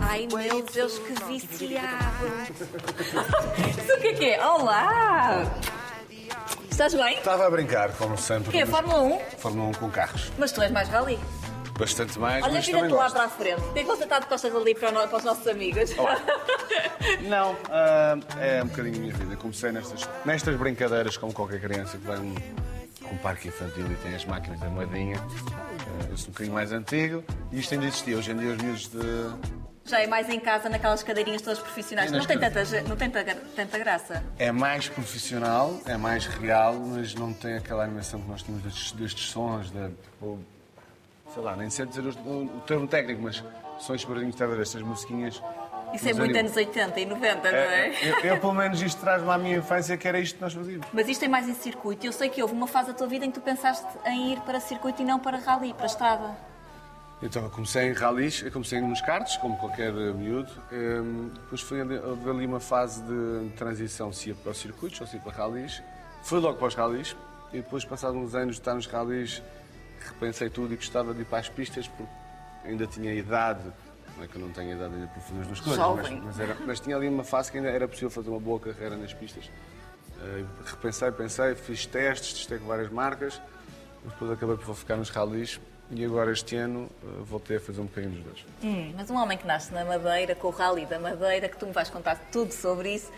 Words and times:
Ai 0.00 0.28
meu 0.32 0.62
Deus, 0.72 0.98
que 0.98 1.14
viciado! 1.24 2.26
Isso 3.78 3.94
o 3.94 4.00
que 4.00 4.08
é 4.08 4.12
que 4.12 4.30
é? 4.30 4.46
Olá! 4.46 5.44
Estás 6.70 6.94
bem? 6.94 7.16
Estava 7.18 7.46
a 7.46 7.50
brincar, 7.50 7.92
como 7.92 8.18
sempre. 8.18 8.48
O 8.48 8.52
quê? 8.52 8.66
Fórmula 8.66 9.00
1? 9.02 9.20
Fórmula 9.38 9.68
1 9.70 9.72
com 9.74 9.90
carros. 9.90 10.30
Mas 10.38 10.52
tu 10.52 10.60
és 10.62 10.70
mais 10.70 10.88
rally. 10.88 11.18
Bastante 11.78 12.18
mais, 12.18 12.44
Olha, 12.44 12.52
mas 12.54 12.66
vira-te 12.66 12.82
também 12.82 12.96
lá 12.98 13.10
para 13.10 13.24
a 13.24 13.28
frente. 13.28 13.60
Por 13.62 13.72
que 13.72 13.80
que 13.80 13.86
você 13.86 14.04
está 14.04 14.18
de 14.18 14.26
costas 14.26 14.54
ali 14.54 14.74
para, 14.74 14.90
o 14.90 14.92
no- 14.92 15.08
para 15.08 15.18
os 15.18 15.24
nossos 15.24 15.46
amigos? 15.46 15.90
Não, 17.28 17.56
ah, 17.70 18.16
é 18.38 18.62
um 18.62 18.66
bocadinho 18.66 18.96
a 18.96 19.00
minha 19.00 19.14
vida. 19.14 19.36
Comecei 19.36 19.72
nestas, 19.72 20.08
nestas 20.24 20.54
brincadeiras, 20.56 21.16
como 21.16 21.32
qualquer 21.32 21.60
criança 21.60 21.96
que 21.96 22.06
vai 22.06 22.18
um, 22.18 22.34
a 23.12 23.14
um 23.14 23.18
parque 23.18 23.48
infantil 23.48 23.86
e 23.90 23.94
tem 23.96 24.14
as 24.14 24.24
máquinas 24.24 24.58
da 24.58 24.68
moedinha. 24.68 25.16
Eu 26.08 26.16
sou 26.16 26.28
um 26.28 26.32
bocadinho 26.32 26.54
mais 26.54 26.72
antigo 26.72 27.22
e 27.50 27.58
isto 27.58 27.74
ainda 27.74 27.86
existia. 27.86 28.16
Hoje 28.16 28.32
em 28.32 28.36
dia 28.36 28.52
os 28.52 28.62
miúdos 28.62 28.88
de... 28.88 29.52
Já 29.84 30.00
é 30.00 30.06
mais 30.06 30.28
em 30.28 30.38
casa, 30.38 30.68
naquelas 30.68 31.02
cadeirinhas 31.02 31.42
todas 31.42 31.58
profissionais. 31.58 32.12
É, 32.12 32.16
Não 32.16 32.24
tem, 32.24 32.38
tanta, 32.38 32.64
não 32.88 32.96
tem 32.96 33.10
tanta, 33.56 33.78
graça. 33.78 34.22
É 34.38 34.52
mais 34.52 34.88
profissional, 34.88 35.80
é 35.84 35.96
mais 35.96 36.26
real, 36.26 36.74
mas 36.74 37.14
não 37.14 37.32
tem 37.32 37.56
aquela 37.56 37.82
animação 37.82 38.20
que 38.20 38.28
nós 38.28 38.42
temos 38.42 38.62
destes, 38.62 38.92
destes 38.92 39.30
sons, 39.30 39.72
da, 39.72 39.88
tipo, 39.88 40.38
sei 41.34 41.42
lá, 41.42 41.56
nem 41.56 41.68
sei 41.68 41.84
dizer 41.86 42.04
o, 42.04 42.44
o 42.44 42.60
termo 42.64 42.86
técnico, 42.86 43.22
mas 43.22 43.42
sons 43.80 44.04
barulhinhos, 44.04 44.36
estava 44.36 44.60
estas 44.60 44.82
musiquinhas. 44.82 45.42
Isso 45.92 46.08
é 46.08 46.14
muito 46.14 46.36
anos 46.36 46.56
80 46.56 47.00
e 47.00 47.06
90, 47.06 47.50
não 47.50 47.58
é? 47.58 47.88
É, 47.88 48.10
eu, 48.10 48.18
eu, 48.20 48.40
pelo 48.40 48.54
menos, 48.54 48.80
isto 48.80 49.00
traz-me 49.00 49.30
à 49.30 49.38
minha 49.38 49.58
infância 49.58 49.96
que 49.96 50.08
era 50.08 50.18
isto 50.18 50.36
que 50.36 50.42
nós 50.42 50.52
fazíamos. 50.52 50.86
Mas 50.92 51.08
isto 51.08 51.24
é 51.24 51.28
mais 51.28 51.48
em 51.48 51.54
circuito. 51.54 52.06
Eu 52.06 52.12
sei 52.12 52.28
que 52.28 52.42
houve 52.42 52.54
uma 52.54 52.66
fase 52.66 52.88
da 52.88 52.94
tua 52.94 53.06
vida 53.06 53.24
em 53.24 53.30
que 53.30 53.38
tu 53.38 53.44
pensaste 53.44 53.86
em 54.06 54.32
ir 54.32 54.40
para 54.40 54.60
circuito 54.60 55.02
e 55.02 55.04
não 55.04 55.18
para 55.18 55.38
rally, 55.38 55.74
para 55.74 55.86
estrada. 55.86 56.36
Então, 57.22 57.44
eu 57.44 57.50
comecei 57.50 57.88
em 57.88 57.92
ralis, 57.92 58.42
eu 58.42 58.50
comecei 58.50 58.80
nos 58.80 59.00
karts, 59.00 59.36
como 59.36 59.56
qualquer 59.56 59.92
miúdo. 59.92 60.50
Ehm, 60.72 61.28
depois 61.34 61.60
foi 61.60 61.80
ali, 61.80 61.96
houve 61.96 62.28
ali 62.28 62.46
uma 62.46 62.58
fase 62.58 63.00
de 63.02 63.50
transição, 63.50 64.12
se 64.12 64.30
ia 64.30 64.34
para 64.34 64.50
os 64.50 64.58
circuitos 64.58 65.00
ou 65.00 65.06
se 65.06 65.16
ia 65.16 65.22
para 65.22 65.32
ralis. 65.32 65.80
Fui 66.24 66.40
logo 66.40 66.58
para 66.58 66.66
os 66.66 66.74
ralis 66.74 67.16
e 67.52 67.58
depois, 67.58 67.84
passados 67.84 68.16
uns 68.16 68.34
anos 68.34 68.56
de 68.56 68.60
estar 68.60 68.74
nos 68.74 68.86
ralis, 68.86 69.40
repensei 70.00 70.50
tudo 70.50 70.72
e 70.72 70.76
gostava 70.76 71.14
de 71.14 71.20
ir 71.20 71.24
para 71.24 71.38
as 71.38 71.48
pistas 71.48 71.86
porque 71.86 72.10
ainda 72.64 72.88
tinha 72.88 73.14
idade. 73.14 73.62
Não 74.16 74.24
é 74.24 74.28
que 74.28 74.36
eu 74.36 74.40
não 74.42 74.50
tenho 74.50 74.72
idade 74.76 74.94
ainda 74.94 75.06
para 75.08 75.20
fazer 75.20 75.40
as 75.40 75.46
duas 75.46 75.60
coisas, 75.60 75.86
mas, 76.10 76.24
mas, 76.24 76.40
era- 76.40 76.56
mas 76.66 76.80
tinha 76.80 76.96
ali 76.96 77.08
uma 77.08 77.24
fase 77.24 77.50
que 77.50 77.58
ainda 77.58 77.70
era 77.70 77.88
possível 77.88 78.10
fazer 78.10 78.28
uma 78.30 78.38
boa 78.40 78.60
carreira 78.60 78.96
nas 78.96 79.12
pistas. 79.12 79.50
Eh, 80.20 80.44
repensei, 80.66 81.10
pensei, 81.10 81.54
fiz 81.54 81.86
testes, 81.86 82.32
testei 82.34 82.58
com 82.58 82.66
várias 82.66 82.90
marcas, 82.90 83.40
mas 84.04 84.12
depois 84.12 84.30
acabei 84.30 84.56
por 84.56 84.74
ficar 84.76 84.96
nos 84.96 85.10
ralis 85.10 85.58
e 85.90 86.04
agora 86.04 86.30
este 86.32 86.54
ano 86.56 86.88
eh, 87.02 87.06
voltei 87.24 87.56
a 87.56 87.60
fazer 87.60 87.80
um 87.80 87.86
bocadinho 87.86 88.12
dos 88.12 88.24
dois. 88.24 88.46
Hum, 88.62 88.92
mas 88.96 89.10
um 89.10 89.16
homem 89.16 89.36
que 89.36 89.46
nasce 89.46 89.72
na 89.74 89.84
Madeira, 89.84 90.34
com 90.34 90.48
o 90.48 90.50
rally 90.50 90.86
da 90.86 90.98
Madeira, 90.98 91.48
que 91.48 91.56
tu 91.56 91.66
me 91.66 91.72
vais 91.72 91.90
contar 91.90 92.16
tudo 92.30 92.52
sobre 92.52 92.94
isso, 92.94 93.10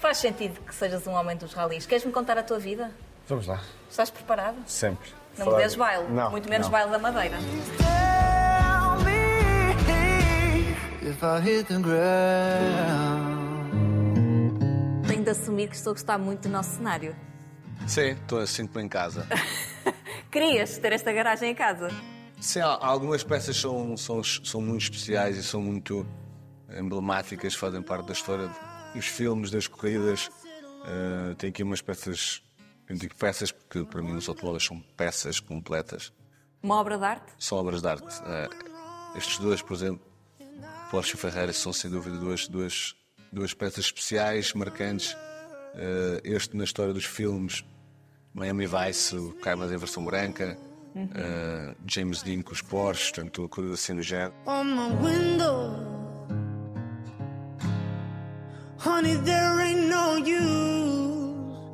faz 0.00 0.18
sentido 0.18 0.60
que 0.60 0.74
sejas 0.74 1.06
um 1.06 1.12
homem 1.12 1.36
dos 1.36 1.52
ralis. 1.52 1.86
Queres-me 1.86 2.10
contar 2.12 2.36
a 2.38 2.42
tua 2.42 2.58
vida? 2.58 2.90
Vamos 3.28 3.46
lá, 3.46 3.60
Estás 3.88 4.10
preparado? 4.10 4.56
sempre. 4.66 5.08
Não 5.38 5.46
Falar- 5.46 5.56
me 5.56 5.62
vês 5.62 5.74
baile, 5.76 6.08
Não, 6.10 6.30
muito 6.30 6.48
menos 6.48 6.66
não. 6.66 6.72
baile 6.72 6.90
da 6.90 6.98
Madeira. 6.98 7.36
If 11.04 11.22
I 11.22 11.40
hit 11.40 11.66
the 11.68 11.78
ground. 11.78 13.44
Tenho 15.06 15.22
de 15.24 15.30
assumir 15.30 15.68
que 15.68 15.76
estou 15.76 15.90
a 15.90 15.94
gostar 15.94 16.18
muito 16.18 16.42
do 16.42 16.48
nosso 16.48 16.76
cenário. 16.76 17.14
Sim, 17.86 18.10
estou 18.12 18.40
assim 18.40 18.66
como 18.66 18.80
em 18.80 18.88
casa. 18.88 19.26
Querias 20.30 20.78
ter 20.78 20.92
esta 20.92 21.12
garagem 21.12 21.50
em 21.50 21.54
casa? 21.54 21.88
Sim, 22.40 22.60
algumas 22.60 23.22
peças 23.22 23.56
são, 23.56 23.96
são, 23.96 24.22
são 24.22 24.60
muito 24.60 24.82
especiais 24.82 25.36
e 25.36 25.42
são 25.42 25.60
muito 25.62 26.06
emblemáticas, 26.76 27.54
fazem 27.54 27.82
parte 27.82 28.06
da 28.06 28.12
história 28.12 28.50
dos 28.94 29.06
filmes, 29.06 29.50
das 29.50 29.66
corridas. 29.68 30.30
Eh, 30.86 31.34
tem 31.38 31.50
aqui 31.50 31.62
umas 31.62 31.80
peças, 31.80 32.42
eu 32.88 32.96
digo 32.96 33.14
peças 33.14 33.50
porque 33.52 33.84
para 33.84 34.02
mim 34.02 34.12
os 34.16 34.28
automóveis 34.28 34.64
são 34.64 34.80
peças 34.96 35.40
completas, 35.40 36.12
Uma 36.62 36.76
obra 36.80 36.98
de 36.98 37.04
arte? 37.04 37.32
são 37.38 37.58
obras 37.58 37.80
de 37.80 37.88
arte. 37.88 38.20
Eh, 38.26 38.48
estes 39.16 39.38
dois, 39.38 39.62
por 39.62 39.74
exemplo, 39.74 40.00
Porsche 40.90 41.14
e 41.16 41.18
Ferrari, 41.18 41.52
são 41.52 41.72
sem 41.72 41.90
dúvida 41.90 42.16
duas, 42.16 42.46
duas, 42.48 42.94
duas 43.32 43.52
peças 43.54 43.86
especiais, 43.86 44.52
marcantes. 44.52 45.16
Eh, 45.74 46.20
este 46.24 46.56
na 46.56 46.64
história 46.64 46.92
dos 46.92 47.04
filmes, 47.04 47.64
Miami 48.32 48.66
Vice, 48.66 49.16
o 49.16 49.32
Carmas 49.34 49.72
em 49.72 49.76
versão 49.76 50.04
branca, 50.04 50.56
eh, 50.96 51.74
James 51.86 52.22
Dean 52.22 52.42
com 52.42 52.52
os 52.52 52.62
Porsche, 52.62 53.12
portanto, 53.12 53.48
coisas 53.48 53.74
assim 53.74 53.96
do 53.96 54.02
género. 54.02 54.32
Honey, 58.84 59.16
there 59.24 59.60
ain't 59.60 59.88
no 59.88 60.18
use 60.18 61.64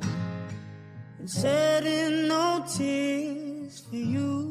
in 1.43 2.27
no 2.29 2.63
tears 2.65 3.81
for 3.81 3.95
you. 3.95 4.50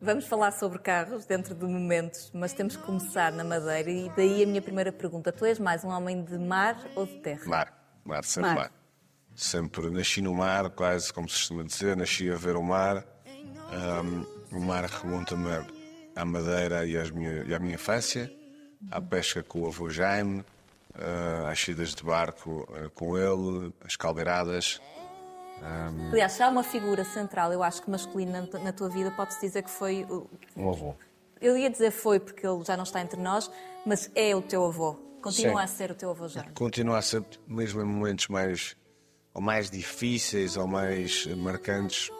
Vamos 0.00 0.26
falar 0.26 0.52
sobre 0.52 0.78
carros 0.78 1.24
dentro 1.24 1.54
de 1.54 1.64
momentos, 1.64 2.30
mas 2.34 2.52
temos 2.52 2.76
que 2.76 2.82
começar 2.82 3.32
na 3.32 3.42
Madeira 3.42 3.90
e 3.90 4.10
daí 4.14 4.42
a 4.42 4.46
minha 4.46 4.60
primeira 4.60 4.92
pergunta. 4.92 5.32
Tu 5.32 5.46
és 5.46 5.58
mais 5.58 5.84
um 5.84 5.88
homem 5.88 6.22
de 6.22 6.38
mar 6.38 6.78
ou 6.94 7.06
de 7.06 7.18
terra? 7.20 7.46
Mar, 7.46 8.00
mar, 8.04 8.22
sempre 8.24 8.50
Mar. 8.50 8.56
mar. 8.56 8.72
Sempre 9.34 9.90
nasci 9.90 10.20
no 10.20 10.34
mar, 10.34 10.70
quase 10.70 11.12
como 11.12 11.28
se 11.28 11.36
costuma 11.36 11.64
dizer, 11.64 11.96
nasci 11.96 12.30
a 12.30 12.36
ver 12.36 12.56
o 12.56 12.62
mar. 12.62 13.04
Ahm, 13.72 14.24
o 14.52 14.60
mar 14.60 14.84
remonta-me 14.84 15.50
à 16.14 16.24
Madeira 16.24 16.86
e, 16.86 16.96
às 16.96 17.10
minha, 17.10 17.42
e 17.44 17.54
à 17.54 17.58
minha 17.58 17.74
infância, 17.74 18.30
à 18.90 19.00
pesca 19.00 19.42
com 19.42 19.62
o 19.62 19.66
avô 19.66 19.88
Jaime, 19.90 20.44
ah, 20.94 21.50
às 21.50 21.58
saídas 21.60 21.94
de 21.94 22.02
barco 22.02 22.68
ah, 22.70 22.90
com 22.94 23.16
ele, 23.16 23.72
as 23.84 23.96
caldeiradas. 23.96 24.80
Aliás, 26.12 26.32
se 26.32 26.42
há 26.42 26.48
uma 26.48 26.62
figura 26.62 27.04
central, 27.04 27.52
eu 27.52 27.62
acho 27.62 27.82
que 27.82 27.90
masculina 27.90 28.40
na 28.42 28.46
tu- 28.46 28.58
na 28.58 28.72
tua 28.72 28.88
vida, 28.88 29.10
pode-se 29.10 29.40
dizer 29.40 29.62
que 29.62 29.70
foi. 29.70 30.04
o- 30.08 30.28
Um 30.56 30.68
avô. 30.70 30.94
Eu 31.40 31.56
ia 31.56 31.68
dizer 31.68 31.90
foi 31.90 32.18
porque 32.20 32.46
ele 32.46 32.62
já 32.64 32.76
não 32.76 32.84
está 32.84 33.00
entre 33.00 33.20
nós, 33.20 33.50
mas 33.84 34.10
é 34.14 34.34
o 34.34 34.40
teu 34.42 34.64
avô. 34.64 34.94
Continua 35.22 35.58
Sim. 35.60 35.64
a 35.64 35.66
ser 35.66 35.90
o 35.90 35.94
teu 35.94 36.10
avô 36.10 36.28
já. 36.28 36.44
Continua 36.52 36.98
a 36.98 37.02
ser, 37.02 37.24
mesmo 37.46 37.80
em 37.80 37.84
momentos 37.84 38.28
mais, 38.28 38.76
ou 39.34 39.42
mais 39.42 39.68
difíceis 39.70 40.56
ou 40.56 40.66
mais 40.66 41.26
marcantes, 41.36 42.10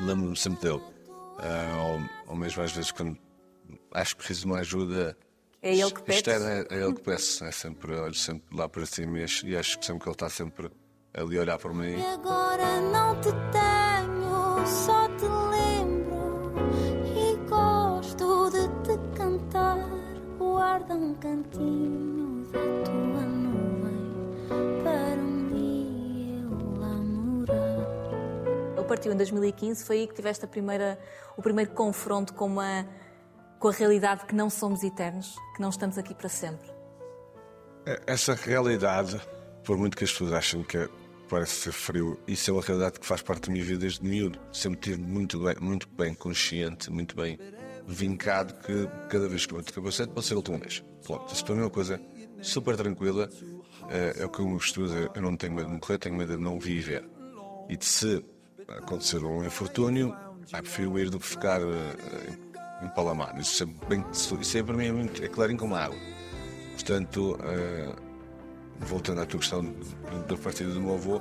lembro-me 0.00 0.36
sempre 0.36 0.68
dele. 0.68 0.82
Ah, 1.38 1.98
ou, 2.26 2.30
ou 2.32 2.36
mesmo 2.36 2.62
às 2.62 2.72
vezes 2.72 2.90
quando 2.90 3.16
acho 3.92 4.14
que 4.14 4.18
preciso 4.18 4.40
de 4.40 4.46
uma 4.46 4.58
ajuda. 4.60 5.16
É 5.62 5.72
ele 5.74 5.90
que 5.90 6.12
é, 6.12 6.66
é 6.70 6.82
ele 6.82 6.94
que 6.94 7.00
peço. 7.02 7.44
É 7.44 7.50
sempre, 7.52 7.92
olho 7.94 8.14
sempre 8.14 8.56
lá 8.56 8.68
para 8.68 8.84
cima 8.86 9.18
e 9.18 9.24
acho, 9.24 9.46
e 9.46 9.56
acho 9.56 9.78
que 9.78 9.86
sempre 9.86 10.02
que 10.02 10.08
ele 10.08 10.14
está 10.14 10.28
sempre 10.28 10.70
ali 11.16 11.38
a 11.38 11.40
olhar 11.40 11.58
por 11.58 11.72
mim. 11.74 11.96
E 11.98 12.06
agora 12.06 12.80
não 12.80 13.14
te 13.20 13.30
tenho, 13.52 14.66
só 14.66 15.08
te 15.16 15.24
lembro 15.50 16.52
e 17.16 17.36
gosto 17.48 18.50
de 18.50 18.68
te 18.84 19.16
cantar. 19.16 19.78
Guarda 20.38 20.94
um 20.94 21.14
cantinho 21.14 22.44
da 22.52 22.58
tua 22.84 23.22
nuvem 23.22 24.82
para 24.82 25.20
um 25.20 25.48
dia 25.48 26.42
eu 26.42 26.80
lá 26.80 26.88
morar. 26.88 28.76
Ele 28.76 28.86
partiu 28.86 29.12
em 29.12 29.16
2015, 29.16 29.84
foi 29.84 30.00
aí 30.00 30.06
que 30.06 30.14
tiveste 30.14 30.44
a 30.44 30.48
primeira, 30.48 30.98
o 31.36 31.42
primeiro 31.42 31.70
confronto 31.72 32.34
com, 32.34 32.46
uma, 32.46 32.86
com 33.58 33.68
a 33.68 33.72
realidade 33.72 34.26
que 34.26 34.34
não 34.34 34.50
somos 34.50 34.82
eternos, 34.82 35.34
que 35.54 35.62
não 35.62 35.70
estamos 35.70 35.96
aqui 35.98 36.14
para 36.14 36.28
sempre. 36.28 36.68
Essa 38.06 38.34
realidade, 38.34 39.20
por 39.64 39.76
muito 39.78 39.96
que 39.96 40.04
as 40.04 40.10
pessoas 40.10 40.32
achem 40.32 40.62
que 40.62 40.76
é- 40.76 40.88
parece 41.28 41.52
ser 41.52 41.72
frio, 41.72 42.18
isso 42.26 42.50
é 42.50 42.52
uma 42.52 42.62
realidade 42.62 43.00
que 43.00 43.06
faz 43.06 43.22
parte 43.22 43.46
da 43.46 43.52
minha 43.52 43.64
vida 43.64 43.80
desde 43.80 44.04
miúdo. 44.04 44.38
Sempre 44.52 44.80
tive 44.80 45.02
muito 45.02 45.38
bem, 45.40 45.56
muito 45.60 45.88
bem 45.88 46.14
consciente, 46.14 46.90
muito 46.90 47.16
bem 47.16 47.38
vincado 47.86 48.54
que 48.54 48.88
cada 49.08 49.28
vez 49.28 49.46
que 49.46 49.54
eu 49.54 49.60
entro 49.60 49.72
capacete 49.72 50.12
pode 50.12 50.26
ser 50.26 50.34
a 50.34 50.36
última 50.36 50.58
vez. 50.58 50.84
Pronto, 51.04 51.32
isso 51.32 51.44
para 51.44 51.54
mim 51.54 51.60
é 51.60 51.64
uma 51.64 51.70
coisa 51.70 52.00
super 52.42 52.76
tranquila. 52.76 53.28
É, 53.88 54.22
é 54.22 54.24
o 54.24 54.28
que 54.28 54.40
eu 54.40 54.46
costumo 54.50 54.86
dizer, 54.86 55.10
eu 55.14 55.22
não 55.22 55.36
tenho 55.36 55.54
medo 55.54 55.68
de 55.68 55.74
morrer, 55.74 55.98
tenho 55.98 56.16
medo 56.16 56.36
de 56.36 56.42
não 56.42 56.58
viver. 56.58 57.08
E 57.68 57.76
de 57.76 57.84
se 57.84 58.24
acontecer 58.68 59.22
um 59.24 59.44
infortúnio, 59.44 60.14
ah, 60.52 60.62
prefiro 60.62 60.98
ir 60.98 61.10
do 61.10 61.18
que 61.18 61.26
ficar 61.26 61.60
eh, 61.60 62.84
empalamado. 62.84 63.40
Isso 63.40 63.54
sempre, 63.54 63.88
bem, 63.88 64.04
isso 64.12 64.44
sempre 64.44 64.72
para 64.72 64.76
mim 64.76 64.86
é, 64.86 64.92
muito, 64.92 65.24
é 65.24 65.28
clarinho 65.28 65.58
como 65.58 65.74
água. 65.74 65.98
Portanto, 66.74 67.38
eh, 67.42 67.94
voltando 68.80 69.20
à 69.20 69.26
tua 69.26 69.40
questão 69.40 69.62
da 70.28 70.36
partida 70.36 70.70
do 70.72 70.80
meu 70.80 70.94
avô, 70.94 71.20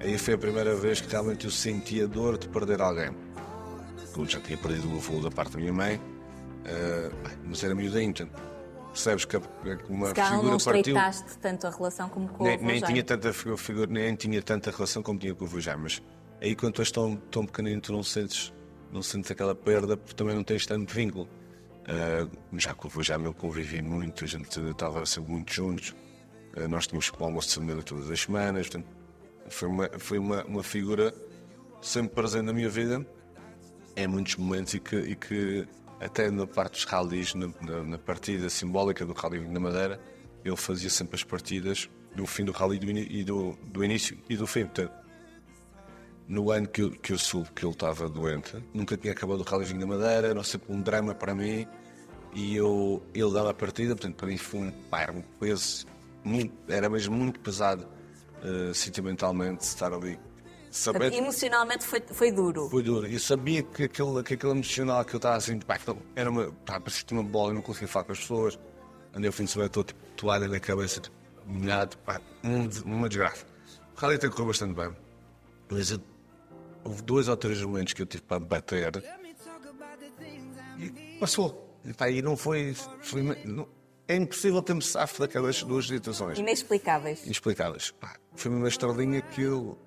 aí 0.00 0.18
foi 0.18 0.34
a 0.34 0.38
primeira 0.38 0.74
vez 0.74 1.00
que 1.00 1.10
realmente 1.10 1.44
eu 1.44 1.50
senti 1.50 2.02
a 2.02 2.06
dor 2.06 2.38
de 2.38 2.48
perder 2.48 2.80
alguém. 2.80 3.10
Eu 4.16 4.26
já 4.26 4.40
tinha 4.40 4.56
perdido 4.56 4.92
o 4.92 4.96
avô 4.96 5.20
da 5.20 5.30
parte 5.30 5.52
da 5.52 5.58
minha 5.60 5.72
mãe, 5.72 6.00
eh, 6.64 7.10
mas 7.44 7.62
era 7.62 7.74
miudinho, 7.74 8.12
portanto, 8.14 8.42
percebes 8.92 9.24
que, 9.26 9.36
uma 9.90 10.08
Se 10.08 10.14
calhar 10.14 10.32
não 10.32 10.38
figura 10.40 10.56
partiu. 10.64 10.78
estreitaste 10.96 11.38
tanto 11.38 11.66
a 11.66 11.70
relação 11.70 12.08
como 12.08 12.28
com 12.28 12.44
o 12.44 12.46
Nem, 12.46 12.54
avô 12.56 12.64
nem 12.66 12.80
tinha 12.82 13.04
tanta 13.04 13.32
figu- 13.32 13.56
figura, 13.56 13.86
nem 13.90 14.14
tinha 14.14 14.42
tanta 14.42 14.70
relação 14.70 15.02
como 15.02 15.18
tinha 15.18 15.34
com 15.34 15.44
o 15.44 15.60
Jaime, 15.60 15.82
mas 15.82 16.02
aí 16.40 16.56
quando 16.56 16.74
tu 16.74 16.80
és 16.82 16.90
tão, 16.90 17.16
tão 17.30 17.44
pequenino 17.44 17.80
tu 17.80 17.92
não 17.92 18.02
sentes, 18.02 18.52
não 18.90 19.02
sentes 19.02 19.30
aquela 19.30 19.54
perda 19.54 19.96
porque 19.98 20.14
também 20.14 20.34
não 20.34 20.42
tens 20.44 20.64
tanto 20.66 20.92
vínculo. 20.94 21.28
Uh, 21.88 22.58
já 22.58 22.74
com 22.74 22.88
o 22.98 23.02
já 23.02 23.16
meu 23.16 23.32
convivi 23.32 23.80
muito, 23.80 24.24
a 24.24 24.26
gente 24.26 24.58
estava 24.70 25.06
sempre 25.06 25.30
muito 25.30 25.52
juntos. 25.52 25.94
Uh, 26.56 26.68
nós 26.68 26.86
tínhamos 26.86 27.12
o 27.18 27.24
almoço 27.24 27.48
de 27.48 27.54
família 27.54 27.82
todas 27.82 28.10
as 28.10 28.20
semanas. 28.20 28.68
Portanto, 28.68 28.88
foi 29.48 29.68
uma, 29.68 29.90
foi 29.98 30.18
uma, 30.18 30.44
uma 30.44 30.62
figura 30.62 31.14
sempre 31.80 32.14
presente 32.14 32.44
na 32.44 32.52
minha 32.52 32.68
vida 32.68 33.06
em 33.96 34.06
muitos 34.06 34.36
momentos 34.36 34.74
e 34.74 34.80
que, 34.80 34.96
e 34.96 35.16
que 35.16 35.66
até 36.00 36.30
na 36.30 36.46
parte 36.46 36.72
dos 36.72 36.84
rallies, 36.84 37.34
na, 37.34 37.48
na, 37.62 37.82
na 37.82 37.98
partida 37.98 38.50
simbólica 38.50 39.06
do 39.06 39.12
Rally 39.12 39.40
da 39.40 39.60
Madeira, 39.60 40.00
ele 40.44 40.56
fazia 40.56 40.90
sempre 40.90 41.16
as 41.16 41.24
partidas 41.24 41.88
do 42.14 42.26
fim 42.26 42.44
do 42.44 42.52
rally 42.52 42.78
do, 42.78 42.90
e 42.90 43.24
do, 43.24 43.58
do 43.64 43.84
início 43.84 44.18
e 44.28 44.36
do 44.36 44.46
fim. 44.46 44.64
Portanto, 44.64 44.92
no 46.28 46.50
ano 46.50 46.66
que 46.68 46.82
eu, 46.82 46.90
que 46.90 47.12
eu 47.12 47.18
soube 47.18 47.50
que 47.52 47.64
ele 47.64 47.72
estava 47.72 48.08
doente, 48.08 48.56
nunca 48.74 48.96
tinha 48.96 49.12
acabado 49.12 49.40
o 49.40 49.42
Rally 49.42 49.72
da 49.74 49.86
Madeira, 49.86 50.28
era 50.28 50.44
sempre 50.44 50.72
um 50.72 50.80
drama 50.80 51.14
para 51.14 51.34
mim. 51.34 51.66
E 52.34 52.54
eu, 52.54 53.02
ele 53.14 53.32
dava 53.32 53.50
a 53.50 53.54
partida, 53.54 53.94
portanto, 53.94 54.16
para 54.16 54.26
mim 54.26 54.36
foi 54.36 54.60
um, 54.60 54.70
pá, 54.70 55.10
um 55.10 55.22
peso, 55.40 55.86
muito, 56.26 56.54
era 56.68 56.88
mesmo 56.88 57.14
muito 57.14 57.40
pesado 57.40 57.86
uh, 58.42 58.74
sentimentalmente 58.74 59.62
estar 59.62 59.92
ali. 59.92 60.18
Saber, 60.70 61.12
emocionalmente 61.12 61.84
foi, 61.86 62.00
foi 62.00 62.30
duro. 62.30 62.68
Foi 62.68 62.82
duro. 62.82 63.06
Eu 63.06 63.18
sabia 63.18 63.62
que 63.62 63.84
aquele, 63.84 64.22
que 64.22 64.34
aquele 64.34 64.52
emocional 64.52 65.04
que 65.04 65.14
eu 65.14 65.18
estava 65.18 65.36
assim, 65.36 65.58
pá, 65.58 65.78
era 66.14 66.28
uma, 66.28 66.52
pá, 66.66 66.78
parecia 66.78 67.04
uma 67.12 67.22
bola, 67.22 67.50
eu 67.50 67.54
não 67.54 67.62
conseguia 67.62 67.88
falar 67.88 68.04
com 68.04 68.12
as 68.12 68.18
pessoas. 68.18 68.58
Andei 69.14 69.30
o 69.30 69.32
fim 69.32 69.44
de 69.44 69.50
semana 69.50 69.70
todo, 69.70 69.86
tipo, 69.86 70.00
toalha 70.16 70.46
na 70.46 70.60
cabeça, 70.60 71.00
tipo, 71.00 71.16
molhado, 71.46 71.96
pá, 71.98 72.20
uma 72.84 73.08
desgraça. 73.08 73.46
O 73.96 73.98
rally 73.98 74.16
até 74.16 74.28
correu 74.28 74.48
bastante 74.48 74.74
bem. 74.74 74.94
Mas 75.70 75.90
eu 75.90 76.00
houve 76.84 77.02
dois 77.02 77.28
ou 77.28 77.36
três 77.36 77.60
momentos 77.62 77.94
que 77.94 78.02
eu 78.02 78.06
tive 78.06 78.22
para 78.24 78.38
bater 78.38 78.92
e 80.78 81.18
passou. 81.18 81.78
E, 81.84 81.92
pá, 81.92 82.10
e 82.10 82.20
não 82.20 82.36
foi. 82.36 82.74
foi 83.00 83.22
não, 83.44 83.66
é 84.08 84.16
impossível 84.16 84.62
ter-me 84.62 84.82
safo 84.82 85.20
daquelas 85.20 85.62
duas 85.62 85.86
situações. 85.86 86.38
Inexplicáveis. 86.38 87.24
Inexplicáveis. 87.24 87.90
Pá, 87.92 88.16
foi 88.34 88.50
uma 88.50 88.68
estrelinha 88.68 89.20
que 89.20 89.42
eu, 89.42 89.78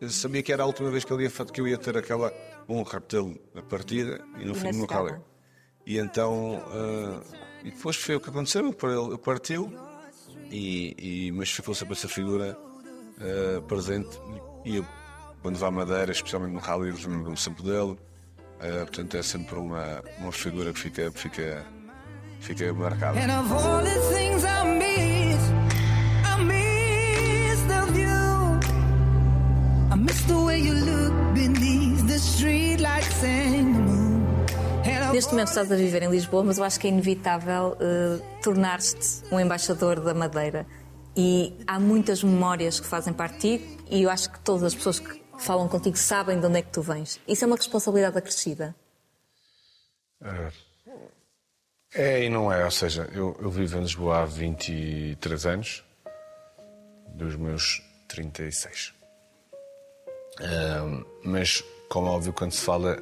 eu, 0.00 0.10
sabia 0.10 0.42
que 0.42 0.52
era 0.52 0.62
a 0.62 0.66
última 0.66 0.90
vez 0.90 1.04
que 1.04 1.12
eu 1.12 1.20
ia, 1.20 1.30
que 1.30 1.60
eu 1.60 1.68
ia 1.68 1.78
ter 1.78 1.96
aquela 1.96 2.32
honra 2.68 3.00
de 3.00 3.06
tê-lo 3.06 3.40
na 3.54 3.62
partida 3.62 4.24
e 4.38 4.44
no 4.44 4.54
fim 4.54 4.72
no 4.72 4.86
rally. 4.86 5.18
E 5.86 5.98
então. 5.98 6.58
Uh, 6.58 7.20
e 7.64 7.70
depois 7.70 7.96
foi 7.96 8.16
o 8.16 8.20
que 8.20 8.30
aconteceu. 8.30 8.66
Ele 8.66 9.18
partiu, 9.18 9.72
e, 10.50 10.94
e, 10.98 11.32
mas 11.32 11.50
ficou 11.50 11.74
sempre 11.74 11.94
essa 11.94 12.08
figura 12.08 12.56
uh, 12.56 13.62
presente. 13.62 14.18
E 14.64 14.76
eu 14.76 14.86
quando 15.42 15.56
vá 15.56 15.68
à 15.68 15.70
Madeira, 15.70 16.12
especialmente 16.12 16.52
no 16.52 16.60
rally, 16.60 16.90
lembro-me 16.90 17.36
sempre 17.36 17.62
dele. 17.62 17.92
Uh, 17.92 18.84
portanto, 18.86 19.16
é 19.16 19.22
sempre 19.22 19.54
uma, 19.58 20.02
uma 20.18 20.32
figura 20.32 20.72
que 20.72 20.78
fica, 20.78 21.10
fica, 21.12 21.66
fica 22.40 22.72
marcada. 22.72 23.18
And 23.20 23.30
of 23.30 23.52
all 23.52 23.82
the 23.82 24.00
things 24.12 24.44
I 24.44 24.64
miss, 24.78 25.40
I 26.24 26.42
miss 26.42 27.60
the 27.68 27.92
view. 27.92 28.60
I 29.90 29.96
miss 29.96 30.22
the 30.24 30.38
way 30.44 30.58
you 30.60 30.74
look 30.74 31.34
beneath 31.34 32.06
the 32.06 32.18
street 32.18 32.80
lights 32.80 33.22
and 33.22 33.74
the 33.74 33.80
moon. 33.80 34.10
Neste 35.12 35.32
momento 35.32 35.48
estás 35.48 35.70
a 35.72 35.76
viver 35.76 36.02
em 36.04 36.10
Lisboa, 36.10 36.44
mas 36.44 36.58
eu 36.58 36.64
acho 36.64 36.78
que 36.78 36.86
é 36.86 36.90
inevitável 36.90 37.76
uh, 37.76 38.40
tornar-te 38.42 38.96
um 39.32 39.40
embaixador 39.40 40.00
da 40.00 40.14
Madeira. 40.14 40.66
E 41.16 41.52
há 41.66 41.80
muitas 41.80 42.22
memórias 42.22 42.78
que 42.78 42.86
fazem 42.86 43.12
parte 43.12 43.34
de 43.34 43.58
ti, 43.58 43.78
e 43.90 44.02
eu 44.04 44.10
acho 44.10 44.30
que 44.30 44.38
todas 44.40 44.62
as 44.62 44.74
pessoas 44.74 45.00
que 45.00 45.20
falam 45.36 45.68
contigo 45.68 45.96
sabem 45.96 46.38
de 46.38 46.46
onde 46.46 46.58
é 46.58 46.62
que 46.62 46.70
tu 46.70 46.80
vens. 46.80 47.20
Isso 47.26 47.44
é 47.44 47.46
uma 47.46 47.56
responsabilidade 47.56 48.16
acrescida? 48.16 48.74
É 51.94 52.24
e 52.24 52.30
não 52.30 52.52
é. 52.52 52.64
Ou 52.64 52.70
seja, 52.70 53.08
eu, 53.12 53.36
eu 53.40 53.50
vivo 53.50 53.78
em 53.78 53.82
Lisboa 53.82 54.22
há 54.22 54.24
23 54.24 55.46
anos, 55.46 55.84
dos 57.14 57.36
meus 57.36 57.82
36. 58.08 58.94
Um, 60.40 61.04
mas, 61.24 61.62
como 61.88 62.08
é 62.08 62.10
óbvio, 62.10 62.32
quando 62.32 62.52
se 62.52 62.62
fala. 62.62 62.98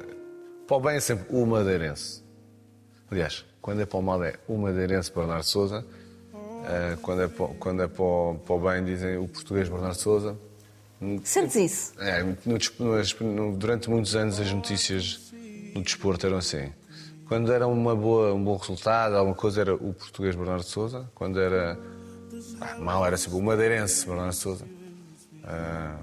Para 0.67 0.77
o 0.77 0.79
bem 0.79 0.97
é 0.97 0.99
sempre 0.99 1.25
o 1.29 1.45
madeirense. 1.45 2.23
Aliás, 3.09 3.43
quando 3.61 3.81
é 3.81 3.85
para 3.85 3.97
o 3.97 4.01
mal 4.01 4.23
é 4.23 4.35
o 4.47 4.57
madeirense 4.57 5.11
Bernardo 5.11 5.43
Souza. 5.43 5.85
Uh, 6.33 6.97
quando 7.01 7.23
é, 7.23 7.27
para, 7.27 7.47
quando 7.55 7.83
é 7.83 7.87
para, 7.87 8.03
o, 8.03 8.35
para 8.45 8.55
o 8.55 8.59
bem 8.59 8.83
dizem 8.83 9.17
o 9.17 9.27
português 9.27 9.69
Bernardo 9.69 9.95
Souza. 9.95 10.37
Sentes 11.23 11.55
isso? 11.55 11.93
É, 11.99 12.21
no, 12.21 12.57
no, 13.21 13.57
durante 13.57 13.89
muitos 13.89 14.15
anos 14.15 14.39
as 14.39 14.51
notícias 14.51 15.31
no 15.73 15.81
desporto 15.81 16.27
eram 16.27 16.37
assim. 16.37 16.71
Quando 17.29 17.53
era 17.53 17.67
uma 17.67 17.95
boa, 17.95 18.33
um 18.33 18.43
bom 18.43 18.57
resultado, 18.57 19.15
alguma 19.15 19.35
coisa, 19.35 19.61
era 19.61 19.75
o 19.75 19.93
português 19.93 20.35
Bernardo 20.35 20.63
Souza. 20.63 21.07
Quando 21.13 21.39
era 21.39 21.79
ah, 22.59 22.75
mal, 22.79 23.05
era 23.05 23.15
sempre 23.17 23.37
o 23.37 23.41
madeirense 23.43 24.07
Bernardo 24.07 24.33
Souza. 24.33 24.65
Ah, 25.43 25.99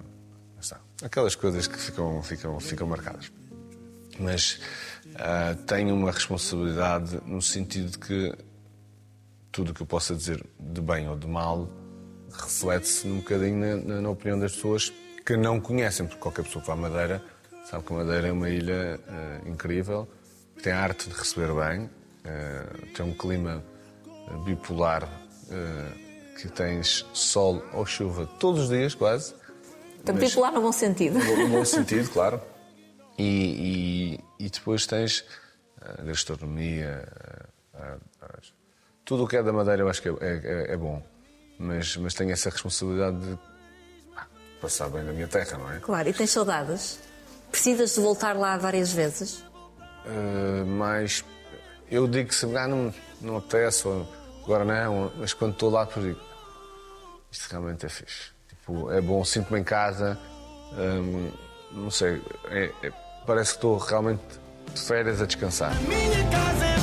Aquelas 1.03 1.35
coisas 1.35 1.67
que 1.67 1.77
ficam, 1.77 2.23
ficam, 2.23 2.61
ficam 2.61 2.87
marcadas. 2.87 3.33
Mas 4.21 4.61
ah, 5.17 5.57
tenho 5.67 5.97
uma 5.97 6.13
responsabilidade 6.13 7.21
no 7.27 7.43
sentido 7.43 7.91
de 7.91 7.99
que 7.99 8.33
tudo 9.51 9.73
o 9.73 9.75
que 9.75 9.83
eu 9.83 9.87
possa 9.87 10.15
dizer 10.15 10.47
de 10.61 10.81
bem 10.81 11.09
ou 11.09 11.17
de 11.17 11.27
mal 11.27 11.69
reflete-se 12.33 13.09
um 13.09 13.17
bocadinho 13.17 13.57
na, 13.57 13.77
na, 13.77 14.01
na, 14.01 14.11
opinião 14.11 14.39
das 14.39 14.55
pessoas 14.55 14.93
que 15.25 15.37
não 15.37 15.61
conhecem, 15.61 16.07
porque 16.07 16.21
qualquer 16.21 16.45
pessoa 16.45 16.63
que 16.63 16.69
vá 16.69 16.75
à 16.75 16.77
Madeira 16.77 17.21
sabe 17.69 17.83
que 17.85 17.93
a 17.93 17.97
Madeira 17.97 18.29
é 18.29 18.33
uma 18.33 18.49
ilha 18.49 19.01
uh, 19.09 19.49
incrível, 19.49 20.09
tem 20.63 20.73
a 20.73 20.81
arte 20.81 21.09
de 21.09 21.17
receber 21.17 21.53
bem, 21.55 21.85
uh, 21.85 22.87
tem 22.95 23.07
um 23.07 23.15
clima 23.15 23.63
bipolar, 24.45 25.09
que 26.41 26.49
tens 26.49 27.07
sol 27.13 27.63
ou 27.73 27.87
chuva 27.87 28.27
todos 28.41 28.63
os 28.63 28.69
dias, 28.69 28.95
quase. 28.95 29.33
Então, 30.01 30.15
bipolar 30.17 30.53
no 30.53 30.61
bom 30.61 30.73
sentido. 30.73 31.19
No 31.19 31.49
bom 31.49 31.65
sentido, 31.65 32.11
claro. 32.11 32.41
E, 33.17 34.19
e, 34.39 34.45
e 34.47 34.51
depois 34.51 34.85
tens 34.85 35.25
a 35.81 36.03
gastronomia, 36.03 37.09
tudo 39.05 39.25
o 39.25 39.29
que 39.29 39.37
é 39.37 39.43
da 39.43 39.53
Madeira 39.53 39.83
eu 39.83 39.89
acho 39.89 40.03
que 40.03 40.09
é, 40.09 40.15
é, 40.21 40.73
é 40.73 40.77
bom 40.77 41.01
mas, 41.59 41.97
mas 41.97 42.15
tenho 42.15 42.31
essa 42.33 42.51
responsabilidade 42.51 43.19
de 43.19 43.39
passar 44.61 44.89
bem 44.89 45.03
na 45.03 45.13
minha 45.13 45.29
terra, 45.29 45.59
não 45.59 45.71
é? 45.71 45.79
Claro, 45.81 46.09
e 46.09 46.13
tens 46.13 46.31
saudades? 46.31 46.99
Precisas 47.51 47.95
de 47.95 48.01
voltar 48.01 48.37
lá 48.37 48.57
várias 48.57 48.93
vezes? 48.93 49.43
Uh, 50.07 50.65
mas 50.65 51.25
eu 51.91 52.07
digo 52.07 52.29
que 52.29 52.35
se 52.35 52.47
ah, 52.57 52.69
não, 52.69 52.95
não 53.21 53.37
apetece, 53.39 53.87
ou 53.89 54.07
agora 54.45 54.65
não, 54.65 55.13
mas 55.19 55.35
quando 55.35 55.53
estou 55.53 55.71
lá, 55.71 55.85
depois 55.85 56.07
digo 56.07 56.27
isto 57.31 57.51
realmente 57.51 57.87
é 57.87 57.89
fixe. 57.89 58.31
Tipo, 58.49 58.91
é 58.91 59.01
bom, 59.01 59.25
sinto-me 59.25 59.61
em 59.61 59.65
casa, 59.65 60.19
um, 60.73 61.31
não 61.73 61.91
sei, 61.91 62.23
é, 62.49 62.71
é, 62.83 62.93
parece 63.27 63.51
que 63.51 63.59
estou 63.59 63.77
realmente 63.77 64.23
de 64.73 64.81
férias 64.81 65.21
a 65.21 65.27
descansar. 65.27 65.75
Minha 65.83 66.31
casa 66.31 66.65
é 66.65 66.76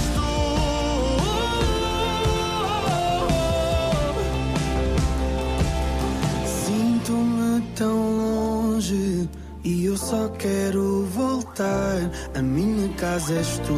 eu 9.94 9.98
só 9.98 10.28
quero 10.30 11.06
voltar. 11.06 11.98
A 12.34 12.42
minha 12.42 12.92
casa 12.96 13.36
és 13.36 13.60
tu. 13.60 13.76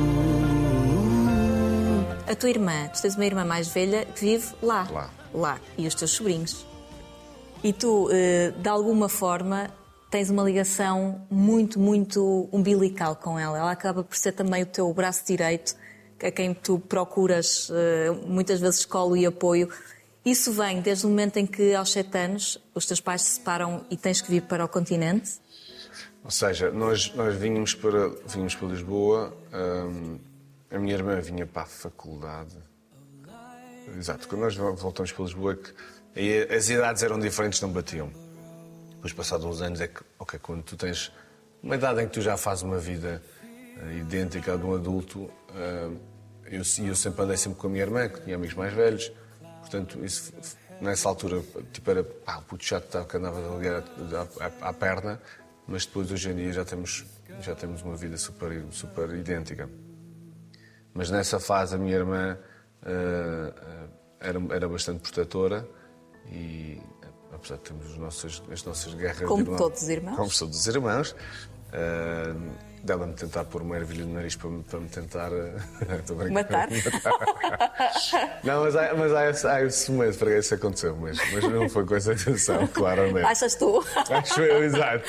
A 2.31 2.33
tua 2.33 2.49
irmã, 2.49 2.87
tu 2.87 3.01
tens 3.01 3.15
uma 3.15 3.25
irmã 3.25 3.43
mais 3.43 3.67
velha 3.67 4.05
que 4.05 4.21
vive 4.21 4.47
lá. 4.61 4.87
Lá. 4.89 5.09
Lá. 5.33 5.59
E 5.77 5.85
os 5.85 5.93
teus 5.93 6.11
sobrinhos. 6.11 6.65
E 7.61 7.73
tu, 7.73 8.09
eh, 8.13 8.53
de 8.57 8.69
alguma 8.69 9.09
forma, 9.09 9.69
tens 10.09 10.29
uma 10.29 10.43
ligação 10.43 11.21
muito, 11.29 11.77
muito 11.81 12.47
umbilical 12.49 13.17
com 13.17 13.37
ela. 13.37 13.57
Ela 13.57 13.71
acaba 13.71 14.01
por 14.01 14.15
ser 14.15 14.31
também 14.31 14.63
o 14.63 14.65
teu 14.65 14.93
braço 14.93 15.25
direito, 15.25 15.75
a 16.23 16.31
quem 16.31 16.53
tu 16.53 16.79
procuras 16.79 17.69
eh, 17.69 18.11
muitas 18.25 18.61
vezes 18.61 18.85
colo 18.85 19.17
e 19.17 19.25
apoio. 19.25 19.67
Isso 20.25 20.53
vem 20.53 20.79
desde 20.79 21.05
o 21.05 21.09
momento 21.09 21.37
em 21.37 21.45
que, 21.45 21.75
aos 21.75 21.91
sete 21.91 22.17
anos, 22.17 22.57
os 22.73 22.85
teus 22.85 23.01
pais 23.01 23.21
se 23.21 23.31
separam 23.31 23.85
e 23.91 23.97
tens 23.97 24.21
que 24.21 24.31
vir 24.31 24.43
para 24.43 24.63
o 24.63 24.67
continente? 24.69 25.43
Ou 26.25 26.31
seja, 26.31 26.71
nós, 26.71 27.13
nós 27.13 27.35
vínhamos, 27.35 27.75
para, 27.75 28.09
vínhamos 28.25 28.55
para 28.55 28.67
Lisboa, 28.67 29.31
hum, 29.53 30.17
a 30.71 30.79
minha 30.79 30.95
irmã 30.95 31.21
vinha 31.21 31.45
para 31.45 31.61
a 31.61 31.65
faculdade. 31.67 32.57
Exato, 33.95 34.27
quando 34.27 34.41
nós 34.41 34.55
voltamos 34.55 35.11
para 35.11 35.23
Lisboa, 35.23 35.55
que 35.55 35.71
as 36.51 36.67
idades 36.67 37.03
eram 37.03 37.19
diferentes, 37.19 37.61
não 37.61 37.69
batiam. 37.69 38.11
Depois, 38.95 39.13
passados 39.13 39.45
uns 39.45 39.61
anos, 39.61 39.79
é 39.79 39.87
que, 39.87 40.01
ok, 40.17 40.39
quando 40.39 40.63
tu 40.63 40.75
tens 40.75 41.11
uma 41.61 41.75
idade 41.75 42.01
em 42.01 42.07
que 42.07 42.13
tu 42.13 42.21
já 42.21 42.35
fazes 42.35 42.63
uma 42.63 42.79
vida 42.79 43.21
uh, 43.77 43.91
idêntica 43.91 44.55
à 44.55 44.57
de 44.57 44.63
um 44.63 44.73
adulto, 44.73 45.19
uh, 45.19 45.95
eu, 46.45 46.63
eu 46.87 46.95
sempre 46.95 47.21
andei 47.21 47.37
sempre 47.37 47.59
com 47.59 47.67
a 47.67 47.69
minha 47.69 47.83
irmã, 47.83 48.09
que 48.09 48.21
tinha 48.21 48.35
amigos 48.35 48.55
mais 48.55 48.73
velhos, 48.73 49.11
portanto, 49.61 50.03
isso, 50.03 50.33
nessa 50.81 51.07
altura, 51.07 51.43
tipo, 51.71 51.91
era 51.91 52.03
pá, 52.03 52.37
o 52.37 52.41
puto 52.41 52.65
chato 52.65 53.05
que 53.05 53.15
andava 53.15 53.37
ali 53.55 53.67
à, 53.67 53.83
à, 54.39 54.69
à 54.69 54.73
perna, 54.73 55.21
mas 55.67 55.85
depois 55.85 56.11
hoje 56.11 56.29
em 56.29 56.35
dia 56.35 56.51
já 56.53 56.65
temos, 56.65 57.05
já 57.41 57.55
temos 57.55 57.81
uma 57.81 57.95
vida 57.95 58.17
super, 58.17 58.63
super 58.71 59.09
idêntica. 59.11 59.69
Mas 60.93 61.09
nessa 61.09 61.39
fase 61.39 61.75
a 61.75 61.77
minha 61.77 61.95
irmã 61.95 62.37
eh, 62.85 63.53
eh, 63.55 63.87
era, 64.21 64.39
era 64.51 64.69
bastante 64.69 65.01
protetora 65.01 65.67
e 66.31 66.79
apesar 67.33 67.55
de 67.57 67.61
termos 67.63 67.85
as 67.91 67.97
nossas, 67.97 68.43
as 68.51 68.63
nossas 68.63 68.93
guerras 68.93 69.27
Como 69.27 69.35
de 69.43 69.49
irmão- 69.49 69.57
todos 69.57 69.81
os 69.81 69.89
irmãos. 69.89 70.15
Como 70.15 70.29
todos 70.31 70.59
os 70.59 70.67
irmãos. 70.67 71.15
Eh, 71.75 72.33
dela 72.83 73.07
me 73.07 73.13
tentar 73.13 73.43
pôr 73.45 73.63
uma 73.63 73.75
ervilha 73.75 74.05
no 74.05 74.13
nariz 74.13 74.35
para 74.35 74.49
me, 74.49 74.63
para 74.63 74.79
me 74.79 74.87
tentar 74.87 75.31
eh, 75.33 75.55
estou 75.99 76.21
a 76.21 76.23
brincar. 76.23 76.69
Matar. 76.69 76.69
Não, 78.43 78.63
mas 78.63 78.75
há, 78.75 78.93
mas 78.93 79.13
há, 79.13 79.29
esse, 79.29 79.47
há 79.47 79.63
esse 79.63 79.91
momento 79.91 80.17
para 80.19 80.31
que 80.31 80.37
isso 80.37 80.53
aconteceu, 80.53 80.95
mas, 80.95 81.17
mas 81.33 81.43
não 81.43 81.67
foi 81.67 81.85
com 81.85 81.95
essa 81.95 82.13
intenção, 82.13 82.67
claramente. 82.73 83.25
Achas 83.25 83.55
tu? 83.55 83.83
Acho 84.09 84.41
eu, 84.41 84.63
exato. 84.63 85.03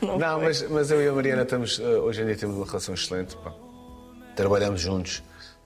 Não, 0.00 0.18
não 0.18 0.38
foi. 0.38 0.44
mas, 0.46 0.62
mas 0.62 0.90
eu 0.90 1.02
e 1.02 1.08
a 1.08 1.12
Mariana 1.12 1.42
estamos, 1.42 1.78
eh, 1.78 1.84
hoje 1.84 2.22
em 2.22 2.26
dia 2.26 2.36
temos 2.36 2.56
uma 2.56 2.66
relação 2.66 2.94
excelente. 2.94 3.36
pá. 3.36 3.52
Trabalhamos 4.34 4.80
juntos, 4.80 5.22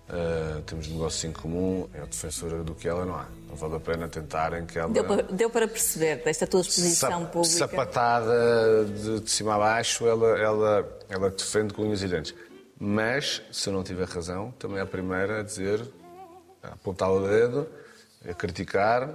eh, 0.09 0.61
temos 0.67 0.89
negócios 0.89 1.25
em 1.25 1.33
comum. 1.33 1.89
É 1.95 2.01
defensora 2.01 2.63
do 2.65 2.75
que 2.75 2.89
ela 2.89 3.05
não 3.05 3.15
há. 3.15 3.27
Não 3.55 3.57
vale 3.57 3.77
a 3.77 3.81
pena 3.81 4.09
tentarem 4.09 4.67
que 4.67 4.77
ela. 4.77 4.89
Deu 4.93 5.05
para, 5.05 5.23
deu 5.23 5.49
para 5.49 5.69
perceber 5.69 6.17
desta 6.25 6.45
tua 6.45 6.61
exposição 6.61 7.21
Sap- 7.23 7.31
pública. 7.33 7.55
Sapatada 7.57 8.85
de, 8.85 9.21
de 9.21 9.31
cima 9.31 9.55
a 9.55 9.59
baixo, 9.59 10.05
ela, 10.09 10.37
ela, 10.37 10.99
ela 11.09 11.31
defende 11.31 11.73
com 11.73 11.83
unhas 11.83 12.03
e 12.03 12.09
dentes. 12.09 12.35
Mas, 12.81 13.41
se 13.53 13.69
eu 13.69 13.73
não 13.73 13.85
tiver 13.85 14.09
razão, 14.09 14.51
também 14.59 14.79
é 14.79 14.81
a 14.81 14.87
primeira 14.87 15.39
a 15.39 15.43
dizer, 15.45 15.81
a 16.65 16.71
apontar 16.71 17.13
o 17.13 17.21
dedo, 17.29 17.69
a 18.29 18.35
criticar, 18.35 19.09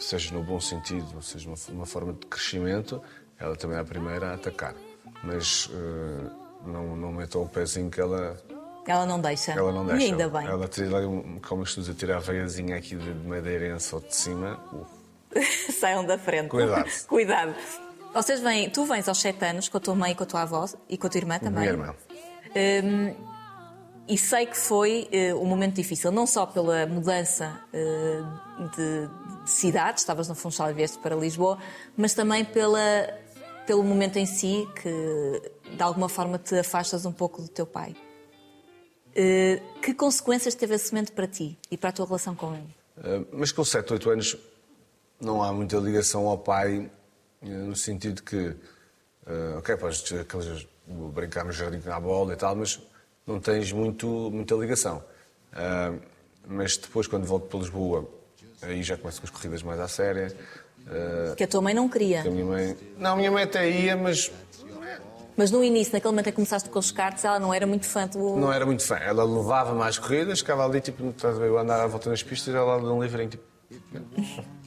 seja 0.00 0.32
no 0.32 0.42
bom 0.42 0.58
sentido, 0.58 1.20
seja 1.20 1.46
uma, 1.46 1.56
uma 1.68 1.84
forma 1.86 2.14
de 2.14 2.24
crescimento, 2.26 3.02
ela 3.38 3.54
também 3.54 3.76
é 3.76 3.80
a 3.80 3.84
primeira 3.84 4.30
a 4.30 4.34
atacar. 4.34 4.74
Mas 5.22 5.68
eh, 5.74 6.30
não, 6.66 6.96
não 6.96 7.12
metam 7.12 7.42
o 7.42 7.48
pezinho 7.48 7.90
que 7.90 8.00
ela, 8.00 8.34
Ela 8.86 9.04
não 9.04 9.20
deixa. 9.20 9.52
ela 9.52 9.70
não 9.72 9.84
deixa. 9.84 10.02
E 10.02 10.06
ainda 10.10 10.28
bem. 10.28 10.46
Ela 10.46 10.66
tira, 10.68 11.06
um- 11.08 11.38
como 11.46 11.62
estudos 11.62 11.90
a 11.90 11.94
tirar 11.94 12.16
a 12.16 12.20
veiazinha 12.20 12.76
aqui 12.76 12.96
de 12.96 13.12
de 13.12 13.28
madeirense 13.28 13.94
ou 13.94 14.00
de 14.00 14.14
cima. 14.14 14.58
uf. 14.72 14.98
Saiam 15.78 16.04
da 16.04 16.16
frente. 16.18 16.48
Cuidado. 16.48 16.88
Cuidado. 17.06 17.54
Vocês 18.14 18.40
vêm, 18.40 18.70
tu 18.70 18.84
vens 18.86 19.06
aos 19.08 19.20
7 19.20 19.44
anos 19.44 19.68
com 19.68 19.76
a 19.76 19.80
tua 19.80 19.94
mãe 19.94 20.12
e 20.12 20.14
com 20.14 20.22
a 20.22 20.26
tua 20.26 20.42
avó 20.42 20.64
e 20.88 20.96
com 20.96 21.06
a 21.06 21.10
tua 21.10 21.18
irmã 21.18 21.38
também. 21.38 21.60
Minha 21.60 21.70
irmã. 21.72 21.94
Hum, 22.56 23.14
e 24.08 24.16
sei 24.16 24.46
que 24.46 24.56
foi 24.56 25.06
eh, 25.12 25.34
um 25.34 25.44
momento 25.44 25.74
difícil, 25.74 26.10
não 26.10 26.26
só 26.26 26.46
pela 26.46 26.86
mudança 26.86 27.60
eh, 27.74 28.22
de, 28.74 29.44
de 29.44 29.50
cidade, 29.50 30.00
estavas 30.00 30.26
no 30.30 30.34
Funchal 30.34 30.70
e 30.70 30.72
vieste 30.72 30.96
para 30.98 31.14
Lisboa, 31.14 31.58
mas 31.94 32.14
também 32.14 32.42
pela, 32.42 32.80
pelo 33.66 33.84
momento 33.84 34.16
em 34.18 34.24
si 34.24 34.66
que 34.82 35.42
de 35.76 35.82
alguma 35.82 36.08
forma 36.08 36.38
te 36.38 36.58
afastas 36.58 37.04
um 37.04 37.12
pouco 37.12 37.42
do 37.42 37.48
teu 37.48 37.66
pai. 37.66 37.94
Eh, 39.20 39.60
que 39.82 39.92
consequências 39.94 40.54
teve 40.54 40.76
esse 40.76 40.92
momento 40.92 41.12
para 41.12 41.26
ti 41.26 41.58
e 41.68 41.76
para 41.76 41.90
a 41.90 41.92
tua 41.92 42.06
relação 42.06 42.36
com 42.36 42.54
ele? 42.54 42.68
Uh, 42.98 43.26
Mas 43.32 43.50
com 43.50 43.64
7, 43.64 43.94
8 43.94 44.10
anos 44.10 44.36
não 45.20 45.42
há 45.42 45.52
muita 45.52 45.76
ligação 45.78 46.28
ao 46.28 46.38
pai, 46.38 46.88
uh, 47.42 47.46
no 47.48 47.74
sentido 47.74 48.22
que, 48.22 48.54
ok, 49.58 49.76
podes 49.76 50.04
brincar 51.12 51.44
no 51.44 51.50
jardim 51.50 51.80
com 51.80 51.90
a 51.90 51.98
bola 51.98 52.32
e 52.32 52.36
tal, 52.36 52.54
mas 52.54 52.80
não 53.26 53.40
tens 53.40 53.72
muito, 53.72 54.06
muita 54.06 54.54
ligação. 54.54 55.02
Mas 56.46 56.76
depois, 56.76 57.06
quando 57.08 57.26
volto 57.26 57.46
para 57.48 57.58
Lisboa, 57.58 58.08
aí 58.62 58.82
já 58.82 58.96
começo 58.96 59.20
com 59.20 59.26
as 59.26 59.30
corridas 59.30 59.62
mais 59.62 59.80
à 59.80 59.88
séria. 59.88 60.34
Que 61.36 61.44
a 61.44 61.48
tua 61.48 61.60
mãe 61.60 61.74
não 61.74 61.88
queria, 61.88 62.22
que 62.22 62.28
a 62.28 62.30
minha 62.30 62.44
mãe. 62.46 62.76
Não, 62.96 63.12
a 63.12 63.16
minha 63.16 63.30
mãe 63.30 63.42
até 63.42 63.68
ia, 63.68 63.96
mas 63.96 64.32
mas 65.38 65.50
no 65.50 65.64
início, 65.64 65.92
naquele 65.94 66.10
momento 66.12 66.26
em 66.26 66.30
que 66.32 66.36
começaste 66.36 66.68
com 66.68 66.78
os 66.78 66.90
cartes, 66.90 67.24
ela 67.24 67.38
não 67.40 67.54
era 67.54 67.66
muito 67.66 67.86
fã 67.86 68.06
do. 68.06 68.36
não 68.36 68.52
era 68.52 68.66
muito 68.66 68.82
fã. 68.84 68.96
Ela 68.96 69.24
levava 69.24 69.72
mais 69.72 69.96
corridas, 69.96 70.40
ficava 70.40 70.66
ali, 70.66 70.80
tipo, 70.82 71.02
eu 71.40 71.56
andava 71.58 71.84
à 71.84 71.86
volta 71.86 72.10
nas 72.10 72.22
pistas, 72.22 72.54
ela 72.54 72.76
dava 72.76 72.92
um 72.92 73.02
livrinho, 73.02 73.30
tipo, 73.30 73.44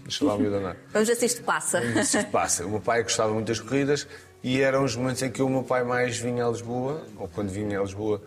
deixa 0.04 0.26
lá 0.26 0.36
o 0.36 0.40
miúdo 0.40 0.56
andar. 0.56 0.78
Vamos 0.94 1.08
ver 1.10 1.16
se 1.16 1.26
isto 1.26 1.44
passa. 1.44 1.82
Se 2.04 2.24
passa. 2.26 2.66
O 2.66 2.70
meu 2.72 2.80
pai 2.82 3.04
gostava 3.04 3.34
muito 3.34 3.48
das 3.48 3.60
corridas 3.60 4.08
e 4.44 4.62
eram 4.62 4.84
os 4.84 4.96
momentos 4.96 5.22
em 5.22 5.30
que 5.30 5.42
o 5.42 5.50
meu 5.50 5.64
pai 5.64 5.84
mais 5.84 6.18
vinha 6.18 6.46
a 6.46 6.50
Lisboa, 6.50 7.06
ou 7.18 7.28
quando 7.28 7.50
vinha 7.50 7.80
a 7.80 7.84
Lisboa 7.84 8.22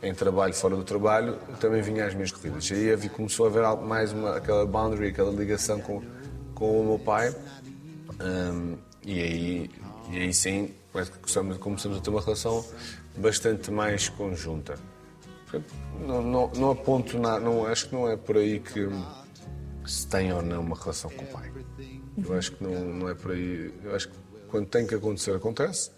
em 0.00 0.14
trabalho, 0.14 0.54
fora 0.54 0.76
do 0.76 0.84
trabalho, 0.84 1.36
também 1.60 1.82
vinha 1.82 2.06
às 2.06 2.14
minhas 2.14 2.30
corridas. 2.30 2.70
E 2.70 2.74
aí 2.74 2.92
havia- 2.92 3.10
começou 3.10 3.46
a 3.46 3.48
haver 3.48 3.82
mais 3.84 4.12
uma, 4.12 4.36
aquela 4.36 4.64
boundary, 4.64 5.08
aquela 5.08 5.32
ligação 5.32 5.80
com, 5.80 6.00
com 6.54 6.80
o 6.80 6.84
meu 6.84 6.98
pai. 7.00 7.34
Hum, 8.20 8.76
e, 9.04 9.20
aí, 9.20 9.70
e 10.12 10.18
aí 10.18 10.32
sim, 10.34 10.72
parece 10.92 11.10
que 11.10 11.18
começamos, 11.18 11.98
a 11.98 12.00
ter 12.00 12.10
uma 12.10 12.20
relação 12.20 12.64
bastante 13.16 13.70
mais 13.70 14.08
conjunta. 14.08 14.78
Não, 16.00 16.22
não, 16.22 16.50
não 16.54 16.70
aponto 16.70 17.18
nada, 17.18 17.40
não, 17.40 17.66
acho 17.66 17.88
que 17.88 17.94
não 17.94 18.08
é 18.08 18.16
por 18.16 18.36
aí 18.36 18.60
que 18.60 18.86
se 19.86 20.06
tem 20.06 20.32
ou 20.32 20.42
não 20.42 20.60
uma 20.60 20.76
relação 20.76 21.10
com 21.10 21.24
o 21.24 21.26
pai. 21.28 21.50
Eu 22.22 22.34
acho 22.36 22.52
que 22.52 22.62
não, 22.62 22.72
não 22.84 23.08
é 23.08 23.14
por 23.14 23.32
aí. 23.32 23.72
Eu 23.82 23.94
acho 23.94 24.08
que 24.08 24.14
quando 24.48 24.66
tem 24.66 24.86
que 24.86 24.94
acontecer, 24.94 25.34
acontece. 25.34 25.90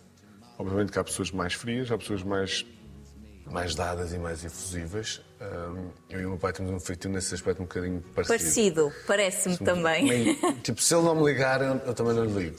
Obviamente 0.58 0.92
que 0.92 0.98
há 0.98 1.04
pessoas 1.04 1.30
mais 1.30 1.54
frias, 1.54 1.90
há 1.90 1.98
pessoas 1.98 2.22
mais, 2.22 2.66
mais 3.46 3.74
dadas 3.74 4.12
e 4.12 4.18
mais 4.18 4.44
efusivas. 4.44 5.22
Hum, 5.40 5.88
eu 6.10 6.20
e 6.20 6.26
o 6.26 6.30
meu 6.30 6.38
pai 6.38 6.52
temos 6.52 6.70
um 6.70 6.78
feitio 6.78 7.10
nesse 7.10 7.34
aspecto 7.34 7.62
um 7.62 7.64
bocadinho 7.64 8.02
parecido. 8.14 8.38
Parecido, 8.38 8.92
parece-me 9.06 9.58
também. 9.58 10.36
Tipo, 10.62 10.82
se 10.82 10.94
ele 10.94 11.04
não 11.04 11.14
me 11.16 11.24
ligar, 11.24 11.62
eu, 11.62 11.76
eu 11.86 11.94
também 11.94 12.14
não 12.14 12.24
lhe 12.24 12.44
ligo. 12.44 12.56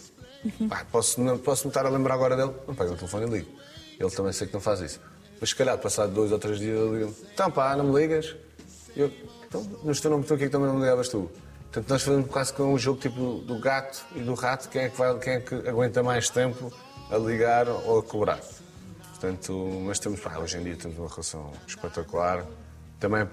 Pá, 0.68 0.86
posso, 0.92 1.22
não, 1.22 1.38
posso 1.38 1.66
me 1.66 1.70
estar 1.70 1.86
a 1.86 1.90
lembrar 1.90 2.16
agora 2.16 2.36
dele, 2.36 2.54
não 2.68 2.74
pego 2.74 2.94
o 2.94 2.96
telefone 2.96 3.28
e 3.28 3.30
ligo. 3.30 3.52
Ele 4.00 4.10
também 4.10 4.34
sei 4.34 4.48
que 4.48 4.54
não 4.54 4.62
faz 4.62 4.82
isso. 4.82 5.00
Mas 5.40 5.50
se 5.50 5.56
calhar, 5.56 5.78
passado 5.78 6.14
dois 6.14 6.32
ou 6.32 6.40
três 6.40 6.60
dias, 6.60 6.78
ele 6.78 6.92
liga-me: 6.92 7.16
Então 7.34 7.52
pá, 7.52 7.76
não 7.76 7.86
me 7.86 8.00
ligas? 8.00 8.36
Eu, 8.96 9.12
então, 9.48 9.66
mas 9.84 10.00
tu 10.00 10.10
não 10.10 10.20
me 10.20 10.24
que 10.24 10.50
também 10.50 10.68
não 10.68 10.76
me 10.76 10.82
ligavas 10.82 11.10
tu. 11.10 11.30
Portanto, 11.64 11.90
nós 11.90 12.04
fazemos 12.04 12.30
quase 12.30 12.54
com 12.54 12.74
um 12.74 12.78
jogo 12.78 13.00
tipo 13.00 13.40
do 13.40 13.60
gato 13.60 14.06
e 14.16 14.20
do 14.20 14.34
rato, 14.34 14.68
quem 14.70 14.84
é 14.84 14.90
que, 14.90 14.98
vai, 14.98 15.18
quem 15.20 15.34
é 15.34 15.40
que 15.40 15.56
aguenta 15.70 16.04
mais 16.04 16.30
tempo 16.30 16.72
a 17.10 17.18
ligar 17.18 17.68
ou 17.68 18.00
a 18.00 18.04
cobrar. 18.04 18.40
Portanto, 19.10 19.82
mas 19.86 20.00
temos, 20.00 20.20
pá, 20.20 20.38
hoje 20.38 20.58
em 20.58 20.64
dia 20.64 20.76
temos 20.76 20.98
uma 20.98 21.08
relação 21.08 21.52
espetacular. 21.68 22.46
Também 23.00 23.28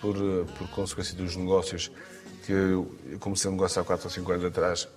por, 0.00 0.16
eh, 0.16 0.44
por 0.58 0.68
consequência 0.70 1.14
dos 1.14 1.36
negócios 1.36 1.90
que 2.44 2.52
eu 2.52 2.94
comecei 3.20 3.50
um 3.50 3.54
negócio 3.54 3.80
há 3.80 3.84
4 3.84 4.06
ou 4.06 4.10
5 4.10 4.32
anos 4.32 4.44
atrás, 4.44 4.88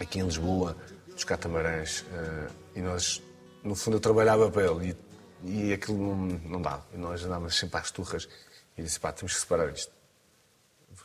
aqui 0.00 0.18
em 0.20 0.24
Lisboa, 0.24 0.76
dos 1.12 1.24
catamarãs, 1.24 2.04
eh, 2.12 2.48
e 2.76 2.80
nós, 2.80 3.22
no 3.62 3.74
fundo, 3.74 3.96
eu 3.96 4.00
trabalhava 4.00 4.50
para 4.50 4.64
ele 4.64 4.96
e, 5.44 5.68
e 5.68 5.72
aquilo 5.72 5.98
não, 5.98 6.16
não 6.44 6.62
dava. 6.62 6.84
E 6.92 6.96
nós 6.96 7.22
andávamos 7.24 7.56
sempre 7.58 7.78
às 7.78 7.90
turras 7.90 8.28
e 8.76 8.82
disse, 8.82 8.98
pá, 8.98 9.12
temos 9.12 9.34
que 9.34 9.40
separar 9.40 9.70
isto. 9.72 9.92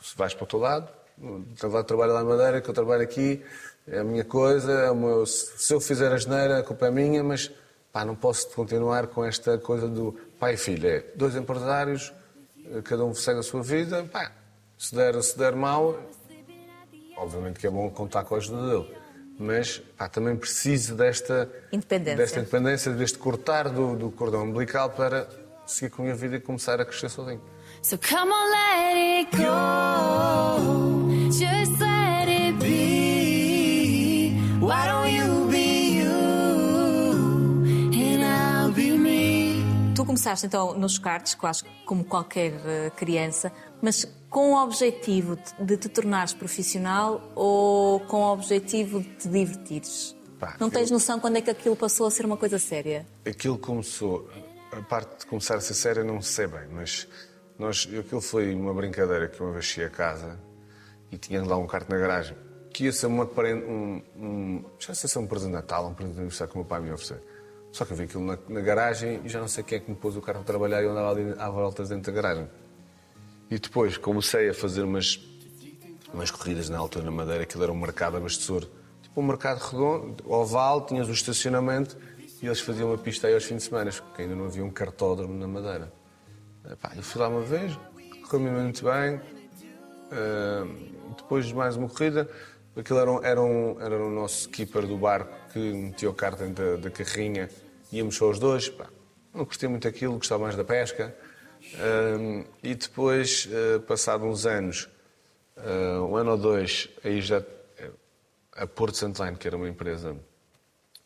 Se 0.02 0.16
vais 0.16 0.34
para 0.34 0.44
o 0.44 0.46
teu 0.46 0.58
lado, 0.58 0.88
o 1.20 1.42
teu 1.58 1.70
lado 1.70 1.84
trabalha 1.86 2.12
lá 2.12 2.22
na 2.22 2.28
Madeira, 2.30 2.60
que 2.60 2.68
eu 2.70 2.74
trabalho 2.74 3.02
aqui, 3.02 3.44
é 3.86 4.00
a 4.00 4.04
minha 4.04 4.24
coisa, 4.24 4.72
é 4.72 4.94
meu- 4.94 5.24
se 5.26 5.72
eu 5.72 5.80
fizer 5.80 6.12
a 6.12 6.16
geneira, 6.16 6.58
a 6.58 6.62
culpa 6.62 6.86
é 6.86 6.90
minha, 6.90 7.22
mas 7.22 7.50
pá, 7.92 8.04
não 8.04 8.14
posso 8.14 8.48
continuar 8.50 9.06
com 9.08 9.24
esta 9.24 9.58
coisa 9.58 9.88
do 9.88 10.12
pai 10.38 10.54
e 10.54 10.56
filho. 10.56 10.88
É 10.88 11.00
dois 11.14 11.34
empresários, 11.36 12.12
eh, 12.66 12.82
cada 12.82 13.04
um 13.04 13.14
segue 13.14 13.40
a 13.40 13.42
sua 13.42 13.62
vida, 13.62 14.04
pá, 14.04 14.32
se 14.78 14.94
der, 14.94 15.20
se 15.22 15.36
der 15.38 15.54
mal, 15.56 15.98
obviamente 17.16 17.58
que 17.58 17.66
é 17.66 17.70
bom 17.70 17.88
contar 17.90 18.24
com 18.24 18.34
a 18.34 18.38
ajuda 18.38 18.66
dele. 18.68 18.96
Mas 19.38 19.78
pá, 19.98 20.08
também 20.08 20.34
preciso 20.36 20.94
desta 20.94 21.50
Independência. 21.70 22.16
desta 22.16 22.40
independência, 22.40 22.92
deste 22.92 23.18
cortar 23.18 23.68
do, 23.68 23.94
do 23.94 24.10
cordão 24.10 24.44
umbilical 24.44 24.88
para 24.90 25.28
seguir 25.66 25.90
com 25.90 26.02
a 26.02 26.04
minha 26.06 26.14
vida 26.16 26.36
e 26.36 26.40
começar 26.40 26.80
a 26.80 26.84
crescer 26.84 27.10
sozinho. 27.10 27.40
So 27.82 27.98
come 27.98 28.32
on, 28.32 28.50
let 28.50 28.96
it 28.96 29.36
go. 29.36 29.46
Just 31.30 31.78
let 31.80 31.95
começaste 40.26 40.46
então 40.46 40.74
nos 40.76 40.98
cartes, 40.98 41.34
quase 41.36 41.62
como 41.84 42.02
qualquer 42.04 42.52
eh, 42.66 42.90
criança, 42.96 43.52
mas 43.80 44.04
com 44.28 44.54
o 44.54 44.62
objetivo 44.62 45.38
de- 45.60 45.76
te 45.76 45.88
tornares 45.88 46.34
profissional 46.34 47.30
ou 47.36 48.00
com 48.00 48.16
o 48.22 48.32
objetivo 48.32 49.00
de 49.00 49.08
te 49.10 49.28
divertires? 49.28 50.16
Pá, 50.40 50.56
não 50.58 50.68
tens 50.68 50.90
eu- 50.90 50.94
noção 50.94 51.20
quando 51.20 51.36
é 51.36 51.40
que 51.40 51.48
aquilo 51.50 51.76
passou 51.76 52.08
a 52.08 52.10
ser 52.10 52.26
uma 52.26 52.36
coisa 52.36 52.58
séria? 52.58 53.06
Aquilo 53.24 53.56
começou, 53.56 54.28
a 54.72 54.82
parte 54.82 55.20
de 55.20 55.26
começar 55.26 55.54
a 55.54 55.60
ser 55.60 55.74
séria 55.74 56.02
não 56.02 56.20
sei 56.20 56.48
bem, 56.48 56.66
mas 56.72 57.06
nós, 57.56 57.88
aquilo 57.96 58.20
foi 58.20 58.52
uma 58.52 58.74
brincadeira 58.74 59.28
que 59.28 59.40
uma 59.40 59.52
vez 59.52 59.64
cheguei 59.66 59.86
a 59.86 59.90
casa 59.90 60.40
e 61.12 61.16
tinha 61.16 61.40
lá 61.44 61.56
um 61.56 61.68
carro 61.68 61.86
na 61.88 61.96
garagem 61.98 62.36
que 62.74 62.84
ia 62.84 62.92
ser 62.92 63.06
uma, 63.06 63.24
um, 63.24 64.02
um, 64.18 64.64
já 64.80 64.92
sei 64.92 65.08
se 65.08 65.16
é 65.16 65.20
um 65.20 65.26
presente 65.26 65.50
de 65.50 65.54
Natal, 65.54 65.86
um 65.86 65.94
presente 65.94 66.14
de 66.14 66.20
aniversário 66.20 66.52
que 66.52 66.58
o 66.58 66.60
meu 66.62 66.68
pai 66.68 66.80
me 66.80 66.88
ia 66.88 66.94
oferecer. 66.94 67.22
Só 67.76 67.84
que 67.84 67.92
eu 67.92 67.96
vi 67.98 68.04
aquilo 68.04 68.24
na, 68.24 68.38
na 68.48 68.60
garagem 68.62 69.20
e 69.22 69.28
já 69.28 69.38
não 69.38 69.48
sei 69.48 69.62
quem 69.62 69.76
é 69.76 69.80
que 69.82 69.90
me 69.90 69.96
pôs 69.98 70.16
o 70.16 70.22
carro 70.22 70.40
a 70.40 70.42
trabalhar 70.42 70.80
e 70.80 70.86
eu 70.86 70.92
andava 70.92 71.10
ali 71.10 71.34
à 71.38 71.50
voltas 71.50 71.90
dentro 71.90 72.10
da 72.10 72.22
garagem. 72.22 72.48
E 73.50 73.58
depois 73.58 73.98
comecei 73.98 74.48
a 74.48 74.54
fazer 74.54 74.80
umas, 74.80 75.20
umas 76.10 76.30
corridas 76.30 76.70
na 76.70 76.78
altura 76.78 77.04
na 77.04 77.10
Madeira, 77.10 77.42
aquilo 77.42 77.62
era 77.64 77.70
um 77.70 77.76
mercado 77.78 78.16
abastecedor. 78.16 78.66
Tipo 79.02 79.20
um 79.20 79.24
mercado 79.26 79.58
redondo, 79.58 80.24
oval, 80.26 80.86
tinhas 80.86 81.06
o 81.06 81.12
estacionamento 81.12 81.98
e 82.40 82.46
eles 82.46 82.60
faziam 82.60 82.88
uma 82.88 82.96
pista 82.96 83.26
aí 83.26 83.34
aos 83.34 83.44
fins 83.44 83.56
de 83.58 83.62
semana, 83.64 83.90
porque 83.92 84.22
ainda 84.22 84.34
não 84.34 84.46
havia 84.46 84.64
um 84.64 84.70
cartódromo 84.70 85.34
na 85.34 85.46
Madeira. 85.46 85.92
Epá, 86.72 86.92
eu 86.96 87.02
fui 87.02 87.20
lá 87.20 87.28
uma 87.28 87.42
vez, 87.42 87.78
correu-me 88.22 88.48
muito 88.58 88.84
bem. 88.84 89.20
Ah, 90.10 90.66
depois 91.14 91.44
de 91.44 91.54
mais 91.54 91.76
uma 91.76 91.90
corrida, 91.90 92.26
aquilo 92.74 92.98
era, 93.00 93.12
um- 93.12 93.22
era, 93.22 93.42
um- 93.42 93.78
era 93.82 93.98
o 94.02 94.10
nosso 94.10 94.48
keeper 94.48 94.86
do 94.86 94.96
barco 94.96 95.30
que 95.52 95.58
metia 95.58 96.08
o 96.08 96.14
kart 96.14 96.38
dentro 96.38 96.64
da, 96.78 96.88
da 96.88 96.90
carrinha, 96.90 97.50
íamos 97.92 98.16
só 98.16 98.28
os 98.30 98.38
dois. 98.38 98.68
Pá, 98.68 98.86
não 99.34 99.44
curtia 99.44 99.68
muito 99.68 99.86
aquilo, 99.86 100.14
gostava 100.14 100.42
mais 100.44 100.56
da 100.56 100.64
pesca. 100.64 101.14
E 102.62 102.74
depois, 102.74 103.48
ah, 103.52 103.80
passado 103.86 104.24
uns 104.24 104.46
anos, 104.46 104.88
ah, 105.56 106.00
um 106.02 106.16
ano 106.16 106.32
ou 106.32 106.38
dois, 106.38 106.88
aí 107.04 107.20
já 107.20 107.42
a 108.52 108.66
Porto 108.66 108.96
Santline, 108.96 109.36
que 109.36 109.46
era 109.46 109.56
uma 109.56 109.68
empresa 109.68 110.16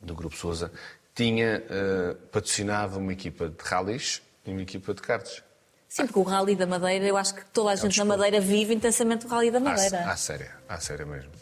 do 0.00 0.14
Grupo 0.14 0.36
Sousa, 0.36 0.70
tinha 1.14 1.62
ah, 1.70 2.16
patrocinado 2.30 2.98
uma 2.98 3.12
equipa 3.12 3.48
de 3.48 3.62
rallies 3.62 4.22
e 4.46 4.50
uma 4.50 4.62
equipa 4.62 4.94
de 4.94 5.02
karts. 5.02 5.42
Sim, 5.88 6.06
porque 6.06 6.20
o 6.20 6.22
Rally 6.22 6.54
da 6.54 6.66
Madeira, 6.68 7.04
eu 7.04 7.16
acho 7.16 7.34
que 7.34 7.44
toda 7.46 7.70
a 7.70 7.74
gente 7.74 7.98
na. 7.98 8.04
Madeira 8.04 8.40
vive 8.40 8.72
intensamente 8.72 9.26
o 9.26 9.28
Rally 9.28 9.50
da 9.50 9.58
À, 9.58 9.60
Madeira. 9.60 9.98
à 10.08 10.16
séria, 10.16 10.54
à 10.68 10.78
séria 10.78 11.04
mesmo. 11.04 11.32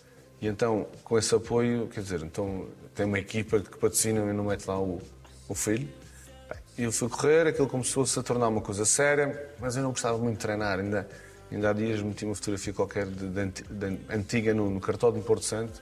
E 0.40 0.47
então, 0.47 0.87
com 1.04 1.18
esse 1.18 1.35
apoio, 1.35 1.87
quer 1.88 2.00
dizer, 2.00 2.23
então 2.23 2.66
tem 2.95 3.04
uma 3.04 3.18
equipa 3.18 3.61
que 3.61 3.76
patrocina 3.76 4.21
e 4.21 4.33
não 4.33 4.45
mete 4.45 4.64
lá 4.66 4.80
o, 4.80 5.02
o 5.48 5.54
filho. 5.54 5.88
Bem, 6.48 6.58
E 6.78 6.82
eu 6.84 6.92
fui 6.92 7.08
correr, 7.08 7.46
aquilo 7.46 7.66
começou-se 7.68 8.18
a 8.18 8.22
tornar 8.22 8.48
uma 8.48 8.60
coisa 8.60 8.84
séria, 8.84 9.48
mas 9.58 9.76
eu 9.76 9.82
não 9.82 9.90
gostava 9.90 10.18
muito 10.18 10.34
de 10.36 10.40
treinar. 10.42 10.78
Ainda, 10.78 11.08
ainda 11.50 11.70
há 11.70 11.72
dias 11.72 12.00
meti 12.00 12.24
uma 12.24 12.34
fotografia 12.34 12.72
qualquer 12.72 13.06
de, 13.06 13.28
de 13.28 13.46
de 13.70 13.98
antiga 14.10 14.54
no, 14.54 14.70
no 14.70 14.80
de 14.80 15.20
Porto 15.20 15.44
Santo 15.44 15.80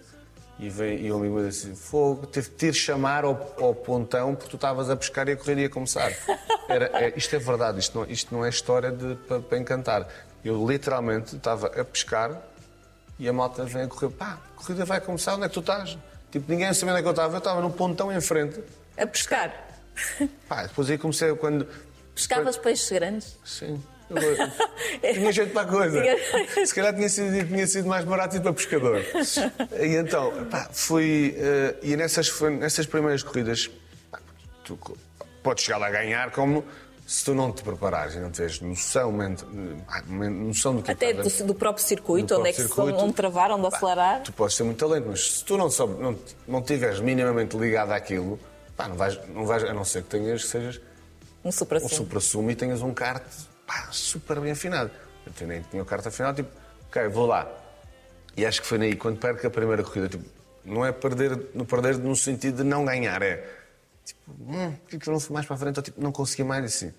e, 0.58 0.68
vem, 0.70 1.04
e 1.04 1.12
o 1.12 1.16
amigo 1.16 1.42
disse: 1.44 1.74
Fogo, 1.74 2.26
tive 2.26 2.50
que 2.50 2.56
te 2.56 2.72
chamar 2.72 3.24
ao, 3.24 3.54
ao 3.60 3.74
pontão 3.74 4.34
porque 4.34 4.50
tu 4.50 4.56
estavas 4.56 4.88
a 4.88 4.96
pescar 4.96 5.28
e 5.28 5.32
a 5.32 5.36
corrida 5.36 5.60
ia 5.62 5.68
começar. 5.68 6.10
Era, 6.68 6.86
é, 6.98 7.12
isto 7.16 7.34
é 7.36 7.38
verdade, 7.38 7.78
isto 7.78 7.98
não, 7.98 8.06
isto 8.10 8.34
não 8.34 8.44
é 8.44 8.48
história 8.48 8.90
de- 8.90 9.16
para 9.28 9.40
para 9.40 9.58
encantar. 9.58 10.08
Eu 10.44 10.66
literalmente 10.66 11.36
estava 11.36 11.66
a 11.66 11.84
pescar 11.84 12.40
e 13.18 13.28
a 13.28 13.32
malta 13.32 13.64
vem 13.64 13.82
a 13.82 13.86
correr, 13.88 14.10
pá, 14.10 14.38
a 14.52 14.56
corrida 14.60 14.84
vai 14.84 15.00
começar, 15.00 15.34
onde 15.34 15.44
é 15.44 15.48
que 15.48 15.54
tu 15.54 15.60
estás? 15.60 15.96
Tipo, 16.30 16.50
ninguém 16.50 16.72
sabia 16.72 16.92
onde 16.92 17.00
é 17.00 17.02
que 17.02 17.08
eu 17.08 17.12
estava, 17.12 17.34
eu 17.34 17.38
estava 17.38 17.60
num 17.60 17.70
pontão 17.70 18.12
em 18.12 18.20
frente. 18.20 18.60
A 18.96 19.06
pescar. 19.06 19.66
Pá, 20.48 20.64
depois 20.64 20.90
aí 20.90 20.98
comecei 20.98 21.34
quando. 21.36 21.66
Pescavas 22.14 22.56
peixes 22.56 22.90
grandes. 22.90 23.36
Sim. 23.44 23.82
Eu- 24.08 24.36
tinha 25.14 25.32
jeito 25.32 25.52
para 25.52 25.62
a 25.62 25.66
coisa. 25.70 26.02
Se 26.64 26.74
calhar 26.74 26.94
tinha 26.94 27.08
sido, 27.08 27.46
tinha 27.48 27.66
sido 27.66 27.88
mais 27.88 28.04
barato 28.04 28.36
ir 28.36 28.40
para 28.40 28.52
pescador. 28.52 29.02
E 29.80 29.96
então, 29.96 30.46
pá, 30.46 30.68
fui. 30.72 31.34
eh, 31.36 31.74
e 31.82 31.96
nessas, 31.96 32.40
nessas 32.40 32.86
primeiras 32.86 33.22
corridas, 33.22 33.68
pá, 34.10 34.20
tu 34.64 34.78
podes 35.42 35.64
chegar 35.64 35.78
lá 35.78 35.88
a 35.88 35.90
ganhar 35.90 36.30
como 36.30 36.64
se 37.06 37.24
tu 37.24 37.34
não 37.34 37.52
te 37.52 37.62
preparares 37.62 38.14
e 38.14 38.18
não 38.18 38.30
tiveres 38.30 38.60
noção, 38.60 39.12
ment- 39.12 39.44
ah, 39.88 40.02
men- 40.06 40.30
noção 40.30 40.74
do 40.76 40.82
que 40.82 40.90
Até 40.90 41.06
é 41.10 41.12
que 41.14 41.20
estás 41.20 41.40
a- 41.40 41.44
do, 41.44 41.52
do 41.52 41.54
próprio 41.58 41.84
circuito, 41.84 42.34
do 42.34 42.40
onde 42.40 42.50
é 42.50 42.52
próprio 42.52 42.68
que 42.68 42.74
circuito. 42.74 42.98
se 42.98 43.04
onde 43.04 43.14
travar, 43.14 43.50
onde 43.52 43.66
acelerar. 43.66 44.22
Tu 44.22 44.32
podes 44.32 44.56
ter 44.56 44.62
muito 44.64 44.78
talento, 44.78 45.06
mas 45.08 45.30
se 45.38 45.44
tu 45.44 45.56
não, 45.56 45.70
soube, 45.70 46.00
não, 46.02 46.18
não 46.48 46.62
tiveres 46.62 46.98
minimamente 47.00 47.56
ligado 47.56 47.90
àquilo, 47.92 48.38
pá, 48.76 48.88
não 48.88 48.96
vais, 48.96 49.18
não 49.28 49.46
vais, 49.46 49.64
a 49.64 49.72
não 49.72 49.84
ser 49.84 50.02
que 50.02 50.10
tenhas, 50.10 50.42
que 50.42 50.48
sejas 50.48 50.80
Um 51.44 51.50
supra 51.50 51.78
um 51.82 51.88
supra-sumo 51.88 52.50
e 52.50 52.54
tenhas 52.54 52.82
um 52.82 52.92
kart 52.92 53.24
pá, 53.66 53.88
super 53.90 54.40
bem 54.40 54.52
afinado. 54.52 54.90
Eu 55.40 55.46
nem 55.46 55.62
tinha 55.62 55.82
o 55.82 55.86
kart 55.86 56.06
afinado, 56.06 56.36
tipo, 56.36 56.50
ok, 56.88 57.08
vou 57.08 57.26
lá. 57.26 57.50
E 58.36 58.44
acho 58.44 58.60
que 58.60 58.66
foi 58.66 58.80
aí, 58.80 58.94
quando 58.94 59.18
perco 59.18 59.46
a 59.46 59.50
primeira 59.50 59.82
corrida, 59.82 60.08
tipo, 60.08 60.24
não 60.64 60.84
é 60.84 60.92
perder, 60.92 61.48
não 61.54 61.64
perder 61.64 61.98
no 61.98 62.14
sentido 62.14 62.58
de 62.58 62.64
não 62.64 62.84
ganhar, 62.84 63.22
é 63.22 63.48
tipo, 64.04 64.30
hum, 64.40 64.72
por 64.72 64.98
que 64.98 65.08
eu 65.08 65.12
não 65.12 65.20
fui 65.20 65.34
mais 65.34 65.46
para 65.46 65.56
a 65.56 65.58
frente? 65.58 65.78
Ou, 65.78 65.82
tipo, 65.82 66.00
não 66.00 66.12
consegui 66.12 66.44
mais 66.44 66.64
assim. 66.64 66.92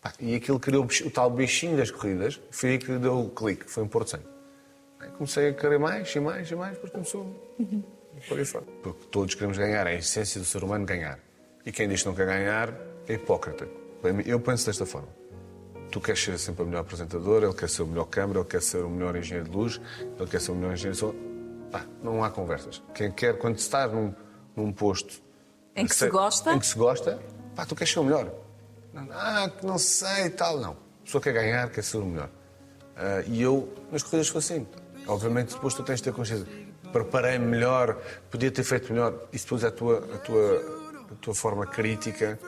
Pá, 0.00 0.12
e 0.20 0.36
aquilo 0.36 0.60
criou 0.60 0.84
o, 0.84 1.10
tal 1.10 1.30
bichinho 1.30 1.76
das 1.76 1.90
corridas, 1.90 2.40
foi 2.50 2.70
aí 2.70 2.78
que 2.78 2.96
deu 2.98 3.18
o 3.18 3.30
clique, 3.30 3.68
foi 3.68 3.82
em 3.84 3.88
Porto 3.88 4.10
Santo. 4.10 4.28
Aí 5.00 5.10
comecei 5.10 5.48
a 5.48 5.54
querer 5.54 5.78
mais 5.78 6.14
e 6.14 6.20
mais 6.20 6.50
e 6.50 6.54
mais, 6.54 6.74
depois 6.74 6.92
começou 6.92 7.56
por 8.26 8.38
aí 8.38 8.44
fora. 8.44 8.64
Porque 8.82 9.06
todos 9.10 9.34
queremos 9.34 9.56
ganhar, 9.58 9.86
é 9.86 9.90
a 9.90 9.94
essência 9.94 10.40
do 10.40 10.46
ser 10.46 10.62
humano 10.64 10.84
ganhar. 10.86 11.18
E 11.64 11.72
quem 11.72 11.88
diz 11.88 12.02
que 12.02 12.08
não 12.08 12.14
quer 12.14 12.26
ganhar 12.26 12.72
é 13.06 13.14
hipócrita. 13.14 13.68
Eu 14.24 14.40
penso 14.40 14.66
desta 14.66 14.86
forma. 14.86 15.08
Tu 15.90 16.00
queres 16.00 16.22
ser 16.22 16.38
sempre 16.38 16.62
o 16.62 16.66
melhor 16.66 16.80
apresentador, 16.80 17.42
ele 17.42 17.54
quer 17.54 17.68
ser 17.68 17.82
o 17.82 17.86
melhor 17.86 18.04
câmara, 18.06 18.40
ele 18.40 18.48
quer 18.48 18.62
ser 18.62 18.78
o 18.84 18.90
melhor 18.90 19.16
engenheiro 19.16 19.48
de 19.50 19.56
luz, 19.56 19.80
ele 20.18 20.28
quer 20.28 20.40
ser 20.40 20.52
o 20.52 20.54
melhor 20.54 20.74
engenheiro 20.74 20.94
de 20.94 20.98
som. 21.00 21.14
Pá, 21.72 21.84
não 22.02 22.22
há 22.24 22.30
conversas. 22.30 22.82
Quem 22.94 23.10
quer, 23.10 23.36
quando 23.38 23.58
estás 23.58 23.90
num, 23.92 24.14
num 24.56 24.72
posto 24.72 25.20
Em 25.74 25.86
que 25.86 25.92
se 25.92 26.00
ser- 26.00 26.10
gosta. 26.10 26.52
Em 26.54 26.58
que 26.58 26.66
se 26.66 26.76
gosta, 26.76 27.18
pá, 27.54 27.64
tu 27.66 27.74
queres 27.74 27.92
ser 27.92 28.00
o 28.00 28.04
melhor. 28.04 28.30
Não, 28.92 29.08
Ah, 29.12 29.50
que 29.50 29.64
não 29.66 29.78
sei 29.78 30.26
e 30.26 30.30
tal. 30.30 30.58
Não. 30.58 30.72
A 30.72 31.04
pessoa 31.04 31.22
quer 31.22 31.32
ganhar, 31.32 31.70
quer 31.70 31.82
ser 31.84 31.98
o 31.98 32.04
melhor. 32.06 32.30
Ah, 32.96 33.22
e 33.26 33.40
eu, 33.42 33.72
nas 33.90 34.02
corridas, 34.02 34.28
foi 34.28 34.38
assim. 34.40 34.66
Obviamente, 35.06 35.54
depois 35.54 35.72
tu 35.74 35.82
tens 35.82 35.96
de 35.96 36.04
ter 36.04 36.12
consciência. 36.12 36.46
Preparei-me 36.92 37.46
melhor, 37.46 37.98
podia 38.30 38.50
ter 38.50 38.64
feito 38.64 38.92
melhor. 38.92 39.14
Isso 39.32 39.44
depois 39.44 39.64
é 39.64 39.68
a 39.68 39.70
tua, 39.70 39.98
a 39.98 40.18
tua, 40.18 41.06
a 41.12 41.14
tua 41.20 41.34
forma 41.34 41.66
crítica 41.66 42.38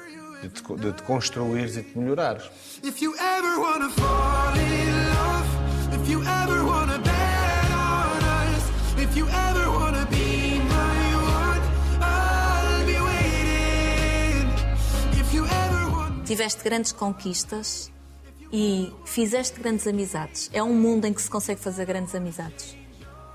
de 0.42 0.48
te, 0.48 0.62
de 0.76 0.92
te 0.92 1.02
construires 1.02 1.76
e 1.76 1.82
de 1.82 1.90
te 1.90 1.98
melhorares. 1.98 2.50
If 2.82 3.02
you 3.02 3.14
ever 3.18 3.58
wanna 3.58 3.90
fall 3.90 4.54
in 4.56 4.90
love, 5.10 6.00
if 6.02 6.10
you 6.10 6.22
ever 6.22 6.64
wanna 6.64 6.98
bet 6.98 7.70
on 7.74 8.22
us, 8.24 9.02
if 9.02 9.16
you 9.16 9.26
ever 9.28 9.70
wanna 9.70 10.06
be 10.06 10.60
my 10.68 11.14
one, 11.16 11.60
I'll 12.00 12.86
be 12.86 12.98
waiting. 12.98 14.48
If 15.20 15.34
you 15.34 15.44
ever 15.44 15.90
want 15.92 16.24
Tiveste 16.26 16.64
grandes 16.64 16.92
conquistas 16.92 17.92
e 18.52 18.92
fizeste 19.04 19.60
grandes 19.60 19.86
amizades. 19.86 20.50
É 20.52 20.62
um 20.62 20.74
mundo 20.74 21.04
em 21.06 21.12
que 21.12 21.22
se 21.22 21.30
consegue 21.30 21.60
fazer 21.60 21.84
grandes 21.84 22.14
amizades. 22.14 22.79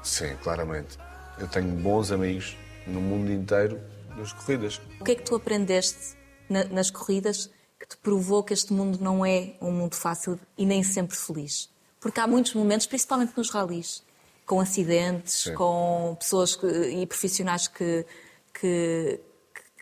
Sim, 0.05 0.35
claramente. 0.41 0.97
Eu 1.39 1.47
tenho 1.47 1.67
bons 1.75 2.11
amigos 2.11 2.55
no 2.87 3.01
mundo 3.01 3.31
inteiro 3.31 3.81
nas 4.15 4.31
corridas. 4.31 4.79
O 4.99 5.03
que 5.03 5.11
é 5.11 5.15
que 5.15 5.23
tu 5.23 5.35
aprendeste 5.35 6.15
na- 6.49 6.63
nas 6.65 6.89
corridas 6.89 7.49
que 7.79 7.87
te 7.87 7.97
provou 7.97 8.43
que 8.43 8.53
este 8.53 8.71
mundo 8.71 8.99
não 9.01 9.25
é 9.25 9.55
um 9.59 9.71
mundo 9.71 9.95
fácil 9.95 10.39
e 10.57 10.65
nem 10.65 10.83
sempre 10.83 11.17
feliz? 11.17 11.69
Porque 11.99 12.19
há 12.19 12.27
muitos 12.27 12.53
momentos, 12.53 12.85
principalmente 12.85 13.33
nos 13.35 13.49
ralis, 13.49 14.03
com 14.45 14.61
acidentes, 14.61 15.43
Sim. 15.43 15.55
com 15.55 16.15
pessoas 16.19 16.55
que- 16.55 16.67
e 16.67 17.05
profissionais 17.07 17.67
que, 17.67 18.05
que, 18.53 19.19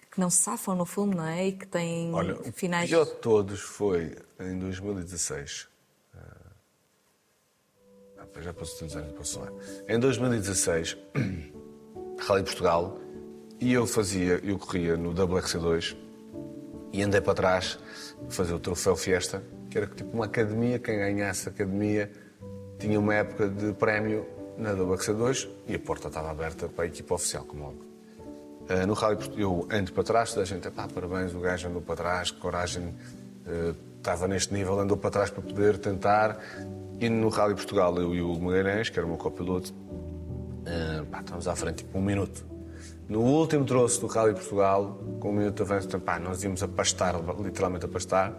que 0.10 0.20
não 0.20 0.30
se 0.30 0.38
safam 0.38 0.74
no 0.76 0.86
fundo, 0.86 1.18
não 1.18 1.26
é? 1.28 1.48
E 1.48 1.52
que 1.52 1.68
têm 1.68 2.14
Olha, 2.14 2.36
o 2.40 2.52
finais. 2.54 2.90
pior 2.90 3.04
de 3.06 3.16
todos 3.16 3.60
foi 3.60 4.16
em 4.40 4.58
2016. 4.58 5.68
Ah, 8.24 8.42
já 8.42 8.54
posso 8.54 8.80
tantos 8.80 8.96
anos, 8.96 9.12
posso 9.14 9.40
falar. 9.40 9.52
Em 9.88 10.00
2016, 10.00 10.98
Rally 12.20 12.44
Portugal, 12.44 12.98
e 13.60 13.74
eu 13.74 13.86
fazia, 13.86 14.40
eu 14.44 14.58
corria 14.58 14.98
no 14.98 15.14
WRC2 15.14 15.96
e 16.92 17.02
andei 17.02 17.22
para 17.22 17.34
trás 17.34 17.80
fazer 18.30 18.54
o 18.54 18.60
troféu 18.60 18.96
Fiesta, 18.96 19.44
que 19.70 19.78
era 19.78 19.88
tipo 19.88 20.14
uma 20.14 20.26
academia, 20.26 20.80
quem 20.80 20.98
ganhasse 20.98 21.50
a 21.50 21.52
academia 21.52 22.12
tinha 22.80 23.00
uma 23.00 23.16
época 23.16 23.48
de 23.48 23.74
prémio 23.74 24.26
na 24.58 24.74
WRC2 24.74 25.50
e 25.68 25.76
a 25.76 25.80
porta 25.80 26.08
estava 26.08 26.30
aberta 26.30 26.68
para 26.68 26.84
a 26.84 26.88
equipa 26.88 27.16
oficial, 27.16 27.44
como 27.46 27.66
óbvio. 27.66 27.94
Uh, 28.64 28.88
no 28.88 28.94
Rally 28.94 29.18
Port- 29.18 29.38
eu 29.38 29.68
ando 29.72 29.92
para 29.92 30.04
trás, 30.04 30.30
toda 30.30 30.44
a 30.44 30.46
gente, 30.46 30.70
pá, 30.70 30.88
parabéns, 30.88 31.34
o 31.34 31.40
gajo 31.40 31.68
andou 31.68 31.82
para 31.82 31.96
trás, 31.96 32.32
coragem, 32.32 32.88
uh, 32.88 33.76
estava 33.98 34.28
neste 34.28 34.54
nível, 34.54 34.80
andou 34.80 34.98
para 34.98 35.10
trás 35.10 35.30
para 35.30 35.42
poder 35.42 35.78
tentar. 35.78 36.40
E 37.04 37.10
no 37.10 37.28
Rally 37.28 37.54
Portugal, 37.54 37.98
eu 37.98 38.16
e 38.16 38.22
o 38.22 38.40
Magalhães, 38.40 38.90
que 38.90 38.98
era 38.98 39.06
o 39.06 39.10
meu 39.10 39.18
copiloto, 39.18 39.74
uh, 39.74 41.06
pá, 41.08 41.20
estávamos 41.20 41.50
à 41.50 41.54
frente 41.54 41.84
tipo 41.84 41.98
um 41.98 42.02
minuto. 42.02 42.46
No 43.10 43.20
último 43.20 43.66
troço 43.66 44.00
do 44.00 44.08
Rally 44.08 44.34
Portugal, 44.34 45.04
com 45.20 45.32
um 45.32 45.34
minuto 45.34 45.58
de 45.58 45.64
avanço, 45.64 45.88
então, 45.88 46.00
pá, 46.00 46.18
nós 46.18 46.42
íamos 46.46 46.64
a 46.64 46.68
pastar, 46.70 47.16
literalmente 47.42 47.84
a 47.84 47.90
pastar. 47.90 48.32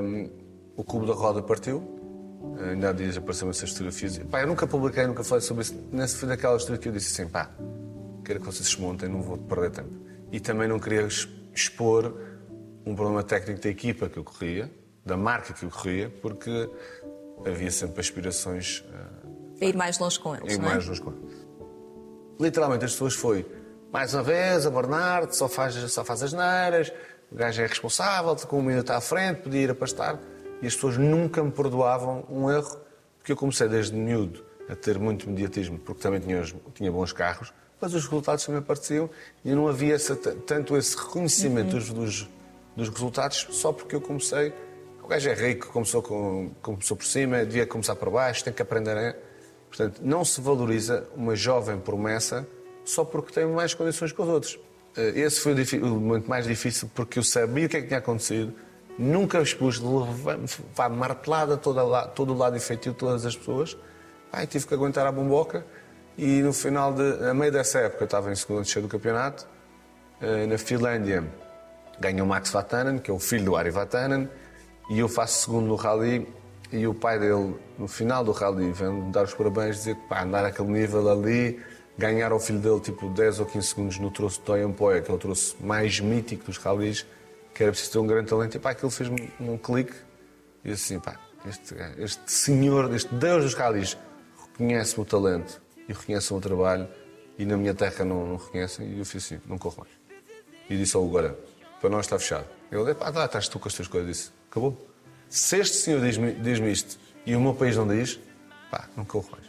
Um, 0.00 0.30
o 0.74 0.82
cubo 0.82 1.04
da 1.04 1.12
roda 1.12 1.42
partiu, 1.42 1.98
Uh, 2.40 2.70
ainda 2.70 2.88
há 2.88 2.92
dias 2.94 3.18
apareceram 3.18 3.50
essas 3.50 3.68
fotografias. 3.72 4.16
Pá, 4.30 4.40
eu 4.40 4.46
nunca 4.46 4.66
publiquei, 4.66 5.06
nunca 5.06 5.22
falei 5.22 5.42
sobre 5.42 5.62
isso. 5.62 5.74
Nessa 5.92 6.16
foi 6.16 6.30
daquela 6.30 6.56
história 6.56 6.80
que 6.80 6.88
eu 6.88 6.92
disse 6.92 7.12
assim, 7.12 7.30
pá, 7.30 7.50
quero 8.24 8.40
que 8.40 8.46
vocês 8.46 8.66
se 8.66 8.80
montem, 8.80 9.06
não 9.10 9.20
vou 9.20 9.36
perder 9.36 9.70
tempo. 9.70 9.90
E 10.32 10.40
também 10.40 10.66
não 10.66 10.78
queria 10.78 11.02
ex- 11.02 11.28
expor 11.54 12.18
um 12.86 12.94
problema 12.94 13.22
técnico 13.22 13.60
da 13.60 13.68
equipa 13.68 14.08
que 14.08 14.16
eu 14.16 14.24
corria, 14.24 14.72
da 15.04 15.18
marca 15.18 15.52
que 15.52 15.66
eu 15.66 15.70
corria, 15.70 16.08
porque 16.22 16.70
havia 17.46 17.70
sempre 17.70 18.00
aspirações 18.00 18.84
uh, 18.88 19.58
A 19.60 19.64
ir 19.64 19.76
mais 19.76 19.98
longe 19.98 20.18
com 20.20 20.34
eles, 20.36 20.58
não 20.58 20.70
é? 20.70 20.78
duas 20.78 20.98
coisas. 21.00 21.20
Literalmente 22.38 22.84
as 22.84 22.92
pessoas 22.92 23.14
foi, 23.14 23.46
mais 23.92 24.14
uma 24.14 24.22
vez, 24.22 24.66
a 24.66 24.70
Bernardo 24.70 25.32
só 25.34 25.48
faz, 25.48 25.74
só 25.92 26.04
faz 26.04 26.22
as 26.22 26.32
neiras, 26.32 26.92
o 27.30 27.34
gajo 27.36 27.60
é 27.62 27.66
responsável, 27.66 28.34
com 28.36 28.58
um 28.58 28.62
minuto 28.62 28.90
à 28.90 29.00
frente, 29.00 29.42
podia 29.42 29.60
ir 29.62 29.70
a 29.70 29.74
pastar. 29.74 30.18
E 30.62 30.66
as 30.66 30.74
pessoas 30.74 30.96
nunca 30.98 31.42
me 31.42 31.50
perdoavam 31.50 32.24
um 32.30 32.50
erro, 32.50 32.76
porque 33.18 33.32
eu 33.32 33.36
comecei 33.36 33.68
desde 33.68 33.94
miúdo 33.94 34.44
a 34.68 34.74
ter 34.76 34.98
muito 34.98 35.28
mediatismo, 35.28 35.78
porque 35.78 36.02
também 36.02 36.20
tinha, 36.20 36.42
tinha 36.74 36.90
bons 36.92 37.12
carros, 37.12 37.52
mas 37.80 37.94
os 37.94 38.04
resultados 38.04 38.44
também 38.44 38.60
apareciam 38.60 39.08
e 39.44 39.52
não 39.52 39.68
havia 39.68 39.94
essa- 39.94 40.16
tanto 40.16 40.76
esse 40.76 40.96
reconhecimento 40.96 41.70
dos, 41.76 41.90
dos, 41.90 42.28
dos 42.76 42.88
resultados 42.88 43.46
só 43.50 43.72
porque 43.72 43.94
eu 43.94 44.00
comecei. 44.00 44.52
Gajo 45.10 45.28
é 45.28 45.34
rico, 45.34 45.68
começou, 45.68 46.02
com, 46.02 46.50
começou 46.62 46.96
por 46.96 47.06
cima, 47.06 47.44
devia 47.44 47.66
começar 47.66 47.96
por 47.96 48.10
baixo, 48.10 48.44
tem 48.44 48.52
que 48.52 48.62
aprender 48.62 48.96
a... 48.96 49.14
Portanto, 49.68 50.00
não 50.02 50.24
se 50.24 50.40
valoriza 50.40 51.06
uma 51.14 51.36
jovem 51.36 51.78
promessa 51.78 52.46
só 52.84 53.04
porque 53.04 53.32
tem 53.32 53.46
mais 53.46 53.72
condições 53.74 54.10
que 54.12 54.20
os 54.20 54.28
outros. 54.28 54.58
Eh, 54.96 55.20
Esse 55.20 55.40
foi 55.40 55.52
o 55.52 55.84
o 55.84 56.00
momento 56.00 56.28
mais 56.28 56.46
difícil 56.46 56.90
porque 56.94 57.18
eu 57.18 57.22
sabia 57.22 57.66
o 57.66 57.68
que 57.68 57.76
é 57.76 57.80
que 57.82 57.86
tinha 57.86 57.98
acontecido, 57.98 58.52
nunca 58.98 59.40
expus, 59.40 59.80
levar 59.80 60.88
martelada 60.90 61.56
toda 61.56 61.82
lá, 61.82 62.06
todo 62.06 62.32
o 62.32 62.36
lado 62.36 62.56
efetivo 62.56 62.94
todas 62.94 63.24
as 63.24 63.36
pessoas. 63.36 63.76
Ai, 64.32 64.46
tive 64.46 64.66
que 64.66 64.74
aguentar 64.74 65.06
a 65.06 65.12
bomboca 65.12 65.64
e 66.18 66.42
no 66.42 66.52
final, 66.52 66.92
de, 66.92 67.28
a 67.28 67.32
meio 67.32 67.52
dessa 67.52 67.78
época, 67.78 68.02
eu 68.02 68.06
estava 68.06 68.30
em 68.30 68.34
segundo 68.34 68.62
descer 68.62 68.82
do 68.82 68.88
campeonato, 68.88 69.46
eh, 70.20 70.46
na 70.46 70.58
Finlândia, 70.58 71.24
ganhou 71.98 72.26
Max 72.26 72.50
Vatanen, 72.50 72.98
que 72.98 73.10
é 73.10 73.14
o 73.14 73.18
filho 73.18 73.44
do 73.44 73.56
Ari 73.56 73.70
Vatanen, 73.70 74.28
e 74.90 74.98
eu 74.98 75.08
faço 75.08 75.44
segundo 75.44 75.66
no 75.66 75.76
rally 75.76 76.26
e 76.72 76.84
o 76.84 76.92
pai 76.92 77.16
dele, 77.16 77.54
no 77.78 77.86
final 77.86 78.24
do 78.24 78.32
rally, 78.32 78.72
vem-me 78.72 79.12
dar 79.12 79.22
os 79.22 79.32
parabéns, 79.32 79.76
dizer 79.76 79.94
que 79.94 80.08
pá, 80.08 80.24
andar 80.24 80.44
aquele 80.44 80.68
nível 80.68 81.08
ali, 81.08 81.60
ganhar 81.96 82.32
ao 82.32 82.40
filho 82.40 82.58
dele 82.58 82.80
tipo 82.80 83.08
10 83.08 83.38
ou 83.38 83.46
15 83.46 83.66
segundos 83.68 83.98
no 83.98 84.10
troço 84.10 84.40
de 84.40 84.46
Toyon 84.46 84.72
Poya, 84.72 85.00
que 85.00 85.08
é 85.08 85.14
o 85.14 85.18
troço 85.18 85.56
mais 85.60 86.00
mítico 86.00 86.44
dos 86.44 86.58
rallies, 86.58 87.06
que 87.54 87.62
era 87.62 87.70
preciso 87.70 87.92
ter 87.92 87.98
um 88.00 88.06
grande 88.06 88.28
talento, 88.28 88.56
e 88.56 88.58
pá, 88.58 88.70
aquilo 88.70 88.90
fez-me 88.90 89.32
um 89.38 89.56
clique, 89.56 89.94
e 90.64 90.72
assim, 90.72 90.98
pá, 90.98 91.20
este, 91.46 91.74
este 91.96 92.32
senhor, 92.32 92.92
este 92.92 93.14
Deus 93.14 93.44
dos 93.44 93.54
rallies, 93.54 93.96
reconhece-me 94.42 95.02
o 95.02 95.06
talento 95.06 95.62
e 95.88 95.92
reconhece 95.92 96.34
o 96.34 96.40
trabalho, 96.40 96.88
e 97.38 97.44
na 97.44 97.56
minha 97.56 97.74
terra 97.74 98.04
não, 98.04 98.26
não 98.26 98.36
reconhecem, 98.36 98.88
e 98.88 98.98
eu 98.98 99.04
fiz 99.04 99.24
assim, 99.24 99.40
não 99.46 99.56
corro 99.56 99.78
mais. 99.78 99.92
E 100.68 100.76
disse 100.76 100.96
ao 100.96 101.04
Hugo, 101.04 101.34
para 101.80 101.90
nós 101.90 102.06
está 102.06 102.18
fechado. 102.18 102.46
Ele, 102.72 102.92
pá, 102.94 103.10
lá 103.10 103.24
estás 103.24 103.48
tu 103.48 103.58
com 103.58 103.68
as 103.68 103.74
tuas 103.74 103.88
coisas. 103.88 104.08
Disse, 104.08 104.39
acabou. 104.50 104.88
Se 105.28 105.56
este 105.58 105.76
senhor 105.76 106.00
diz-me 106.00 106.32
diz 106.32 106.58
isto 106.58 106.98
e 107.24 107.34
o 107.36 107.40
meu 107.40 107.54
país 107.54 107.76
não 107.76 107.86
diz, 107.86 108.18
pá, 108.70 108.88
não 108.96 109.04
corro 109.04 109.28
mais. 109.32 109.44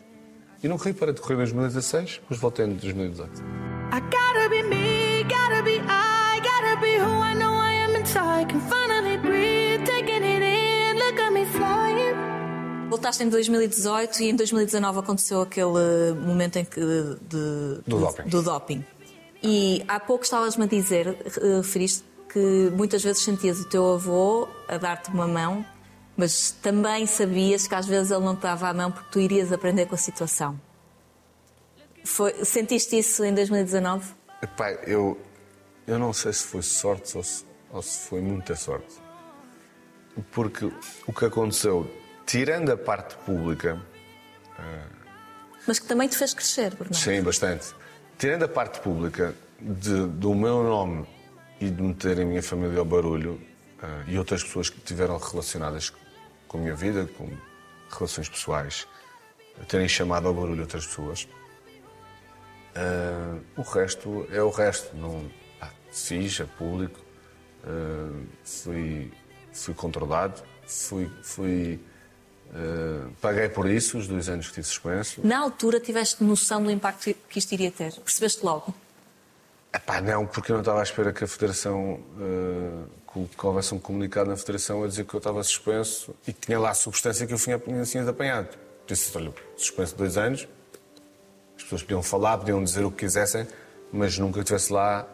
E 0.64 0.68
não 0.68 0.78
corri 0.78 0.94
para 0.94 1.12
de 1.12 1.20
correr 1.20 1.34
em 1.36 1.38
2016, 1.38 2.20
depois 2.22 2.40
voltei 2.40 2.66
em 2.66 2.76
2018. 2.76 3.42
I 3.94 4.00
gotta 4.00 4.50
be 4.50 4.62
me, 4.64 5.24
gotta 5.24 5.64
be 5.64 5.78
I, 5.78 6.40
gotta 6.40 6.80
be 6.80 6.98
who 7.00 7.24
I 7.24 7.34
know 7.36 7.52
I 7.54 7.84
am 7.84 7.96
inside. 8.00 8.48
Can 8.50 8.60
finally 8.70 9.18
breathe, 9.18 9.84
taking 9.86 10.24
it 10.24 10.44
in, 10.44 11.00
look 11.00 11.20
at 11.20 11.32
me 11.34 11.46
flying. 11.46 12.16
Voltaste 12.90 13.24
em 13.24 13.30
2018 13.30 14.22
e 14.22 14.30
em 14.30 14.36
2019 14.36 15.00
aconteceu 15.00 15.42
aquele 15.42 16.14
momento 16.26 16.58
em 16.58 16.66
que 16.66 16.80
de, 16.80 17.18
Do 17.28 17.82
de- 17.88 18.00
doping. 18.00 18.24
do 18.30 18.42
doping. 18.44 18.86
E 19.44 19.84
há 19.88 20.00
pouco 20.00 20.24
estavas-me 20.24 20.66
a 20.66 20.68
dizer, 20.68 21.08
eh, 21.08 21.58
referiste 21.58 22.04
que 22.32 22.72
muitas 22.76 23.04
vezes 23.04 23.24
sentias 23.24 23.60
o 23.60 23.65
teu 23.65 23.94
avô 23.94 24.48
a 24.67 24.78
dar-te 24.78 25.10
uma 25.10 25.28
mão, 25.28 25.65
mas 26.15 26.52
também 26.52 27.06
sabias 27.06 27.67
que 27.67 27.76
às 27.76 27.86
vezes 27.86 28.12
ele 28.12 28.24
não 28.24 28.36
te 28.36 28.41
dava 28.44 28.70
a 28.70 28.74
mão 28.74 28.91
porque 28.91 29.10
tu 29.12 29.20
irias 29.20 29.52
aprender 29.52 29.86
com 29.88 29.96
a 29.96 29.98
situação. 29.98 30.60
Foi, 32.04 32.44
sentiste 32.46 32.98
isso 32.98 33.24
em 33.24 33.34
2019? 33.34 34.13
Epá, 34.41 34.72
eu, 34.88 35.20
eu 35.86 36.00
não 36.00 36.13
sei 36.13 36.34
se 36.34 36.44
foi 36.44 36.62
sorte 36.62 37.15
ou 37.17 37.24
se, 37.24 37.46
ou 37.72 37.82
se 37.82 38.08
foi 38.10 38.22
muita 38.22 38.56
sorte. 38.56 38.96
Porque 40.32 40.65
o 41.08 41.13
que 41.13 41.26
aconteceu, 41.26 41.89
tirando 42.26 42.70
a 42.72 42.78
parte 42.78 43.15
pública, 43.26 43.80
Mas 45.67 45.80
que 45.80 45.86
também 45.88 46.08
te 46.08 46.17
fez 46.17 46.34
crescer, 46.34 46.72
Bernardo. 46.72 46.96
Sim, 46.96 47.22
bastante. 47.22 47.67
Tirando 48.17 48.44
a 48.44 48.48
parte 48.48 48.80
pública 48.82 49.36
de- 49.60 50.08
do 50.08 50.34
meu 50.34 50.63
nome 50.63 51.06
e 51.62 51.69
de 51.69 51.82
meter 51.82 52.19
a 52.19 52.26
minha 52.26 52.41
família 52.41 52.80
ao 52.80 52.86
barulho 52.86 53.39
ah, 53.82 54.04
e 54.08 54.17
outras 54.17 54.43
pessoas 54.43 54.69
que 54.69 54.80
tiveram 54.82 55.17
relacionadas 55.17 55.93
com 56.47 56.58
a 56.58 56.62
minha 56.62 56.76
vida, 56.76 57.08
com 57.17 57.30
relações 57.89 58.28
pessoais, 58.28 58.88
a 59.62 59.63
terem 59.65 59.88
chamado 59.88 60.28
ao 60.28 60.34
barulho 60.34 60.62
outras 60.62 60.86
pessoas, 60.86 61.28
ah, 62.76 63.38
o 63.56 63.62
resto 63.62 64.28
é 64.32 64.41
o 64.41 64.50
resto. 64.50 64.95
Não, 64.95 65.30
pá, 65.60 65.71
fiz, 65.91 66.39
é 66.39 66.45
público, 66.45 67.00
ah, 67.63 68.24
fui, 68.43 69.12
fui 69.54 69.74
controlado, 69.74 70.41
fui, 70.65 71.10
fui, 71.21 71.80
ah, 72.54 73.10
paguei 73.21 73.50
por 73.50 73.69
isso, 73.69 73.97
os 73.97 74.08
dois 74.08 74.30
anos 74.30 74.47
que 74.47 74.56
tive 74.56 74.67
suspenso. 74.67 75.21
Na 75.26 75.39
altura 75.39 75.80
tiveste 75.80 76.24
noção 76.24 76.63
do 76.63 76.71
impacto 76.71 77.13
que 77.30 77.39
isto 77.39 77.52
iria 77.52 77.71
ter? 77.71 77.93
Percebeste 77.93 78.43
logo? 78.43 78.74
Epá, 79.73 80.01
não, 80.01 80.25
porque 80.27 80.51
eu 80.51 80.55
não 80.55 80.62
estava 80.62 80.81
à 80.81 80.84
espera 80.84 81.13
que 81.13 81.23
a 81.23 81.27
Federação, 81.27 81.99
eh, 82.19 82.84
que, 83.38 83.45
houvesse 83.45 83.73
um 83.73 83.79
comunicado 83.79 84.29
na 84.29 84.36
Federação 84.36 84.84
a 84.84 84.88
dizer 84.88 85.05
que 85.05 85.13
eu 85.13 85.17
estava 85.17 85.41
suspenso 85.43 86.13
e 86.27 86.34
que 86.34 86.41
tinha 86.47 86.60
lá 86.60 86.71
a 86.71 86.73
substância 86.73 87.25
que 87.25 87.34
eu 87.34 87.38
tinha, 87.38 87.57
tinha 87.86 88.10
apanhado. 88.10 88.49
Disse, 88.86 89.15
olha, 89.17 89.34
suspenso 89.55 89.95
dois 89.95 90.17
anos, 90.17 90.45
as 91.55 91.63
pessoas 91.63 91.84
podiam 91.84 92.03
falar, 92.03 92.38
podiam 92.38 92.62
dizer 92.62 92.84
o 92.84 92.91
que 92.91 92.97
quisessem, 93.05 93.47
mas 93.93 94.17
nunca 94.17 94.43
tivesse 94.43 94.73
lá 94.73 95.07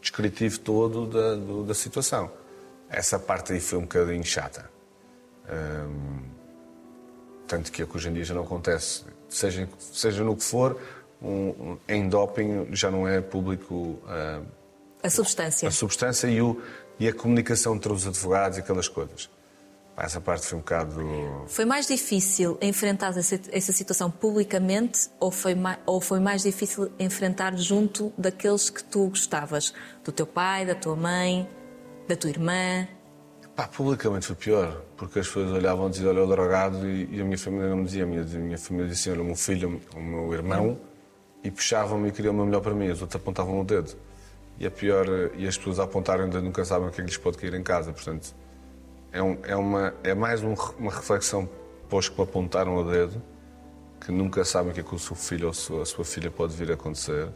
descritivo 0.00 0.58
todo 0.60 1.06
da, 1.06 1.34
do- 1.34 1.64
da 1.64 1.72
situação. 1.72 2.30
Essa 2.90 3.18
parte 3.18 3.54
aí 3.54 3.60
foi 3.60 3.78
um 3.78 3.82
bocadinho 3.82 4.22
chata. 4.24 4.70
Hum, 5.50 6.20
tanto 7.48 7.72
que 7.72 7.82
é 7.82 7.86
que 7.86 7.96
hoje 7.96 8.10
em 8.10 8.12
dia 8.12 8.24
já 8.24 8.34
não 8.34 8.42
acontece. 8.42 9.04
Seja, 9.28 9.66
seja 9.78 10.22
no 10.22 10.36
que 10.36 10.42
for, 10.44 10.78
um, 11.24 11.78
em 11.88 12.08
doping 12.08 12.68
já 12.72 12.90
não 12.90 13.06
é 13.08 13.20
público 13.20 13.98
ah, 14.06 14.40
A 15.02 15.10
substância. 15.10 15.68
a 15.68 15.70
substância 15.70 16.26
e, 16.28 16.40
o, 16.40 16.60
e 16.98 17.08
a 17.08 17.12
comunicação 17.12 17.74
entre 17.74 17.92
os 17.92 18.06
advogados 18.06 18.58
e 18.58 18.60
aquelas 18.60 18.88
coisas. 18.88 19.30
Essa 19.96 20.20
parte 20.20 20.44
foi 20.44 20.58
um 20.58 20.60
bocado. 20.60 21.00
Foi 21.46 21.64
mais 21.64 21.86
difícil 21.86 22.58
enfrentar 22.60 23.16
essa, 23.16 23.40
essa 23.52 23.72
situação 23.72 24.10
publicamente 24.10 25.08
ou 25.20 25.30
foi, 25.30 25.54
mais, 25.54 25.78
ou 25.86 26.00
foi 26.00 26.18
mais 26.18 26.42
difícil 26.42 26.90
enfrentar 26.98 27.56
junto 27.56 28.12
daqueles 28.18 28.68
que 28.70 28.82
tu 28.82 29.08
gostavas? 29.08 29.72
Do 30.04 30.10
teu 30.10 30.26
pai, 30.26 30.66
da 30.66 30.74
tua 30.74 30.96
mãe, 30.96 31.48
da 32.08 32.16
tua 32.16 32.28
irmã? 32.28 32.88
Pá, 33.54 33.68
publicamente 33.68 34.26
foi 34.26 34.34
pior, 34.34 34.82
porque 34.96 35.20
as 35.20 35.28
pessoas 35.28 35.52
olhavam 35.52 35.86
e 35.86 35.90
diziam: 35.90 36.10
Olha, 36.10 36.24
o 36.24 36.26
drogado, 36.26 36.88
e, 36.88 37.08
e 37.12 37.20
a 37.20 37.24
minha 37.24 37.38
família 37.38 37.68
não 37.68 37.76
me 37.76 37.84
dizia. 37.84 38.02
A 38.02 38.06
minha, 38.06 38.22
a 38.22 38.24
minha 38.24 38.58
família 38.58 38.88
dizia: 38.88 39.12
Olha, 39.12 39.22
o 39.22 39.24
meu 39.24 39.36
filho, 39.36 39.80
o 39.94 40.00
meu 40.00 40.34
irmão, 40.34 40.76
e 41.44 41.50
puxavam-me 41.50 42.08
e 42.08 42.12
queriam 42.12 42.34
o 42.36 42.44
melhor 42.46 42.60
para 42.60 42.74
mim. 42.74 42.88
Os 42.90 43.00
outros 43.02 43.20
apontavam 43.20 43.60
o 43.60 43.64
dedo. 43.64 43.94
E 44.58 44.66
a 44.66 44.70
pior, 44.70 45.06
eh, 45.08 45.30
e 45.36 45.46
as 45.46 45.56
pessoas 45.58 45.78
a 45.78 45.84
apontarem 45.84 46.28
dedo 46.28 46.42
nunca 46.42 46.64
sabem 46.64 46.88
o 46.88 46.90
que 46.90 47.00
é 47.00 47.04
que 47.04 47.10
lhes 47.10 47.18
pode 47.18 47.36
cair 47.38 47.54
em 47.54 47.62
casa. 47.62 47.92
Portanto, 47.92 48.34
é, 49.12 49.22
um- 49.22 49.38
é 49.44 49.54
uma, 49.54 49.94
é 50.02 50.14
mais 50.14 50.42
um 50.42 50.54
uma 50.78 50.90
reflexão 50.92 51.48
os 51.90 52.08
que 52.08 52.16
me 52.18 52.24
apontaram 52.24 52.74
o 52.76 52.90
dedo, 52.90 53.22
que 54.00 54.10
nunca 54.10 54.44
sabem 54.44 54.72
o 54.72 54.74
que 54.74 54.80
é 54.80 54.82
que 54.82 54.94
o 54.96 54.98
seu 54.98 55.14
filho 55.14 55.44
ou 55.44 55.50
a 55.52 55.54
sua, 55.54 55.82
a 55.82 55.86
sua 55.86 56.04
filha 56.04 56.28
pode 56.28 56.52
vir 56.56 56.70
a 56.72 56.74
acontecer, 56.74 57.28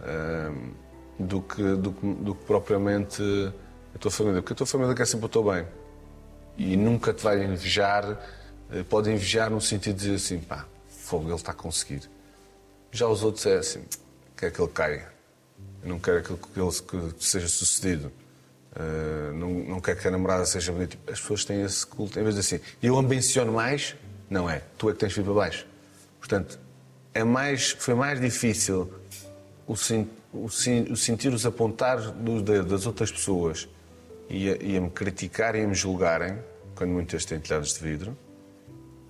ahm, 0.00 0.70
do, 1.18 1.42
que, 1.42 1.62
do, 1.62 1.90
do 1.90 2.34
que 2.34 2.44
propriamente 2.44 3.22
a 3.94 3.98
tua 3.98 4.10
família. 4.10 4.40
Porque 4.40 4.54
a 4.54 4.56
tua 4.56 4.66
família 4.66 4.94
quer 4.94 5.06
sempre 5.06 5.26
o 5.26 5.28
teu 5.28 5.44
bem. 5.44 5.66
E 6.56 6.76
nunca 6.76 7.12
te 7.12 7.22
vai 7.22 7.44
invejar, 7.44 8.18
eh, 8.72 8.82
pode 8.88 9.10
invejar 9.10 9.50
no 9.50 9.60
sentido 9.60 9.96
de 9.96 10.04
dizer 10.04 10.14
assim, 10.16 10.38
pá, 10.40 10.66
fogo, 10.88 11.26
ele 11.28 11.34
está 11.34 11.52
a 11.52 11.54
conseguir. 11.54 12.08
Já 12.94 13.08
os 13.08 13.24
outros 13.24 13.44
é 13.44 13.56
assim, 13.56 13.82
quer 14.36 14.52
que 14.52 14.60
ele 14.62 14.70
caia. 14.72 15.08
Eu 15.82 15.88
não 15.88 15.98
quero 15.98 16.22
que 16.22 16.32
ele 16.32 16.70
que 17.16 17.24
seja 17.24 17.48
sucedido. 17.48 18.12
Uh, 18.76 19.32
não, 19.34 19.50
não 19.50 19.80
quero 19.80 19.98
que 19.98 20.06
a 20.06 20.12
namorada 20.12 20.46
seja 20.46 20.70
bonita. 20.70 20.96
As 21.10 21.20
pessoas 21.20 21.44
têm 21.44 21.62
esse 21.62 21.84
culto. 21.84 22.20
Em 22.20 22.22
vez 22.22 22.36
de 22.36 22.40
assim, 22.40 22.60
eu 22.80 22.96
ambiciono 22.96 23.52
mais, 23.52 23.96
não 24.30 24.48
é. 24.48 24.62
Tu 24.78 24.88
é 24.88 24.92
que 24.92 24.98
tens 25.00 25.12
de 25.12 25.20
ir 25.20 25.24
para 25.24 25.32
baixo. 25.34 25.66
Portanto, 26.20 26.56
é 27.12 27.24
mais, 27.24 27.72
foi 27.72 27.94
mais 27.94 28.20
difícil 28.20 28.88
o, 29.66 29.76
sen- 29.76 30.08
o 30.32 30.48
sen- 30.48 30.86
o 30.88 30.96
sentir-os 30.96 31.44
apontar 31.44 32.00
dos 32.12 32.42
dedos 32.42 32.70
das 32.70 32.86
outras 32.86 33.10
pessoas 33.10 33.68
e 34.30 34.50
a, 34.50 34.56
e 34.62 34.76
a 34.76 34.80
me 34.80 34.90
criticarem 34.90 35.62
e 35.62 35.64
a 35.64 35.68
me 35.68 35.74
julgarem, 35.74 36.38
quando 36.76 36.90
muitas 36.90 37.24
têm 37.24 37.40
telhados 37.40 37.74
de 37.74 37.80
vidro, 37.80 38.16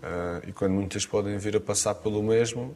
ah, 0.02 0.40
e 0.46 0.52
quando 0.52 0.72
muitas 0.72 1.04
podem 1.04 1.36
vir 1.36 1.54
a 1.54 1.60
passar 1.60 1.94
pelo 1.96 2.22
mesmo 2.22 2.74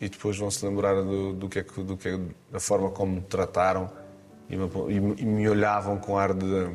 e 0.00 0.08
depois 0.08 0.36
vão 0.36 0.50
se 0.50 0.64
lembrar 0.66 0.94
do, 1.02 1.32
do 1.32 1.48
que 1.48 1.58
é 1.60 1.62
que, 1.62 1.82
do 1.82 1.96
que 1.96 2.08
é, 2.08 2.18
da 2.50 2.60
forma 2.60 2.90
como 2.90 3.16
me 3.16 3.20
trataram 3.22 3.90
e 4.50 4.56
me, 4.56 4.68
e 5.18 5.24
me- 5.24 5.48
olhavam 5.48 5.96
com 5.98 6.18
ar 6.18 6.34
de 6.34 6.70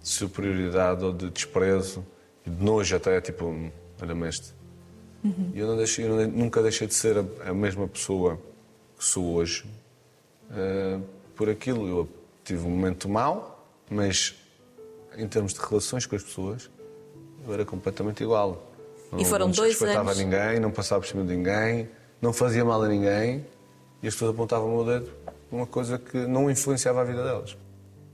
superioridade 0.00 1.04
ou 1.04 1.12
de 1.12 1.30
desprezo 1.30 2.04
e 2.44 2.50
de 2.50 2.64
nojo 2.64 2.96
até, 2.96 3.20
tipo, 3.20 3.46
"Hum, 3.46 3.70
olha-me 4.00 4.28
este. 4.28 4.52
E 5.54 5.58
eu, 5.60 5.68
não 5.68 5.76
deixei, 5.76 6.04
eu 6.04 6.16
não- 6.16 6.26
nunca 6.28 6.60
deixei 6.60 6.88
de 6.88 6.94
ser 6.94 7.16
a, 7.18 7.50
a 7.50 7.54
mesma 7.54 7.86
pessoa 7.86 8.36
que 8.98 9.04
sou 9.04 9.34
hoje 9.34 9.64
ah, 10.50 11.00
por 11.36 11.48
aquilo. 11.48 11.86
Eu 11.88 12.08
tive 12.42 12.66
um 12.66 12.70
momento 12.70 13.08
mau, 13.08 13.64
mas 13.88 14.34
em 15.16 15.28
termos 15.28 15.54
de 15.54 15.60
relações 15.60 16.06
com 16.06 16.16
as 16.16 16.22
pessoas, 16.24 16.68
eu 17.46 17.54
era 17.54 17.64
completamente 17.64 18.22
igual. 18.24 18.68
Não, 19.12 19.20
E 19.20 19.24
foram 19.24 19.46
não 19.46 19.54
dois 19.54 19.80
anos. 19.82 20.18
ninguém, 20.18 20.58
não 20.58 20.70
passava 20.72 21.00
por 21.00 21.06
cima 21.06 21.22
de 21.22 21.36
ninguém, 21.36 21.88
não 22.22 22.32
fazia 22.32 22.64
mal 22.64 22.80
a 22.82 22.88
ninguém 22.88 23.44
e 24.00 24.06
as 24.06 24.14
pessoas 24.14 24.30
apontavam 24.30 24.72
o 24.72 24.84
meu 24.84 25.00
dedo 25.00 25.12
uma 25.50 25.66
coisa 25.66 25.98
que 25.98 26.16
não 26.16 26.50
influenciava 26.50 27.02
a 27.02 27.04
vida 27.04 27.22
delas. 27.22 27.56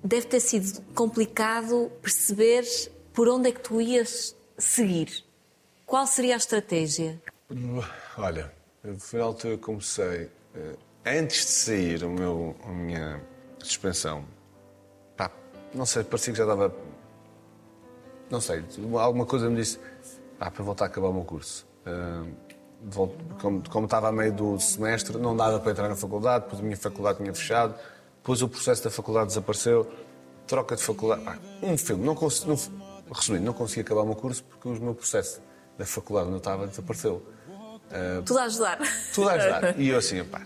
Deve 0.03 0.27
ter 0.27 0.41
sido 0.41 0.83
complicado 0.95 1.91
perceber 2.03 2.65
por 3.13 3.29
onde 3.29 3.51
é 3.51 3.53
que 3.53 3.61
tu 3.61 3.81
ias 3.81 4.35
seguir? 4.57 5.25
Qual 5.87 6.07
seria 6.07 6.35
a 6.35 6.37
estratégia? 6.37 7.21
Olha, 8.17 8.53
foi 8.99 9.21
na 9.21 9.27
altura 9.27 9.57
que 9.57 9.63
comecei, 9.63 10.29
eh, 10.55 10.77
antes 11.07 11.47
de 11.47 11.53
sair 11.53 12.05
o 12.05 12.11
meu, 12.11 12.57
a 12.65 12.69
minha 12.69 13.23
suspensão, 13.59 14.25
pá, 15.17 15.31
não 15.73 15.87
sei, 15.87 16.03
parecia 16.03 16.33
que 16.33 16.39
já 16.39 16.45
dava. 16.45 16.75
Não 18.31 18.41
sei, 18.41 18.63
alguma 18.95 19.25
coisa 19.25 19.49
me 19.49 19.57
disse, 19.57 19.79
pá, 20.39 20.51
para 20.51 20.63
voltar 20.63 20.85
a 20.87 20.89
acabar 20.89 21.09
o 21.09 21.15
meu 21.15 21.25
curso. 21.25 21.67
Como, 23.41 23.63
como 23.69 23.85
estava 23.87 24.09
a 24.09 24.13
meio 24.13 24.33
do 24.33 24.59
semestre, 24.61 25.19
não 25.19 25.37
dava 25.37 25.59
para 25.61 25.73
entrar 25.73 25.89
na 25.89 25.97
faculdade, 25.97 26.45
depois 26.45 26.61
a 26.61 26.65
minha 26.65 26.77
faculdade 26.77 27.19
tinha 27.19 27.35
fechado, 27.35 27.75
depois 28.17 28.43
o 28.43 28.49
processo 28.49 28.85
da 28.85 28.91
faculdade 28.91 29.29
desapareceu, 29.29 29.91
troca 30.47 30.77
de 30.77 30.83
faculdade. 30.83 31.23
pá, 31.23 31.39
um 31.63 31.77
filme, 31.77 32.05
não 32.05 32.15
consegui, 32.15 32.49
não, 32.49 32.57
resumindo, 33.13 33.45
não 33.45 33.53
consegui 33.53 33.81
acabar 33.81 34.03
o 34.03 34.07
meu 34.07 34.17
curso 34.17 34.45
porque 34.45 34.69
o 34.69 34.73
meu 34.81 34.95
processo 34.95 35.41
da 35.77 35.85
faculdade 35.85 36.27
onde 36.27 36.37
eu 36.37 36.39
estava 36.39 36.67
desapareceu. 36.67 37.23
Tudo 38.25 38.39
a 38.39 38.43
ajudar. 38.45 38.79
Tudo 39.15 39.29
a 39.29 39.33
ajudar. 39.33 39.75
E 39.81 39.89
eu 39.89 39.99
assim, 39.99 40.23
pá. 40.25 40.43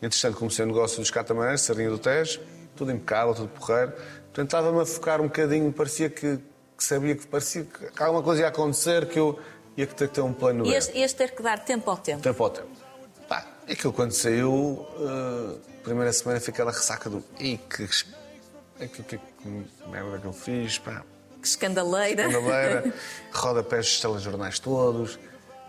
Entretanto, 0.00 0.36
comecei 0.36 0.64
o 0.64 0.68
negócio 0.68 0.98
dos 0.98 1.10
catamarãs, 1.10 1.60
Sardinha 1.62 1.88
do 1.88 1.98
Tejo, 1.98 2.40
tudo 2.74 2.90
impecável, 2.90 3.34
tudo 3.34 3.48
porreiro. 3.48 3.92
Portanto, 3.92 4.46
estava-me 4.46 4.80
a 4.80 4.86
focar 4.86 5.20
um 5.20 5.24
bocadinho, 5.24 5.72
parecia 5.72 6.10
que, 6.10 6.38
que 6.76 6.84
sabia 6.84 7.14
que 7.14 7.26
parecia 7.26 7.64
que 7.64 8.02
alguma 8.02 8.22
coisa 8.22 8.42
ia 8.42 8.48
acontecer, 8.48 9.06
que 9.06 9.18
eu 9.18 9.38
ia 9.76 9.86
ter 9.86 10.08
que 10.08 10.14
ter 10.14 10.20
um 10.20 10.32
plano 10.32 10.64
B. 10.64 10.70
Ias, 10.70 10.88
ias 10.94 11.12
ter 11.12 11.34
que 11.34 11.42
dar 11.42 11.64
tempo 11.64 11.90
ao 11.90 11.96
tempo. 11.96 12.22
Tempo 12.22 12.42
ao 12.42 12.50
tempo. 12.50 12.68
Pá, 13.28 13.46
aquilo 13.70 13.92
quando 13.92 14.12
saiu, 14.12 14.86
eh, 14.98 15.56
primeira 15.82 16.12
semana 16.12 16.40
fica 16.40 16.52
aquela 16.52 16.72
ressaca 16.72 17.08
do. 17.08 17.24
Ih, 17.38 17.58
que. 17.58 17.88
é 18.80 18.86
que, 18.86 19.02
que, 19.02 19.18
que 19.18 19.88
merda 19.88 20.18
que 20.18 20.26
eu 20.26 20.32
fiz, 20.32 20.78
pá. 20.78 21.04
Que 21.40 21.46
escandaleira. 21.48 22.24
Candeleira, 22.24 22.94
rodapés 23.32 23.86
dos 23.86 24.00
telejornais 24.00 24.58
todos. 24.58 25.18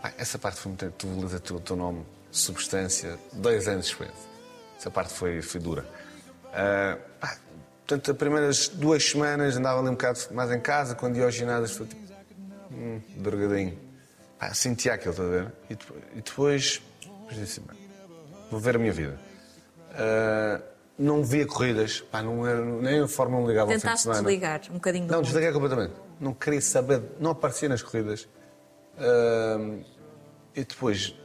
Pá, 0.02 0.13
essa 0.18 0.38
parte 0.38 0.60
foi 0.60 0.70
muito. 0.70 0.92
Tu 0.92 1.08
lês 1.08 1.34
o 1.34 1.60
teu, 1.60 1.76
nome, 1.76 2.06
substância, 2.32 3.18
dois 3.32 3.68
anos 3.68 3.86
de 3.86 3.92
experiência. 3.92 4.30
Essa 4.78 4.92
parte 4.92 5.13
foi, 5.13 5.42
foi 5.42 5.62
dura. 5.62 5.86
Ah, 6.54 6.98
pá, 7.20 7.38
portanto, 7.80 8.12
as 8.12 8.18
primeiras 8.18 8.68
duas 8.68 9.04
semanas 9.04 9.56
andava 9.56 9.80
ali 9.80 9.89
um 9.89 9.94
bocado 9.94 10.20
mais 10.32 10.52
em 10.52 10.60
casa, 10.60 10.94
quando 10.94 11.18
ia 11.18 11.24
ao 11.24 11.32
ginásio, 11.32 11.76
foi 11.76 11.88
tipo. 11.88 12.04
Hum, 12.72 13.00
drogadinho. 13.18 13.78
Pá, 14.44 14.54
sentia 14.54 14.94
aquilo, 14.96 15.12
estás 15.12 15.30
a 15.30 15.32
ver? 15.32 15.54
E 15.70 15.76
depois, 15.76 16.04
e 16.12 16.22
depois, 16.22 16.82
depois 17.02 17.36
disse, 17.38 17.62
"Bem, 17.62 17.78
vou 18.52 18.60
ver 18.60 18.76
a 18.76 18.80
minha 18.80 18.92
vida. 18.92 19.18
Ah, 19.92 20.60
não 21.00 21.24
via 21.24 21.48
corridas, 21.48 22.02
pá, 22.02 22.22
não 22.22 22.46
era, 22.46 22.60
nem 22.62 23.00
a 23.00 23.08
Fórmula 23.08 23.42
1 23.42 23.48
ligava 23.48 23.68
ao 23.68 23.72
fim 23.72 23.78
de 23.78 23.84
Tentaste 23.84 24.10
desligar 24.10 24.62
um 24.70 24.74
bocadinho 24.74 25.06
do 25.08 25.12
Não, 25.12 25.18
mundo. 25.20 25.26
desliguei 25.28 25.52
completamente. 25.54 25.94
Não 26.20 26.34
queria 26.34 26.60
saber, 26.60 27.02
não 27.22 27.32
aparecia 27.32 27.70
nas 27.70 27.82
corridas. 27.82 28.28
Ahm, 28.98 29.82
e 30.54 30.66
depois, 30.66 31.16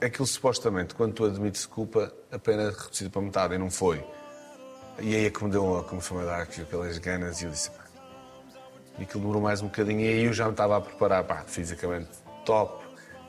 aquilo 0.00 0.26
supostamente, 0.26 0.94
quando 0.94 1.12
tu 1.12 1.26
admites 1.26 1.66
culpa, 1.66 2.10
a 2.32 2.38
pena 2.38 2.62
é 2.62 2.70
reduzida 2.70 3.10
para 3.10 3.20
metade 3.20 3.54
e 3.54 3.58
não 3.58 3.70
foi. 3.70 4.02
E 4.98 5.14
aí 5.14 5.26
é 5.26 5.30
que 5.30 5.44
me 5.44 5.50
deu 5.50 5.86
me 5.92 6.00
foi 6.00 6.24
dar 6.24 6.40
aquilo, 6.40 6.66
aquelas 6.66 6.96
ganas 6.96 7.42
e 7.42 7.44
eu 7.44 7.50
disse, 7.50 7.70
pá. 7.70 7.84
E 8.98 9.02
aquilo 9.02 9.20
demorou 9.20 9.42
mais 9.42 9.60
um 9.60 9.66
bocadinho 9.66 10.00
e 10.00 10.08
aí 10.08 10.24
eu 10.24 10.32
já 10.32 10.46
me 10.46 10.52
estava 10.52 10.78
a 10.78 10.80
preparar, 10.80 11.22
pá, 11.22 11.44
fisicamente 11.46 12.25
top, 12.46 12.82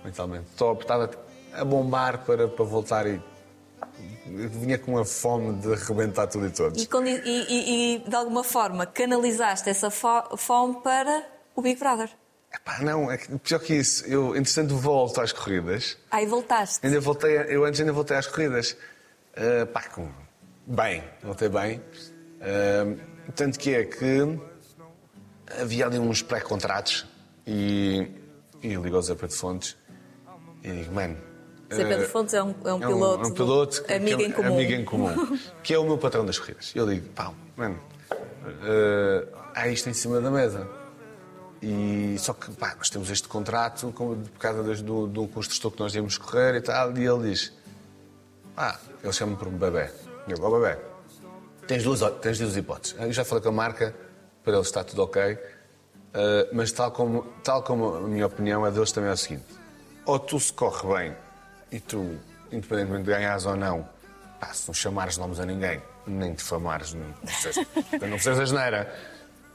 mentalmente 0.06 0.48
top, 0.56 0.84
estava 0.84 1.10
a 1.54 1.66
bombar 1.66 2.20
para, 2.24 2.48
para 2.48 2.64
voltar 2.64 3.06
e 3.08 3.20
vinha 4.28 4.78
com 4.78 4.92
uma 4.94 5.04
fome 5.06 5.60
de 5.60 5.74
arrebentar 5.74 6.28
tudo 6.28 6.46
e 6.48 6.52
todos. 6.52 6.82
E, 6.84 6.88
e- 7.26 7.96
e- 7.96 8.00
de 8.08 8.16
alguma 8.16 8.44
forma 8.44 8.86
canalizaste 8.86 9.70
essa 9.70 9.90
fo- 9.90 10.38
fome 10.38 10.76
para 10.82 11.26
o 11.56 11.62
Big 11.62 11.80
Brother. 11.80 12.10
Epá, 12.54 12.80
não, 12.80 13.12
é 13.12 13.18
que, 13.18 13.38
pior 13.40 13.60
que 13.60 13.74
isso, 13.76 14.06
eu, 14.06 14.36
entretanto, 14.36 14.76
volto 14.78 15.20
às 15.20 15.32
corridas. 15.34 15.98
Aí 16.12 16.26
voltaste. 16.26 16.86
Ainda 16.86 17.00
voltei, 17.02 17.38
a- 17.38 17.44
eu 17.44 17.66
antes 17.66 17.80
ainda 17.80 17.92
voltei 17.92 18.16
às 18.18 18.28
corridas. 18.28 18.78
Ah, 19.36 19.66
pá, 19.66 19.84
com, 19.90 20.08
bem, 20.66 21.04
voltei 21.24 21.50
bem. 21.50 21.82
Ah, 22.42 22.96
tanto 23.36 23.58
que 23.60 23.74
é 23.76 23.84
que 23.84 24.40
havia 25.62 25.86
ali 25.86 25.98
uns 26.00 26.22
pré-contratos 26.22 27.06
e, 27.46 28.08
e 28.64 28.74
eu 28.74 28.84
ligo 28.84 28.96
ao 28.96 29.02
Zé 29.02 29.16
Pedro 29.16 29.36
Fontes 29.36 29.78
e 30.64 30.72
digo, 30.72 30.94
mano. 30.94 31.18
Zé 31.74 31.86
Pedro 31.86 32.08
Fontes 32.10 32.34
é 32.34 32.42
um, 32.44 32.56
é 32.64 32.74
um 32.74 32.78
é 32.84 32.88
piloto, 32.88 33.24
é 33.24 33.28
um 33.28 33.32
piloto 33.34 33.84
que- 33.84 33.94
amigo 33.94 34.22
é- 34.22 34.26
em 34.26 34.32
comum. 34.32 34.54
amigo 34.54 34.72
em 34.74 34.86
comum, 34.86 35.38
que 35.64 35.74
é 35.74 35.78
o 35.80 35.84
meu 35.84 35.98
patrão 35.98 36.26
das 36.26 36.40
corridas. 36.40 36.72
Eu 36.76 36.88
digo, 36.88 37.08
pá, 37.10 37.32
mano, 37.56 37.78
eh, 38.64 39.28
há 39.54 39.68
isto 39.68 39.90
em 39.90 39.94
cima 39.94 40.22
da 40.22 40.32
mesa. 40.32 40.68
E 41.62 42.16
só 42.20 42.34
que, 42.34 42.52
pá, 42.52 42.76
nós 42.78 42.90
temos 42.90 43.10
este 43.10 43.28
contrato 43.28 43.92
com- 43.92 44.16
por 44.22 44.40
causa 44.40 44.62
do, 44.84 45.08
do 45.08 45.28
construtor 45.28 45.72
que 45.72 45.80
nós 45.80 45.94
íamos 45.96 46.18
correr 46.18 46.56
e 46.56 46.62
tal. 46.62 46.96
E 46.98 47.06
ele 47.06 47.30
diz, 47.32 47.52
ah, 48.56 48.78
ele 49.04 49.12
chama-me 49.12 49.38
por 49.38 49.50
bebê. 49.50 49.90
Eu, 50.28 50.38
ó 50.42 50.60
bebê, 50.60 50.78
tens 51.66 51.84
duas, 51.84 52.00
tens 52.22 52.38
duas 52.38 52.56
hipóteses. 52.56 52.96
Eu 53.00 53.12
já 53.12 53.26
falei 53.26 53.42
com 53.44 53.50
a 53.50 53.54
marca, 53.54 53.94
para 54.44 54.54
eles 54.54 54.68
está 54.68 54.84
tudo 54.84 55.02
ok. 55.04 55.38
Eh, 56.20 56.50
mas 56.52 56.72
tal 56.72 56.90
como, 56.90 57.22
tal 57.44 57.62
como 57.62 57.94
a 57.94 58.02
minha 58.02 58.26
opinião 58.26 58.66
é 58.66 58.72
deles 58.72 58.92
também 58.92 59.12
é 59.12 59.14
o 59.14 59.18
seguinte: 59.18 59.46
ou 60.04 60.18
tu 60.18 60.40
se 60.40 60.52
corre 60.52 60.88
bem 60.96 61.16
e 61.72 61.80
tu, 61.80 62.18
independentemente 62.52 63.04
de 63.04 63.12
ganhares 63.12 63.46
ou 63.46 63.56
não, 63.56 63.88
pá, 64.40 64.52
se 64.52 64.68
não 64.68 64.74
chamares 64.74 65.16
nomes 65.18 65.40
a 65.40 65.46
ninguém, 65.46 65.80
nem 66.08 66.34
difamares, 66.34 66.96
não 66.96 67.14
precisas, 67.22 67.68
não 68.26 68.36
da 68.36 68.46
geneira, 68.46 68.96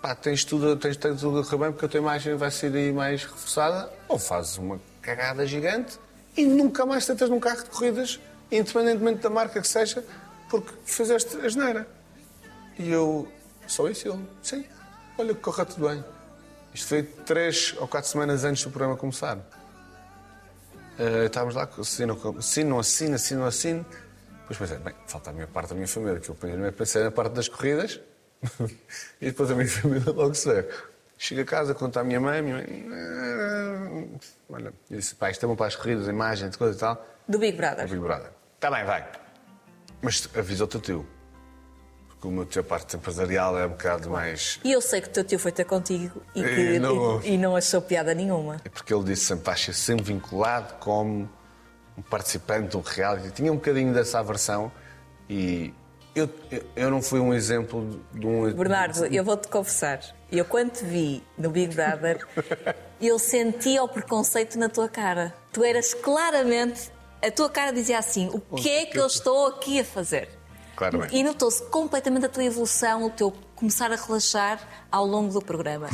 pá, 0.00 0.14
tens 0.14 0.44
tudo, 0.44 0.76
tens, 0.76 0.96
tens 0.96 1.20
tudo 1.20 1.40
a 1.40 1.44
correr 1.44 1.58
bem 1.58 1.72
porque 1.72 1.86
a 1.86 1.88
tua 1.88 1.98
imagem 1.98 2.36
vai 2.36 2.50
ser 2.52 2.72
aí 2.76 2.92
mais 2.92 3.24
reforçada, 3.24 3.92
ou 4.06 4.16
fazes 4.16 4.56
uma 4.56 4.80
cagada 5.00 5.44
gigante 5.44 5.98
e 6.36 6.44
nunca 6.44 6.86
mais 6.86 7.04
tentas 7.04 7.28
num 7.28 7.40
carro 7.40 7.64
de 7.64 7.70
corridas, 7.70 8.20
independentemente 8.52 9.18
da 9.20 9.30
marca 9.30 9.60
que 9.60 9.66
seja, 9.66 10.04
porque 10.48 10.72
fizeste 10.84 11.38
a 11.38 11.48
geneira. 11.48 11.88
E 12.78 12.88
eu, 12.88 13.26
só 13.66 13.88
isso, 13.88 14.06
ele, 14.06 14.24
sim, 14.44 14.64
olha 15.18 15.34
que 15.34 15.40
corra 15.40 15.66
tudo 15.66 15.88
bem. 15.88 16.04
Isto 16.74 16.88
foi 16.88 17.02
três 17.02 17.74
ou 17.78 17.86
quatro 17.86 18.08
semanas 18.08 18.44
antes 18.44 18.64
do 18.64 18.70
programa 18.70 18.96
começar. 18.96 19.38
Eh, 20.98 21.26
estávamos 21.26 21.54
lá, 21.54 21.68
assino, 21.78 22.36
assino, 22.38 22.78
assino, 22.78 23.14
assino, 23.14 23.44
assino. 23.44 23.86
Depois 24.42 24.58
pensei, 24.58 24.78
bem, 24.78 24.94
falta 25.06 25.30
a 25.30 25.32
minha 25.32 25.46
parte 25.46 25.70
da 25.70 25.74
minha 25.74 25.88
família, 25.88 26.20
que 26.20 26.28
eu 26.28 26.34
primeiro 26.34 26.72
pensei 26.72 27.02
na 27.02 27.10
parte 27.10 27.32
das 27.34 27.48
corridas 27.48 28.00
e 29.20 29.26
depois 29.26 29.50
a 29.50 29.54
minha 29.54 29.68
família 29.68 30.12
logo 30.12 30.34
se 30.34 30.48
vê. 30.52 30.68
Chego 31.16 31.42
a 31.42 31.44
casa, 31.44 31.74
conto 31.74 31.98
à 31.98 32.04
minha 32.04 32.20
mãe, 32.20 32.42
minha 32.42 32.56
mãe, 32.56 32.86
"Ah, 32.90 34.18
olha, 34.50 34.72
eu 34.90 34.96
disse, 34.98 35.14
pá, 35.14 35.30
isto 35.30 35.44
é 35.44 35.48
bom 35.48 35.54
para 35.54 35.66
as 35.66 35.76
corridas, 35.76 36.08
imagens, 36.08 36.56
coisa 36.56 36.76
e 36.76 36.80
tal. 36.80 37.06
Do 37.28 37.38
Big 37.38 37.54
É 37.54 37.56
Brother. 37.56 37.88
Big 37.88 38.00
Brother. 38.00 38.30
Está 38.56 38.70
bem, 38.70 38.84
vai. 38.84 39.08
Mas 40.02 40.28
avisa 40.36 40.64
o 40.64 40.66
teu 40.66 40.80
tio. 40.80 41.06
Porque 42.22 42.28
o 42.28 42.30
meu 42.30 42.46
teu 42.46 42.62
parte 42.62 42.94
empresarial 42.94 43.58
é 43.58 43.66
um 43.66 43.70
bocado 43.70 44.08
mais. 44.08 44.60
E 44.62 44.70
eu 44.70 44.80
sei 44.80 45.00
que 45.00 45.08
o 45.08 45.10
teu 45.10 45.24
tio 45.24 45.40
foi 45.40 45.50
ter 45.50 45.64
contigo 45.64 46.22
e, 46.36 46.40
que, 46.40 46.48
E 46.74 46.78
não- 46.78 47.20
e, 47.20 47.32
e 47.32 47.36
não 47.36 47.56
achou 47.56 47.82
piada 47.82 48.14
nenhuma. 48.14 48.60
É 48.64 48.68
porque 48.68 48.94
ele 48.94 49.02
disse 49.02 49.24
sempre, 49.24 49.40
estás 49.52 49.76
sempre 49.76 50.04
vinculado 50.04 50.74
como 50.74 51.28
um 51.98 52.02
participante 52.02 52.68
de 52.68 52.76
um 52.76 52.80
reality. 52.80 53.32
Tinha 53.32 53.50
um 53.50 53.56
bocadinho 53.56 53.92
dessa 53.92 54.20
aversão 54.20 54.70
e 55.28 55.74
eu, 56.14 56.30
eu, 56.52 56.62
eu 56.76 56.90
não 56.92 57.02
fui 57.02 57.18
um 57.18 57.34
exemplo 57.34 58.00
de 58.12 58.24
um. 58.24 58.52
Bernardo, 58.52 59.04
eu 59.06 59.24
vou-te 59.24 59.48
confessar. 59.48 59.98
Eu, 60.30 60.44
quando 60.44 60.70
te 60.70 60.84
vi 60.84 61.24
no 61.36 61.50
Big 61.50 61.74
Brother, 61.74 62.24
eu 63.02 63.18
sentia 63.18 63.82
o 63.82 63.88
preconceito 63.88 64.56
na 64.60 64.68
tua 64.68 64.88
cara. 64.88 65.34
Tu 65.52 65.64
eras 65.64 65.92
claramente. 65.92 66.88
A 67.20 67.32
tua 67.32 67.50
cara 67.50 67.72
dizia 67.72 67.98
assim: 67.98 68.30
o 68.32 68.38
que 68.56 68.70
é 68.70 68.86
que 68.86 68.96
eu 68.98 69.06
estou 69.08 69.48
aqui 69.48 69.80
a 69.80 69.84
fazer? 69.84 70.28
Claramente. 70.90 71.14
E 71.14 71.22
notou-se 71.22 71.62
completamente 71.64 72.26
a 72.26 72.28
tua 72.28 72.44
evolução, 72.44 73.04
o 73.04 73.10
teu 73.10 73.32
começar 73.54 73.92
a 73.92 73.96
relaxar 73.96 74.58
ao 74.90 75.06
longo 75.06 75.32
do 75.32 75.40
programa. 75.40 75.88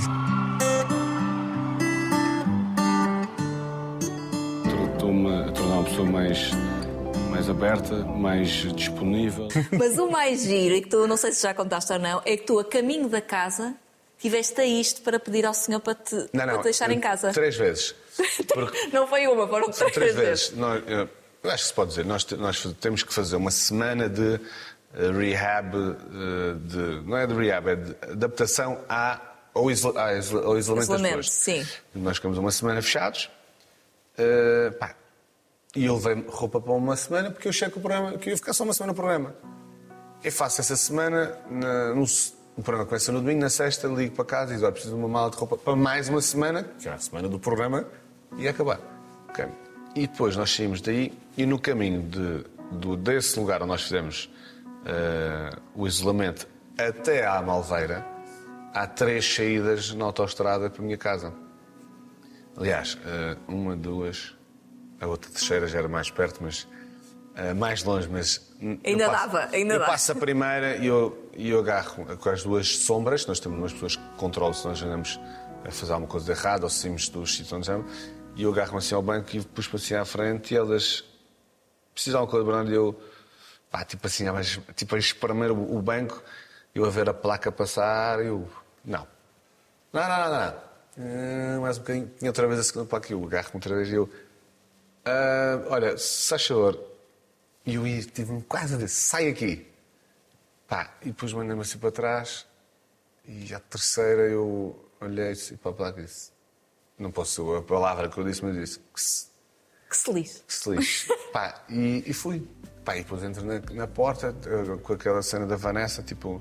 Estou-me 4.95 5.29
a 5.49 5.53
tornar 5.53 5.75
uma 5.75 5.85
pessoa 5.85 6.07
mais, 6.11 6.51
mais 7.31 7.51
aberta, 7.51 7.95
mais 8.05 8.49
disponível. 8.75 9.49
Mas 9.79 9.99
o 9.99 10.11
mais 10.11 10.43
giro, 10.43 10.75
e 10.75 10.81
que 10.83 10.89
tu 10.89 11.07
não 11.07 11.17
sei 11.17 11.33
se 11.33 11.43
já 11.43 11.53
contaste 11.53 11.93
ou 11.93 11.99
não, 11.99 12.23
é 12.25 12.37
que 12.37 12.45
tu, 12.45 12.59
a 12.59 12.65
caminho 12.65 13.09
da 13.09 13.21
casa, 13.21 13.75
tiveste 14.19 14.59
a 14.61 14.65
isto 14.65 15.03
para 15.03 15.19
pedir 15.21 15.45
ao 15.45 15.55
senhor 15.55 15.81
para 15.81 15.95
te, 15.95 16.15
Não, 16.15 16.29
para 16.33 16.47
não. 16.47 16.61
te 16.61 16.65
deixar 16.65 16.91
em 16.91 17.01
casa. 17.01 17.31
Três 17.33 17.57
vezes. 17.57 17.95
Porque 18.53 18.89
Não 18.93 19.07
foi 19.07 19.27
uma, 19.27 19.47
foram 19.47 19.71
três, 19.71 19.93
três 19.93 20.15
vezes. 20.15 20.51
Nós, 20.57 20.83
eu, 20.87 21.09
eu 21.43 21.51
acho 21.51 21.63
que 21.63 21.69
se 21.69 21.75
pode 21.75 21.91
dizer, 21.91 22.05
nós, 22.05 22.27
nós 22.33 22.75
temos 22.81 23.03
que 23.03 23.15
fazer 23.15 23.37
uma 23.37 23.51
semana 23.51 24.09
de 24.09 24.41
rehab, 24.95 25.75
eh, 25.77 26.55
de, 26.65 27.03
não 27.07 27.17
é 27.17 27.27
de 27.27 27.35
rehab, 27.35 27.69
é 27.69 27.77
de 27.77 27.97
adaptação 28.13 28.79
à, 28.89 29.21
ao, 29.55 29.71
isola, 29.71 30.01
à 30.01 30.09
ao 30.11 30.17
isolamento, 30.19 30.59
Isolamento, 30.59 31.17
das 31.17 31.29
pessoas. 31.29 31.31
sim. 31.31 31.67
Nós 31.95 32.17
ficamos 32.17 32.39
uma 32.39 32.51
semana 32.51 32.81
fechados 32.83 33.31
eh, 34.17 34.71
pá, 34.79 34.95
e 35.77 35.85
eu 35.85 35.95
levei 35.97 36.25
roupa 36.29 36.61
para 36.61 36.73
uma 36.73 36.97
semana 36.97 37.31
porque 37.31 37.47
eu 37.47 37.51
achei 37.51 37.69
que 37.69 37.79
o 37.79 37.81
programa, 37.81 38.17
que 38.19 38.29
eu 38.29 38.33
ia 38.33 38.37
ficar 38.37 38.53
só 38.53 38.65
uma 38.65 38.73
semana 38.73 38.93
no 38.93 38.97
programa. 38.97 39.35
Eu 40.25 40.33
faço 40.33 40.61
essa 40.61 40.77
semana, 40.77 41.39
na- 41.51 41.95
no, 41.95 42.05
o 42.57 42.63
programa 42.63 42.87
começa 42.87 43.13
no 43.13 43.21
domingo, 43.21 43.41
na 43.41 43.51
sexta 43.51 43.87
ligo 43.87 44.17
para 44.17 44.25
casa 44.25 44.51
e 44.53 44.55
digo, 44.55 44.65
olha, 44.65 44.73
preciso 44.73 44.95
de 44.95 44.99
uma 45.01 45.09
mala 45.09 45.31
de 45.31 45.37
roupa 45.37 45.57
para 45.57 45.77
mais 45.77 46.09
uma 46.09 46.21
semana, 46.21 46.65
que 46.81 46.89
é 46.89 46.93
a 46.93 46.99
semana 46.99 47.29
do 47.29 47.39
programa, 47.39 47.85
e 48.37 48.49
acabar. 48.49 48.81
Ok. 49.29 49.45
E 49.95 50.07
depois 50.09 50.35
nós 50.37 50.51
saímos 50.55 50.81
daí 50.81 51.13
e 51.37 51.47
no 51.47 51.59
caminho 51.59 52.03
de, 52.03 52.45
do, 52.73 52.97
desse 52.97 53.39
lugar 53.39 53.61
onde 53.63 53.69
nós 53.71 53.83
fizemos 53.83 54.29
eh, 54.89 55.51
o 55.75 55.87
isolamento 55.87 56.49
até 56.79 57.27
à 57.27 57.41
Malveira, 57.43 58.05
há 58.75 58.87
três 58.87 59.35
saídas 59.35 59.93
na 59.95 60.05
autoestrada 60.07 60.71
para 60.71 60.81
a 60.83 60.85
minha 60.85 60.97
casa. 60.99 61.33
Aliás, 62.57 62.99
eh, 63.05 63.37
uma, 63.47 63.77
duas, 63.77 64.35
a 65.01 65.07
outra 65.07 65.31
terceira 65.31 65.67
já 65.69 65.79
era 65.79 65.89
mais 65.89 66.11
perto, 66.11 66.41
mas 66.43 66.67
eh, 67.37 67.55
mais 67.55 67.85
longe, 67.85 68.09
mas. 68.09 68.49
Ainda 68.85 69.07
passo- 69.09 69.27
dava, 69.33 69.49
ainda 69.55 69.75
eu 69.75 69.79
dava. 69.79 69.93
passo 69.93 70.11
a 70.13 70.15
primeira 70.17 70.77
e 70.77 70.87
eu, 70.87 71.31
eu 71.35 71.61
agarro 71.61 72.17
com 72.17 72.29
as 72.31 72.43
duas 72.43 72.79
sombras. 72.79 73.27
Nós 73.27 73.39
temos 73.39 73.59
umas 73.59 73.73
pessoas 73.73 73.95
que 73.97 74.03
controlam 74.17 74.53
se 74.53 74.67
nós 74.67 74.83
andamos 74.83 75.21
a 75.65 75.71
fazer 75.71 75.93
alguma 75.93 76.11
coisa 76.11 76.27
de 76.27 76.33
errado 76.41 76.65
ou 76.65 76.69
se 76.71 76.81
saímos 76.83 77.09
dos 77.09 77.31
sítios 77.31 77.53
onde 77.53 77.63
estamos. 77.63 77.93
E 78.35 78.43
eu 78.43 78.51
agarro-me 78.53 78.79
assim 78.79 78.95
ao 78.95 79.03
banco 79.03 79.37
e 79.37 79.41
pus-me 79.43 79.77
assim 79.77 79.95
à 79.95 80.05
frente 80.05 80.55
e 80.55 80.57
elas 80.57 81.05
precisam 81.95 82.21
de 82.21 82.23
alguma 82.23 82.31
coisa, 82.31 82.45
Bernardo, 82.47 82.71
e 82.73 82.75
eu, 82.75 83.01
pá, 83.71 83.85
tipo 83.85 84.07
assim, 84.07 84.27
a 84.27 84.33
mais- 84.33 84.59
tipo 84.77 84.95
a 84.95 84.99
espremer 84.99 85.51
o, 85.51 85.77
o 85.77 85.83
banco, 85.83 86.23
eu 86.75 86.85
a 86.85 86.91
ver 86.91 87.09
a 87.09 87.15
placa 87.15 87.51
passar, 87.53 88.21
eu, 88.25 88.49
não. 88.85 89.07
Não, 89.93 90.03
não, 90.09 90.19
não, 90.19 90.31
não. 90.31 90.69
Ah, 91.01 91.61
mais 91.61 91.77
um 91.79 91.81
bocadinho, 91.81 92.13
tinha 92.19 92.31
outra 92.31 92.47
vez 92.47 92.61
a 92.61 92.65
segunda 92.65 92.87
placa, 92.87 93.13
eu 93.13 93.25
agarro-me 93.25 93.55
outra 93.55 93.75
vez 93.77 93.89
e 93.89 93.95
eu, 93.95 94.11
ah, 95.05 95.65
olha, 95.71 95.97
se 95.97 96.29
faz 96.29 96.47
favor, 96.47 96.79
e 97.65 97.75
eu 97.75 97.87
ia, 97.87 98.03
tive-me 98.03 98.43
quase 98.43 98.75
a 98.75 98.77
dizer, 98.77 98.89
sai 98.89 99.29
aqui. 99.29 99.67
Pá, 100.67 100.93
e 101.03 101.07
depois 101.07 101.33
mandei-me 101.33 101.63
assim 101.63 101.79
para 101.79 101.91
trás, 101.93 102.47
e 103.25 103.55
à 103.55 103.61
terceira 103.61 104.23
eu 104.23 104.79
olhei 105.01 105.31
assim 105.31 105.57
para 105.57 105.71
a 105.71 105.75
placa 105.75 106.01
e 106.01 106.05
disse, 106.05 106.31
não 106.99 107.11
posso 107.11 107.55
a 107.55 107.63
palavra 107.63 108.09
que 108.09 108.19
eu 108.19 108.25
disse, 108.25 108.45
mas 108.45 108.55
disse, 108.55 108.79
que 108.93 109.01
se 109.01 109.29
Que 109.89 109.97
se 109.97 110.13
lixe. 110.13 110.43
que 110.47 110.53
se 110.53 110.71
lixe. 110.71 111.09
Pá, 111.33 111.63
e, 111.69 112.03
e 112.07 112.13
fui. 112.13 112.47
Pá, 112.89 112.97
e 112.97 113.01
depois 113.01 113.23
entro 113.23 113.45
na, 113.45 113.61
na 113.75 113.87
porta 113.87 114.35
eh, 114.47 114.79
com 114.83 114.95
aquela 114.95 115.21
cena 115.21 115.45
da 115.47 115.57
Vanessa, 115.57 116.03
tipo, 116.03 116.41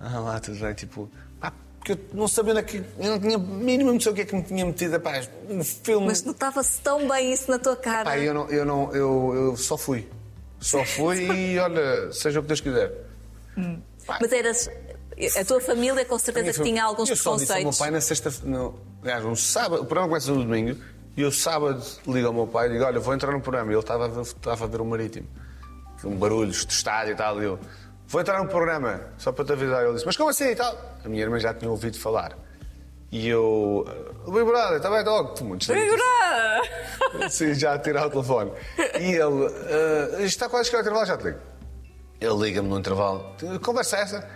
ah 0.00 0.18
lá, 0.18 0.40
tudo 0.40 0.58
bem, 0.58 0.74
tipo, 0.74 1.08
pá, 1.40 1.52
porque 1.78 1.92
eu 1.92 1.98
não 2.12 2.26
sabia 2.26 2.58
é 2.58 2.62
que. 2.64 2.78
Eu 2.98 3.10
não 3.12 3.20
tinha 3.20 3.38
mínimo 3.38 3.92
noção 3.92 4.12
o 4.12 4.16
que 4.16 4.22
é 4.22 4.24
que 4.24 4.34
me 4.34 4.42
tinha 4.42 4.66
metido, 4.66 4.98
pá, 4.98 5.12
um 5.48 5.62
filme. 5.62 6.08
Mas 6.08 6.24
notava-se 6.24 6.80
tão 6.80 7.06
bem 7.06 7.32
isso 7.32 7.48
na 7.48 7.60
tua 7.60 7.76
cara. 7.76 8.02
Pá, 8.02 8.18
eu, 8.18 8.34
não, 8.34 8.48
eu, 8.48 8.64
não, 8.64 8.92
eu, 8.92 9.32
eu 9.32 9.56
só 9.56 9.78
fui. 9.78 10.08
Só 10.58 10.84
fui 10.84 11.20
e 11.30 11.58
olha, 11.60 12.12
seja 12.12 12.40
o 12.40 12.42
que 12.42 12.48
Deus 12.48 12.60
quiser. 12.60 12.92
Pá, 14.04 14.18
Mas 14.20 14.32
eras. 14.32 14.68
A 15.38 15.44
tua 15.44 15.60
família 15.60 16.04
com 16.04 16.18
certeza 16.18 16.52
que 16.52 16.68
tinha 16.68 16.82
alguns 16.82 17.10
eu 17.10 17.16
só 17.16 17.36
disse 17.36 17.52
ao 17.52 17.58
meu 17.58 17.70
preconceitos. 17.70 17.78
pai 17.78 17.90
na 17.92 18.00
sexta 18.00 18.32
no, 18.44 18.74
aliás, 19.02 19.24
um 19.24 19.36
sábado, 19.36 19.82
o 19.82 19.86
programa 19.86 20.08
começa 20.08 20.32
no 20.32 20.42
domingo 20.42 20.76
e 21.16 21.22
eu 21.22 21.30
sábado 21.30 21.80
ligo 22.08 22.26
ao 22.26 22.32
meu 22.32 22.48
pai 22.48 22.66
e 22.66 22.72
digo, 22.72 22.84
olha, 22.84 22.98
vou 22.98 23.14
entrar 23.14 23.30
no 23.30 23.40
programa. 23.40 23.70
E 23.70 23.74
ele 23.74 23.80
estava 23.80 24.06
a 24.06 24.08
ver, 24.08 24.22
estava 24.22 24.64
a 24.64 24.66
ver 24.66 24.80
o 24.80 24.84
marítimo. 24.84 25.28
Um 26.04 26.16
barulhos 26.16 26.64
de 26.66 26.72
estádio 26.72 27.12
e 27.12 27.16
tal. 27.16 27.40
E 27.40 27.44
eu, 27.46 27.58
vou 28.06 28.20
entrar 28.20 28.42
no 28.42 28.48
programa, 28.48 29.00
só 29.18 29.32
para 29.32 29.44
te 29.44 29.52
avisar. 29.52 29.82
Ele 29.84 29.94
disse, 29.94 30.06
mas 30.06 30.16
como 30.16 30.30
assim 30.30 30.50
e 30.50 30.56
tal? 30.56 30.76
A 31.04 31.08
minha 31.08 31.22
irmã 31.22 31.38
já 31.38 31.52
tinha 31.54 31.70
ouvido 31.70 31.98
falar. 31.98 32.36
E 33.10 33.28
eu, 33.28 33.84
Big 34.26 34.44
Brother, 34.44 34.76
está 34.78 34.90
bem, 34.90 35.04
logo, 35.04 35.44
muito 35.44 35.60
distraído. 35.60 35.94
Sim, 37.30 37.54
já 37.54 37.74
a 37.74 37.78
tirar 37.78 38.06
o 38.06 38.10
telefone. 38.10 38.52
E 39.00 39.12
ele, 39.12 39.46
"Ah, 39.46 40.16
isto 40.16 40.24
está 40.24 40.48
quase 40.48 40.62
a 40.62 40.64
chegar 40.70 40.78
ao 40.78 40.82
intervalo, 40.82 41.06
já 41.06 41.16
te 41.16 41.24
ligo. 41.24 41.38
Ele 42.20 42.34
liga-me 42.34 42.68
no 42.68 42.78
intervalo, 42.78 43.24
conversa 43.62 43.98
essa. 43.98 44.28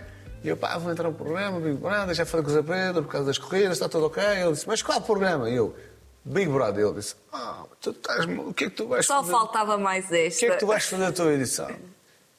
E 0.43 0.47
eu, 0.49 0.57
pá, 0.57 0.77
vou 0.77 0.91
entrar 0.91 1.09
no 1.09 1.13
programa, 1.15 1.59
Big 1.59 1.77
Brother, 1.77 2.15
já 2.15 2.25
falei 2.25 2.43
com 2.45 2.51
o 2.51 2.53
Zé 2.53 2.63
Pedro 2.63 3.03
por 3.03 3.11
causa 3.11 3.27
das 3.27 3.37
corridas, 3.37 3.73
está 3.73 3.87
tudo 3.89 4.05
ok. 4.07 4.23
Ele 4.23 4.51
disse, 4.53 4.67
mas 4.67 4.81
qual 4.81 5.01
programa? 5.01 5.49
E 5.49 5.55
eu, 5.55 5.75
Big 6.23 6.49
Brother. 6.51 6.85
Ele 6.85 6.95
disse, 6.95 7.15
ah, 7.33 7.63
tu 7.79 7.91
estás, 7.91 8.25
o 8.25 8.53
que 8.53 8.65
é 8.65 8.69
que 8.69 8.75
tu 8.75 8.87
vais 8.87 9.05
Só 9.05 9.17
fazer? 9.21 9.31
faltava 9.31 9.77
mais 9.77 10.09
O 10.09 10.15
esta. 10.15 10.39
que 10.39 10.45
é 10.45 10.51
que 10.51 10.57
tu 10.59 10.67
vais 10.67 10.85
fazer 10.85 11.11
tua 11.13 11.25
vida? 11.31 11.43
Disse, 11.43 11.61
ah, 11.61 11.75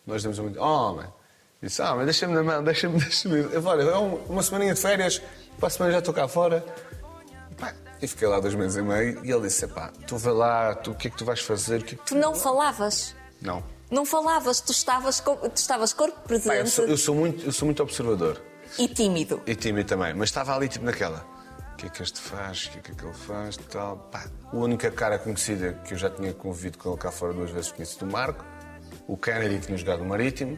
nós 0.07 0.23
temos 0.23 0.39
muito. 0.39 0.61
Oh, 0.61 0.95
man. 0.95 1.13
Disse, 1.63 1.81
ah, 1.83 1.95
mas 1.95 2.05
deixa-me 2.07 2.35
na 2.35 2.43
mão, 2.43 2.63
deixa-me, 2.65 2.99
deixa-me. 2.99 3.39
Eu, 3.53 3.65
Olha, 3.65 3.83
é 3.83 3.97
um- 3.97 4.17
uma 4.29 4.43
semaninha 4.43 4.75
de 4.75 4.81
férias, 4.81 5.23
para 5.59 5.69
a 5.69 5.71
semana 5.71 5.93
já 5.93 5.99
estou 6.01 6.13
cá 6.15 6.27
fora. 6.29 6.65
E 8.01 8.07
fiquei 8.09 8.27
lá 8.27 8.41
dois 8.41 8.53
meses 8.55 8.77
e 8.77 8.83
meio 8.83 9.25
e 9.25 9.31
ele 9.31 9.43
disse, 9.43 9.65
pá, 9.69 9.93
tu 10.09 10.17
vê 10.17 10.31
lá, 10.33 10.75
tu, 10.75 10.91
o 10.91 10.95
que 10.97 11.07
é 11.07 11.11
que 11.11 11.17
tu 11.17 11.25
vais 11.25 11.39
fazer? 11.41 11.81
O 11.81 11.85
que 11.85 11.95
é 11.95 11.99
que 11.99 12.05
tu... 12.05 12.09
Tu 12.09 12.15
não 12.17 12.35
falavas. 12.35 13.15
Não. 13.41 13.63
Não 13.93 14.05
falavas, 14.05 14.61
tu 14.61 14.73
estavas, 14.73 15.21
tu 15.21 15.39
estavas 15.55 15.93
corpo 15.93 16.17
Pá, 16.17 16.27
presente 16.27 16.57
eu, 16.59 16.67
sou, 16.67 16.85
eu 16.87 16.97
sou 16.97 17.15
muito, 17.15 17.45
eu 17.47 17.53
sou 17.53 17.67
muito 17.67 17.81
observador. 17.81 18.41
e 18.77 18.89
tímido. 18.89 19.41
E 19.47 19.55
tímido 19.55 19.89
também, 19.89 20.13
mas 20.15 20.31
estava 20.31 20.53
ali 20.57 20.69
tipo 20.69 20.85
naquela. 20.85 21.25
O 21.83 21.85
que 21.85 21.87
é 21.89 21.91
que 21.91 22.03
este 22.05 22.21
faz? 22.21 22.67
O 22.67 22.71
que 22.71 22.79
é 22.79 22.81
que 22.81 22.93
aquele 22.93 23.13
faz? 23.13 23.57
Tal. 23.57 23.97
Pá, 24.13 24.25
a 24.53 24.57
única 24.57 24.89
cara 24.89 25.19
conhecida 25.19 25.73
que 25.85 25.95
eu 25.95 25.99
já 25.99 26.09
tinha 26.09 26.33
convivido 26.33 26.79
com 26.79 26.91
ele 26.91 26.99
cá 26.99 27.11
fora 27.11 27.33
duas 27.33 27.51
vezes 27.51 27.73
conheci 27.73 27.99
do 27.99 28.07
Marco. 28.07 28.45
O 29.09 29.17
Kennedy 29.17 29.59
tinha 29.59 29.77
jogado 29.77 29.99
no 29.99 30.05
Marítimo. 30.09 30.57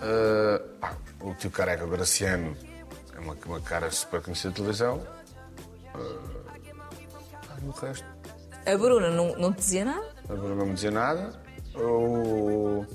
Ah, 0.00 0.58
pá, 0.80 0.96
o 1.20 1.34
tio 1.34 1.50
Careca, 1.50 1.84
o 1.84 1.88
Graciano, 1.88 2.56
é 3.14 3.20
uma, 3.20 3.36
uma 3.44 3.60
cara 3.60 3.90
super 3.90 4.22
conhecida 4.22 4.48
de 4.48 4.54
televisão. 4.54 5.06
Ah, 5.94 7.58
e 7.62 7.66
o 7.66 7.70
resto, 7.70 8.06
A 8.64 8.78
Bruna 8.78 9.10
não, 9.10 9.36
não 9.36 9.52
te 9.52 9.58
dizia 9.58 9.84
nada? 9.84 10.14
agora 10.30 10.54
não 10.54 10.64
me 10.64 10.72
dizia 10.72 10.90
nada. 10.90 11.42
O... 11.74 12.86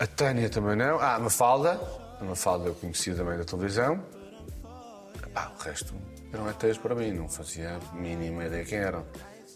A 0.00 0.06
Tânia 0.08 0.50
também 0.50 0.74
não. 0.74 0.98
Ah, 0.98 1.14
a 1.14 1.18
Mafalda. 1.20 1.80
A 2.20 2.24
Mafalda 2.24 2.66
eu 2.66 2.74
conhecia 2.74 3.14
também 3.14 3.38
da 3.38 3.44
televisão. 3.44 4.02
Pá, 5.38 5.52
o 5.56 5.62
resto 5.62 5.94
eram 6.32 6.50
ETs 6.50 6.78
para 6.78 6.96
mim, 6.96 7.12
não 7.12 7.28
fazia 7.28 7.76
a 7.76 7.94
mínima 7.94 8.46
ideia 8.46 8.64
quem 8.64 8.78
eram. 8.78 9.06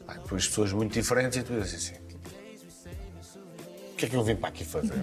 Pá, 0.07 0.15
depois 0.15 0.47
pessoas 0.47 0.73
muito 0.73 0.93
diferentes 0.93 1.39
e 1.39 1.43
tu 1.43 1.61
dizes 1.61 1.75
assim: 1.75 2.01
o 3.93 3.97
que 3.97 4.07
é 4.07 4.09
que 4.09 4.15
eu 4.15 4.23
vim 4.23 4.37
para 4.37 4.51
aqui 4.51 4.65
fazer? 4.65 4.95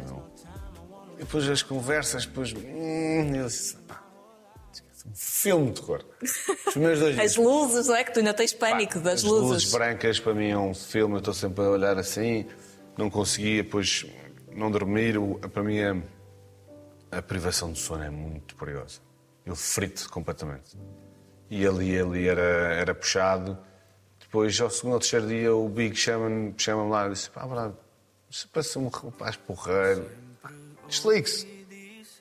E 1.16 1.20
depois 1.20 1.50
as 1.50 1.62
conversas, 1.62 2.26
depois. 2.26 2.54
Hum, 2.54 3.36
eu 3.36 3.48
disse: 3.48 3.76
pá, 3.76 4.02
um 5.06 5.14
filme 5.14 5.72
de 5.74 5.82
terror. 5.82 6.06
Os 6.68 6.76
meus 6.78 7.00
dois 7.00 7.20
As 7.20 7.36
luzes, 7.36 7.88
não 7.88 7.96
é? 7.98 8.04
Que 8.06 8.14
tu 8.14 8.20
ainda 8.20 8.34
tens 8.34 8.54
pânico 8.54 8.94
Pá, 8.94 9.00
das 9.02 9.14
as 9.16 9.24
luzes. 9.24 9.50
luzes. 9.50 9.72
brancas 9.74 10.18
para 10.18 10.34
mim 10.34 10.48
é 10.48 10.58
um 10.58 10.74
filme, 10.74 11.16
eu 11.16 11.20
estou 11.20 11.34
sempre 11.34 11.62
a 11.66 11.70
olhar 11.72 11.98
assim, 11.98 12.46
não 12.98 13.10
conseguia, 13.10 13.64
depois 13.64 14.06
não 14.56 14.72
dormir. 14.72 15.16
Para 15.52 15.62
mim 15.62 15.82
a, 15.82 15.98
a 17.18 17.22
privação 17.22 17.74
de 17.74 17.80
sono 17.80 18.02
é 18.02 18.10
muito 18.10 18.56
perigosa. 18.56 19.09
Eu 19.50 19.56
frito 19.56 20.08
completamente. 20.12 20.78
E 21.50 21.66
ali, 21.66 22.00
ali 22.00 22.28
era, 22.28 22.42
era 22.42 22.94
puxado. 22.94 23.58
Depois, 24.20 24.62
ao 24.62 24.70
segundo 24.70 24.94
ou 24.94 25.00
terceiro 25.00 25.28
dia, 25.28 25.56
o 25.56 25.68
Big 25.68 25.96
chama-me 25.96 26.54
chama 26.56 26.84
lá 26.84 27.08
e 27.08 27.14
disse: 27.14 27.32
pá, 27.32 27.48
Brado, 27.48 27.76
você 28.30 28.48
parece 28.54 28.78
um 28.78 28.88
rapaz 28.90 29.36
porreiro. 29.36 30.08
Desligue-se. 30.88 31.48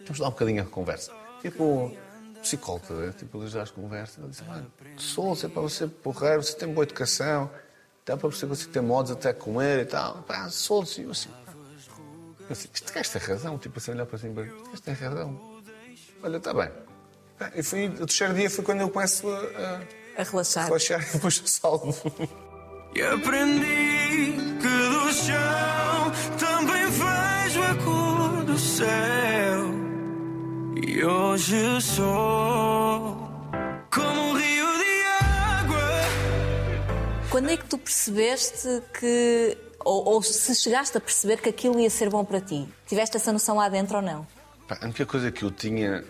Temos 0.06 0.18
lá 0.18 0.28
um 0.28 0.30
bocadinho 0.30 0.62
a 0.62 0.64
conversa. 0.64 1.12
Tipo, 1.42 1.94
psicólogo, 2.40 2.86
tá 2.86 3.12
tipo, 3.12 3.46
já 3.46 3.62
as 3.62 3.70
conversas. 3.70 4.16
Ele 4.16 4.28
disse, 4.28 4.44
mano, 4.44 4.72
sou 4.96 5.34
é 5.34 5.48
para 5.48 5.60
você 5.60 5.86
porreiro, 5.86 6.42
você 6.42 6.56
tem 6.56 6.72
boa 6.72 6.84
educação, 6.84 7.50
dá 8.06 8.16
para 8.16 8.26
você 8.26 8.46
conseguir 8.46 8.72
ter 8.72 8.80
modos 8.80 9.12
até 9.12 9.34
comer 9.34 9.80
e 9.80 9.84
tal. 9.84 10.22
Pá, 10.22 10.48
solto-se. 10.48 11.02
Eu 11.02 11.10
assim. 11.10 11.28
Eu 12.48 12.52
este 12.52 12.90
gajo 12.90 13.12
tem 13.12 13.20
razão, 13.20 13.58
tipo 13.58 13.78
assim, 13.78 13.90
olhar 13.90 14.06
para 14.06 14.16
cima, 14.16 14.40
este 14.40 14.54
gajo 14.70 14.82
tem 14.82 14.94
razão. 14.94 15.60
Olha, 16.22 16.38
está 16.38 16.54
bem. 16.54 16.87
E 17.54 17.62
fui, 17.62 17.86
o 17.86 18.06
terceiro 18.06 18.34
dia 18.34 18.50
foi 18.50 18.64
quando 18.64 18.80
eu 18.80 18.88
começo 18.90 19.28
a, 19.28 19.38
a 20.16 20.20
A 20.20 20.24
relaxar. 20.24 20.66
relaxar 20.66 21.00
e 21.08 21.12
depois 21.14 21.38
eu 21.38 21.46
salvo. 21.46 22.12
E 22.94 23.02
aprendi 23.02 24.32
que 24.60 24.68
do 24.68 25.12
chão 25.12 26.12
também 26.38 26.84
vejo 26.86 27.62
a 27.62 27.74
cor 27.84 28.44
do 28.44 28.58
céu. 28.58 29.68
E 30.84 31.04
hoje 31.04 31.80
sou 31.80 33.28
como 33.92 34.20
um 34.20 34.32
rio 34.34 34.66
de 34.66 35.02
água. 35.32 35.78
Quando 37.30 37.50
é 37.50 37.56
que 37.56 37.64
tu 37.66 37.78
percebeste 37.78 38.82
que. 38.98 39.56
Ou, 39.84 40.04
ou 40.06 40.22
se 40.22 40.54
chegaste 40.56 40.96
a 40.98 41.00
perceber 41.00 41.40
que 41.40 41.48
aquilo 41.48 41.78
ia 41.78 41.88
ser 41.88 42.10
bom 42.10 42.24
para 42.24 42.40
ti? 42.40 42.68
Tiveste 42.86 43.16
essa 43.16 43.32
noção 43.32 43.56
lá 43.56 43.68
dentro 43.68 43.96
ou 43.96 44.02
não? 44.02 44.26
A 44.68 44.84
única 44.84 45.06
coisa 45.06 45.30
que 45.30 45.44
eu 45.44 45.50
tinha. 45.50 46.04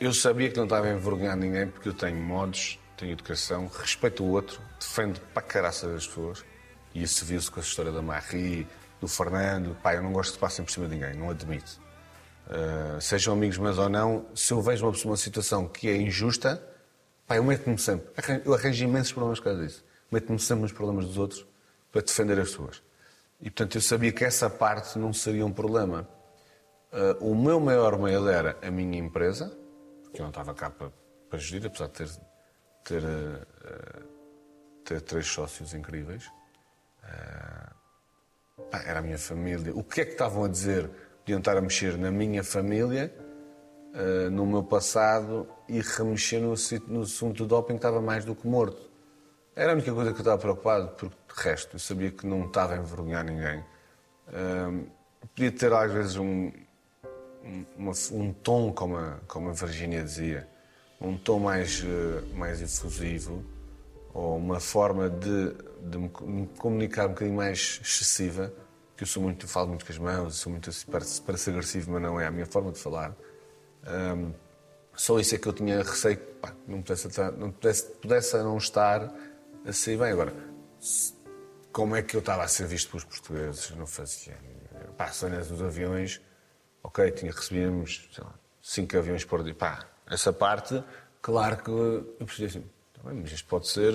Eu 0.00 0.14
sabia 0.14 0.50
que 0.50 0.56
não 0.56 0.64
estava 0.64 0.86
a 0.86 0.92
envergonhar 0.92 1.36
ninguém 1.36 1.68
porque 1.68 1.90
eu 1.90 1.92
tenho 1.92 2.16
modos, 2.16 2.78
tenho 2.96 3.12
educação, 3.12 3.66
respeito 3.66 4.24
o 4.24 4.30
outro, 4.30 4.60
defendo 4.80 5.20
para 5.34 5.42
caraça 5.42 5.86
das 5.86 6.06
pessoas. 6.06 6.44
E 6.94 7.02
isso 7.02 7.26
viu-se 7.26 7.50
com 7.50 7.60
a 7.60 7.62
história 7.62 7.92
da 7.92 8.00
Marie, 8.00 8.66
do 9.00 9.06
Fernando. 9.06 9.76
Pá, 9.82 9.94
eu 9.94 10.02
não 10.02 10.12
gosto 10.12 10.32
de 10.32 10.38
passar 10.38 10.62
por 10.62 10.70
cima 10.70 10.88
de 10.88 10.94
ninguém, 10.94 11.14
não 11.14 11.28
admito. 11.28 11.78
Uh, 12.46 12.98
sejam 13.02 13.34
amigos 13.34 13.58
meus 13.58 13.76
ou 13.76 13.88
não, 13.88 14.24
se 14.34 14.52
eu 14.52 14.62
vejo 14.62 14.86
uma, 14.86 14.96
uma 15.04 15.16
situação 15.16 15.68
que 15.68 15.90
é 15.90 15.96
injusta, 15.96 16.62
pá, 17.26 17.36
eu 17.36 17.44
meto-me 17.44 17.78
sempre. 17.78 18.06
Eu 18.46 18.54
arranjo 18.54 18.82
imensos 18.82 19.12
problemas 19.12 19.38
por 19.40 19.44
causa 19.44 19.62
disso. 19.62 19.84
Meto-me 20.10 20.38
sempre 20.38 20.62
nos 20.62 20.72
problemas 20.72 21.04
dos 21.04 21.18
outros 21.18 21.44
para 21.92 22.00
defender 22.00 22.40
as 22.40 22.48
pessoas. 22.48 22.82
E 23.40 23.50
portanto 23.50 23.74
eu 23.74 23.82
sabia 23.82 24.10
que 24.10 24.24
essa 24.24 24.48
parte 24.48 24.98
não 24.98 25.12
seria 25.12 25.44
um 25.44 25.52
problema. 25.52 26.08
Ah, 26.90 27.16
o 27.20 27.34
meu 27.34 27.60
maior 27.60 27.98
medo 27.98 28.28
era 28.28 28.56
a 28.62 28.70
minha 28.70 28.98
empresa, 28.98 29.54
porque 30.16 30.22
eu 30.22 30.24
não 30.24 30.30
estava 30.30 30.54
cá 30.54 30.70
para, 30.70 30.90
para 31.28 31.38
gerir, 31.38 31.66
apesar 31.66 31.88
de 31.88 31.92
ter, 31.92 32.08
ter, 32.84 33.02
ah, 33.04 34.02
ter 34.84 35.00
três 35.02 35.26
sócios 35.26 35.74
incríveis. 35.74 36.30
Pá, 38.70 38.78
era 38.86 39.00
a 39.00 39.02
minha 39.02 39.18
família. 39.18 39.74
O 39.74 39.84
que 39.84 40.00
é 40.00 40.04
que 40.06 40.12
estavam 40.12 40.44
a 40.44 40.48
dizer? 40.48 40.88
Podiam 41.18 41.38
estar 41.38 41.56
a 41.56 41.60
mexer 41.60 41.98
na 41.98 42.10
minha 42.10 42.42
família, 42.42 43.14
ah, 43.94 44.30
no 44.30 44.46
meu 44.46 44.64
passado 44.64 45.46
e 45.68 45.80
remexer 45.80 46.40
no, 46.40 46.54
no 46.88 47.02
assunto 47.02 47.44
do 47.44 47.46
doping 47.46 47.74
que 47.74 47.78
estava 47.78 48.00
mais 48.00 48.24
do 48.24 48.34
que 48.34 48.46
morto. 48.46 48.90
Era 49.54 49.72
a 49.72 49.74
única 49.74 49.92
coisa 49.92 50.12
que 50.12 50.16
eu 50.16 50.22
estava 50.22 50.38
preocupado, 50.38 50.88
porque 50.96 51.16
de 51.34 51.42
resto 51.42 51.76
eu 51.76 51.80
sabia 51.80 52.10
que 52.10 52.26
não 52.26 52.46
estava 52.46 52.74
a 52.74 52.76
envergonhar 52.78 53.24
ninguém. 53.24 53.64
Podia 55.34 55.52
ter 55.52 55.72
às 55.72 55.90
vezes 55.90 56.16
um, 56.16 56.52
uma- 57.76 57.92
um 58.12 58.32
tom, 58.32 58.72
como 58.72 58.96
a, 58.96 59.18
como 59.26 59.48
a 59.50 59.52
Virginia 59.52 60.02
dizia, 60.02 60.48
um 61.00 61.16
tom 61.16 61.38
mais, 61.40 61.82
eh, 61.84 62.34
mais 62.34 62.60
efusivo, 62.62 63.44
ou 64.14 64.36
uma 64.36 64.60
forma 64.60 65.10
de, 65.10 65.52
de 65.90 65.98
me 65.98 66.08
co- 66.08 66.26
me 66.26 66.46
comunicar 66.58 67.06
um 67.06 67.10
bocadinho 67.10 67.36
mais 67.36 67.80
excessiva, 67.82 68.52
que 68.96 69.02
eu 69.02 69.06
sou 69.06 69.22
muito, 69.22 69.46
falo 69.46 69.68
muito 69.68 69.84
com 69.84 69.92
as 69.92 69.98
mãos, 69.98 70.36
sou 70.36 70.50
muito 70.50 70.70
assim, 70.70 70.86
parece, 70.90 71.50
agressivo, 71.50 71.92
mas 71.92 72.02
não 72.02 72.18
é 72.20 72.26
a 72.26 72.30
minha 72.30 72.46
forma 72.46 72.72
de 72.72 72.78
falar. 72.78 73.14
Ahm, 73.84 74.32
só 74.94 75.20
isso 75.20 75.34
é 75.34 75.38
que 75.38 75.46
eu 75.46 75.52
tinha 75.52 75.82
receio 75.82 76.16
que 76.16 76.24
pá, 76.40 76.54
não, 76.66 76.80
pudesse, 76.80 77.08
não 77.36 77.50
pudesse, 77.52 77.84
pudesse 78.00 78.36
não 78.38 78.56
estar 78.56 79.12
a 79.66 79.72
sair 79.72 79.98
bem. 79.98 80.12
Agora, 80.12 80.32
como 81.72 81.94
é 81.94 82.02
que 82.02 82.16
eu 82.16 82.20
estava 82.20 82.42
a 82.42 82.48
ser 82.48 82.66
visto 82.66 82.88
pelos 82.90 83.04
portugueses? 83.04 83.70
Não 83.76 83.86
fazia. 83.86 84.38
Pá, 84.96 85.08
cenas 85.08 85.48
dos 85.48 85.60
aviões, 85.60 86.22
ok, 86.86 87.10
tinha, 87.10 87.32
recebíamos 87.32 88.08
sei 88.12 88.24
lá, 88.24 88.32
cinco 88.62 88.96
aviões 88.96 89.24
por 89.24 89.42
dia. 89.42 89.54
Pá, 89.54 89.86
essa 90.10 90.32
parte, 90.32 90.82
claro 91.20 91.56
que 91.58 91.70
eu 91.70 92.14
percebi 92.26 92.46
assim, 92.46 92.60
tá 92.94 93.08
bem, 93.10 93.20
mas 93.22 93.32
isto 93.32 93.48
pode 93.48 93.68
ser 93.68 93.94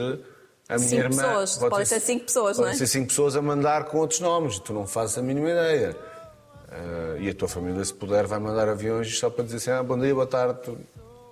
a 0.69 0.75
minha 0.77 0.89
Cinco 0.89 1.01
irmã. 1.03 1.21
pessoas, 1.23 1.57
podem 1.57 1.85
ser 1.85 1.99
cinco 1.99 2.25
pessoas, 2.25 2.57
não 2.57 2.65
é? 2.65 2.67
Podem 2.67 2.77
ser 2.79 2.87
cinco 2.87 3.07
pessoas 3.07 3.35
a 3.35 3.41
mandar 3.41 3.85
com 3.85 3.97
outros 3.97 4.19
nomes, 4.19 4.59
tu 4.59 4.73
não 4.73 4.85
fazes 4.87 5.17
a 5.17 5.21
mínima 5.21 5.49
ideia. 5.49 5.95
Ah, 6.69 7.17
e 7.19 7.29
a 7.29 7.33
tua 7.35 7.47
família, 7.47 7.83
se 7.83 7.93
puder, 7.93 8.25
vai 8.25 8.39
mandar 8.39 8.69
aviões 8.69 9.19
só 9.19 9.29
para 9.29 9.43
dizer 9.43 9.57
assim: 9.57 9.71
ah, 9.71 9.83
bom 9.83 9.99
dia, 9.99 10.13
boa 10.13 10.27
tarde. 10.27 10.59
Tu 10.63 10.77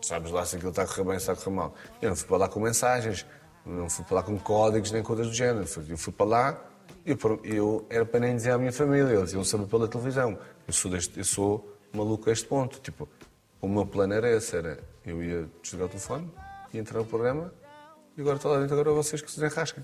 sabes 0.01 0.32
lá 0.32 0.45
se 0.45 0.55
aquilo 0.57 0.72
está 0.72 0.84
a 0.84 0.88
correr 0.88 1.03
bem, 1.03 1.14
se 1.14 1.30
está 1.30 1.34
a 1.34 1.36
correr 1.36 1.55
mal. 1.55 1.74
Eu 2.01 2.10
não 2.10 2.16
fui 2.16 2.28
para 2.28 2.38
lá 2.38 2.49
com 2.49 2.60
mensagens, 2.60 3.26
não 3.66 3.89
fui 3.89 4.03
para 4.03 4.16
lá 4.16 4.24
com 4.24 4.38
códigos 4.38 4.91
nem 4.91 5.01
coisas 5.01 5.28
do 5.28 5.34
género. 5.34 5.66
Eu 5.88 5.97
fui 5.97 6.12
para 6.12 6.26
lá 6.26 6.62
e 7.05 7.12
eu, 7.12 7.39
eu 7.43 7.86
era 7.89 8.05
para 8.05 8.20
nem 8.20 8.36
dizer 8.36 8.51
à 8.51 8.57
minha 8.57 8.74
família, 8.74 9.14
eles 9.14 9.32
iam 9.32 9.43
saber 9.45 9.66
pela 9.68 9.88
televisão. 9.88 10.38
Eu 10.70 10.74
sou, 10.74 10.92
deste, 10.92 11.18
eu 11.18 11.26
sou 11.26 11.76
maluco 11.92 12.30
a 12.30 12.32
este 12.32 12.46
ponto. 12.46 12.80
Tipo, 12.80 13.10
o 13.60 13.68
meu 13.68 13.88
plano 13.88 14.14
era 14.14 14.30
esse: 14.30 14.56
era 14.56 14.78
eu 15.04 15.24
ia 15.24 15.50
desligar 15.64 15.88
o 15.88 15.90
telefone, 15.90 16.32
ia 16.72 16.80
entrar 16.80 17.00
no 17.00 17.06
programa 17.06 17.52
e 18.16 18.22
agora 18.22 18.36
está 18.38 18.50
lá 18.50 18.60
dentro, 18.60 18.76
agora 18.80 18.92
vocês 18.92 19.20
que 19.20 19.32
se 19.32 19.40
desenrasquem. 19.40 19.84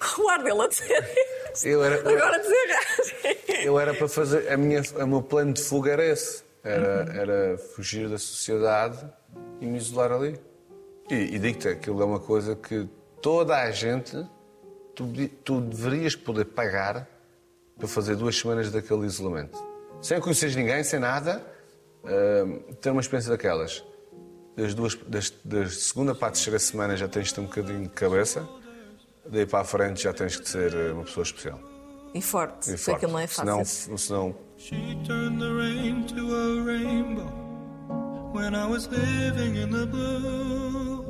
O 0.18 0.28
ar 0.30 0.42
dele 0.42 0.60
a 0.62 0.66
dizer 0.68 1.10
isso. 1.52 1.68
Eu 1.68 1.82
era- 1.84 1.96
Agora 2.00 2.38
dizer. 2.38 3.64
Eu 3.64 3.78
era 3.78 3.92
para 3.94 4.08
fazer. 4.08 4.50
A 4.50 4.56
minha, 4.56 4.80
o 5.02 5.06
meu 5.06 5.22
plano 5.22 5.52
de 5.52 5.62
fuga 5.62 5.92
era 5.92 6.04
esse. 6.06 6.42
Era, 6.64 7.06
era 7.14 7.58
fugir 7.58 8.08
da 8.08 8.18
sociedade 8.18 8.98
e 9.60 9.66
me 9.66 9.76
isolar 9.78 10.10
ali. 10.12 10.38
E, 11.10 11.14
e 11.14 11.38
digo-te, 11.38 11.68
aquilo 11.68 12.00
é 12.02 12.04
uma 12.04 12.18
coisa 12.20 12.56
que 12.56 12.88
toda 13.20 13.56
a 13.56 13.70
gente. 13.70 14.16
Tu, 14.94 15.04
tu 15.44 15.60
deverias 15.60 16.14
poder 16.16 16.46
pagar 16.46 17.06
para 17.78 17.86
fazer 17.88 18.16
duas 18.16 18.36
semanas 18.38 18.70
daquele 18.70 19.06
isolamento. 19.06 19.58
Sem 20.00 20.20
conheceres 20.20 20.54
ninguém, 20.56 20.82
sem 20.84 20.98
nada, 21.00 21.44
hum, 22.04 22.60
ter 22.80 22.90
uma 22.90 23.00
experiência 23.00 23.30
daquelas. 23.30 23.84
Das 24.56 24.74
duas, 24.74 24.94
das, 25.06 25.30
da 25.44 25.66
segunda 25.68 26.14
para 26.14 26.28
a 26.28 26.30
terceira 26.30 26.58
semana 26.58 26.96
já 26.96 27.06
tens 27.06 27.28
de 27.28 27.34
ter 27.34 27.40
um 27.42 27.44
bocadinho 27.44 27.82
de 27.82 27.88
cabeça, 27.90 28.48
daí 29.28 29.44
para 29.44 29.60
a 29.60 29.64
frente 29.64 30.02
já 30.04 30.12
tens 30.14 30.40
de 30.40 30.48
ser 30.48 30.72
eh, 30.74 30.92
uma 30.92 31.04
pessoa 31.04 31.24
especial. 31.24 31.60
E 32.14 32.22
forte, 32.22 32.72
E 32.72 32.76
forte. 32.78 32.96
aquilo 32.96 33.12
não 33.12 33.18
é 33.18 33.26
fácil. 33.26 33.64
Senão, 33.66 33.98
senão 33.98 34.36
She 34.56 34.96
turned 35.06 35.38
the 35.38 35.50
rain 35.50 36.04
to 36.06 36.34
a 36.34 36.64
rainbow 36.64 37.30
when 38.32 38.54
I 38.54 38.64
was 38.66 38.86
living 38.86 39.56
in 39.60 39.68
the 39.70 39.84
blue. 39.84 41.04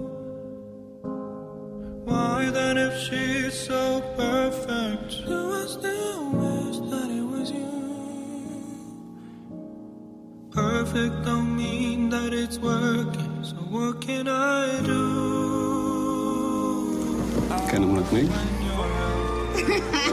Why 2.04 2.50
then, 2.52 2.76
if 2.78 2.94
she's 2.98 3.54
so 3.54 4.02
perfect, 4.16 5.24
do 5.26 5.52
I 5.62 5.66
still 5.68 6.25
Perfect 10.76 11.24
don't 11.24 11.56
mean 11.56 12.10
that 12.10 12.34
it's 12.34 12.58
working, 12.58 13.42
so 13.42 13.56
what 13.72 13.98
can 13.98 14.28
I 14.28 14.82
do? 14.84 15.00
Quer 17.70 17.80
namorar 17.80 18.04
comigo? 18.10 18.30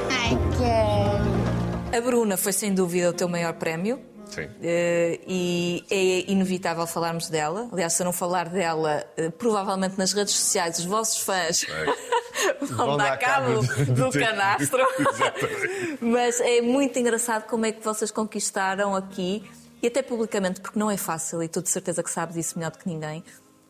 Ai, 0.10 0.38
quero. 0.58 1.98
A 1.98 2.02
Bruna 2.02 2.38
foi 2.38 2.54
sem 2.54 2.74
dúvida 2.74 3.10
o 3.10 3.14
teu 3.14 3.28
maior 3.28 3.56
prémio. 3.56 4.00
Sim. 4.30 4.48
Eh, 4.62 5.20
e 5.28 5.84
é 5.92 6.32
inevitável 6.32 6.88
falarmos 6.88 7.28
dela. 7.28 7.68
Aliás, 7.70 7.92
se 7.92 8.02
eu 8.02 8.06
não 8.06 8.14
falar 8.14 8.48
dela, 8.48 9.06
eh, 9.18 9.30
provavelmente 9.32 9.98
nas 9.98 10.14
redes 10.14 10.34
sociais 10.34 10.80
os 10.80 10.86
vossos 10.86 11.18
fãs 11.18 11.66
vão 12.64 12.88
Vão 12.88 12.98
dar 12.98 13.18
cabo 13.18 13.62
do, 13.62 13.86
do 13.94 14.12
canastro. 14.18 14.82
Mas 16.00 16.40
é 16.40 16.62
muito 16.62 16.98
engraçado 16.98 17.48
como 17.50 17.66
é 17.66 17.74
que 17.74 17.84
vocês 17.84 18.12
conquistaram 18.12 18.96
aqui, 18.96 19.44
e 19.84 19.88
até 19.88 20.02
publicamente, 20.02 20.62
porque 20.62 20.80
não 20.80 20.90
é 20.90 20.96
fácil, 20.96 21.44
e 21.44 21.48
tu 21.50 21.62
de 21.62 21.70
certeza 21.70 22.02
que 22.02 22.10
sabes 22.10 22.38
isso 22.38 22.58
melhor 22.58 22.72
do 22.72 22.78
que 22.80 22.88
ninguém, 22.88 23.22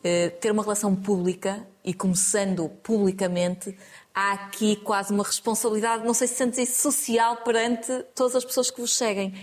eh, 0.03 0.29
ter 0.29 0.51
uma 0.51 0.61
relação 0.61 0.95
pública 0.95 1.65
e 1.83 1.91
começando 1.93 2.69
publicamente, 2.83 3.75
há 4.13 4.33
aqui 4.33 4.75
quase 4.75 5.11
uma 5.11 5.23
responsabilidade, 5.23 6.05
não 6.05 6.13
sei 6.13 6.27
se 6.27 6.35
sentes 6.35 6.59
isso, 6.59 6.81
social 6.81 7.37
perante 7.37 7.91
todas 8.13 8.35
as 8.35 8.45
pessoas 8.45 8.69
que 8.69 8.79
vos 8.79 8.95
seguem. 8.95 9.33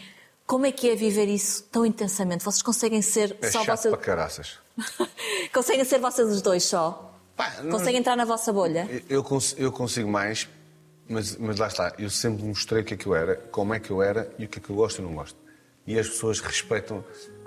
Como 0.47 0.65
é 0.65 0.71
que 0.73 0.89
é 0.89 0.95
viver 0.95 1.27
isso 1.27 1.65
tão 1.73 1.85
intensamente? 1.85 2.45
Vocês 2.45 2.63
conseguem 2.63 3.03
ser 3.03 3.37
é 3.43 3.51
só 3.51 3.65
chato 3.65 3.79
vocês. 3.81 3.95
para 3.95 4.05
caraças. 4.05 4.59
conseguem 5.53 5.85
ser 5.85 5.99
vocês 5.99 6.29
os 6.29 6.41
dois 6.43 6.63
só? 6.65 7.15
Pá, 7.37 7.63
não- 7.63 7.71
Conseguem 7.73 8.01
entrar 8.01 8.17
na 8.17 8.25
vossa 8.25 8.53
bolha? 8.53 8.89
Eu, 9.09 9.25
eu 9.59 9.73
consigo 9.73 10.09
mais, 10.09 10.49
mas, 11.09 11.37
mas 11.37 11.59
lá 11.59 11.67
está. 11.69 11.93
Eu 11.99 12.11
sempre 12.11 12.45
mostrei 12.45 12.83
o 12.83 12.85
que 12.85 12.95
é 12.95 12.97
que 12.97 13.07
eu 13.07 13.15
era, 13.15 13.37
como 13.51 13.75
é 13.75 13.81
que 13.81 13.91
eu 13.91 14.03
era 14.03 14.33
e 14.39 14.45
o 14.45 14.49
que 14.49 14.59
é 14.59 14.63
que 14.63 14.71
eu 14.71 14.77
gosto 14.77 15.01
e 15.01 15.05
não 15.05 15.15
gosto. 15.15 15.37
E 15.91 15.99
as 15.99 16.09
pessoas 16.09 16.39
respeitam. 16.39 17.05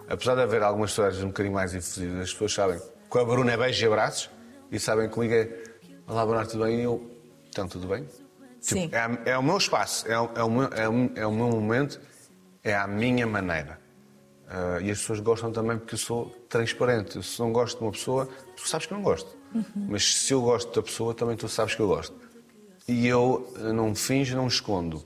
Apesar 0.10 0.36
de 0.36 0.42
haver 0.42 0.62
algumas 0.62 0.90
histórias 0.90 1.24
um 1.24 1.28
bocadinho 1.28 1.56
mais 1.56 1.74
efusivas, 1.74 2.24
as 2.24 2.32
pessoas 2.34 2.54
sabem 2.54 2.78
que 3.10 3.18
a 3.18 3.24
Bruna 3.24 3.54
é 3.54 3.58
beijos 3.58 3.82
e 3.82 3.86
abraços 3.86 4.30
e 4.70 4.78
sabem 4.78 5.08
que 5.08 5.14
comigo 5.14 5.34
é 5.34 5.64
Olá, 6.06 6.26
Bruna, 6.26 6.46
tudo 6.46 6.66
bem? 6.66 6.80
E 6.80 6.84
eu, 6.84 7.10
então, 7.50 7.70
tudo 7.70 7.88
bem? 7.88 8.06
Sim. 8.60 8.82
Tipo, 8.82 8.96
é, 8.96 9.00
a- 9.00 9.20
é 9.28 9.38
o 9.38 9.44
meu 9.44 9.56
espaço, 9.58 10.06
é, 10.12 10.20
o- 10.20 10.30
é 10.36 10.44
o 10.44 10.52
meu, 10.52 10.64
é, 10.74 10.90
o, 10.90 11.12
é 11.16 11.26
o 11.26 11.32
meu 11.32 11.48
momento, 11.48 12.02
é 12.62 12.76
à 12.76 12.86
minha 12.86 13.26
maneira. 13.26 13.80
Ah, 14.50 14.80
e 14.82 14.92
as 14.92 15.00
pessoas 15.00 15.22
gostam 15.22 15.50
também 15.54 15.78
porque 15.78 15.94
eu 15.96 16.00
sou 16.00 16.26
transparente. 16.50 17.16
Eu, 17.16 17.24
se 17.24 17.40
não 17.40 17.54
gosto 17.54 17.78
de 17.78 17.84
uma 17.86 17.92
pessoa, 17.94 18.28
tu 18.58 18.68
sabes 18.68 18.88
que 18.88 18.94
não 18.94 19.02
gosto. 19.02 19.38
Mas 19.74 20.16
se 20.18 20.34
eu 20.34 20.42
gosto 20.42 20.76
da 20.76 20.84
pessoa, 20.84 21.14
também 21.14 21.38
tu 21.38 21.48
sabes 21.48 21.76
que 21.76 21.82
eu 21.82 21.88
gosto. 21.88 22.14
E 22.90 23.08
eu 23.08 23.54
eh, 23.56 23.72
não 23.72 23.96
finjo, 23.96 24.36
não 24.36 24.48
escondo. 24.48 25.02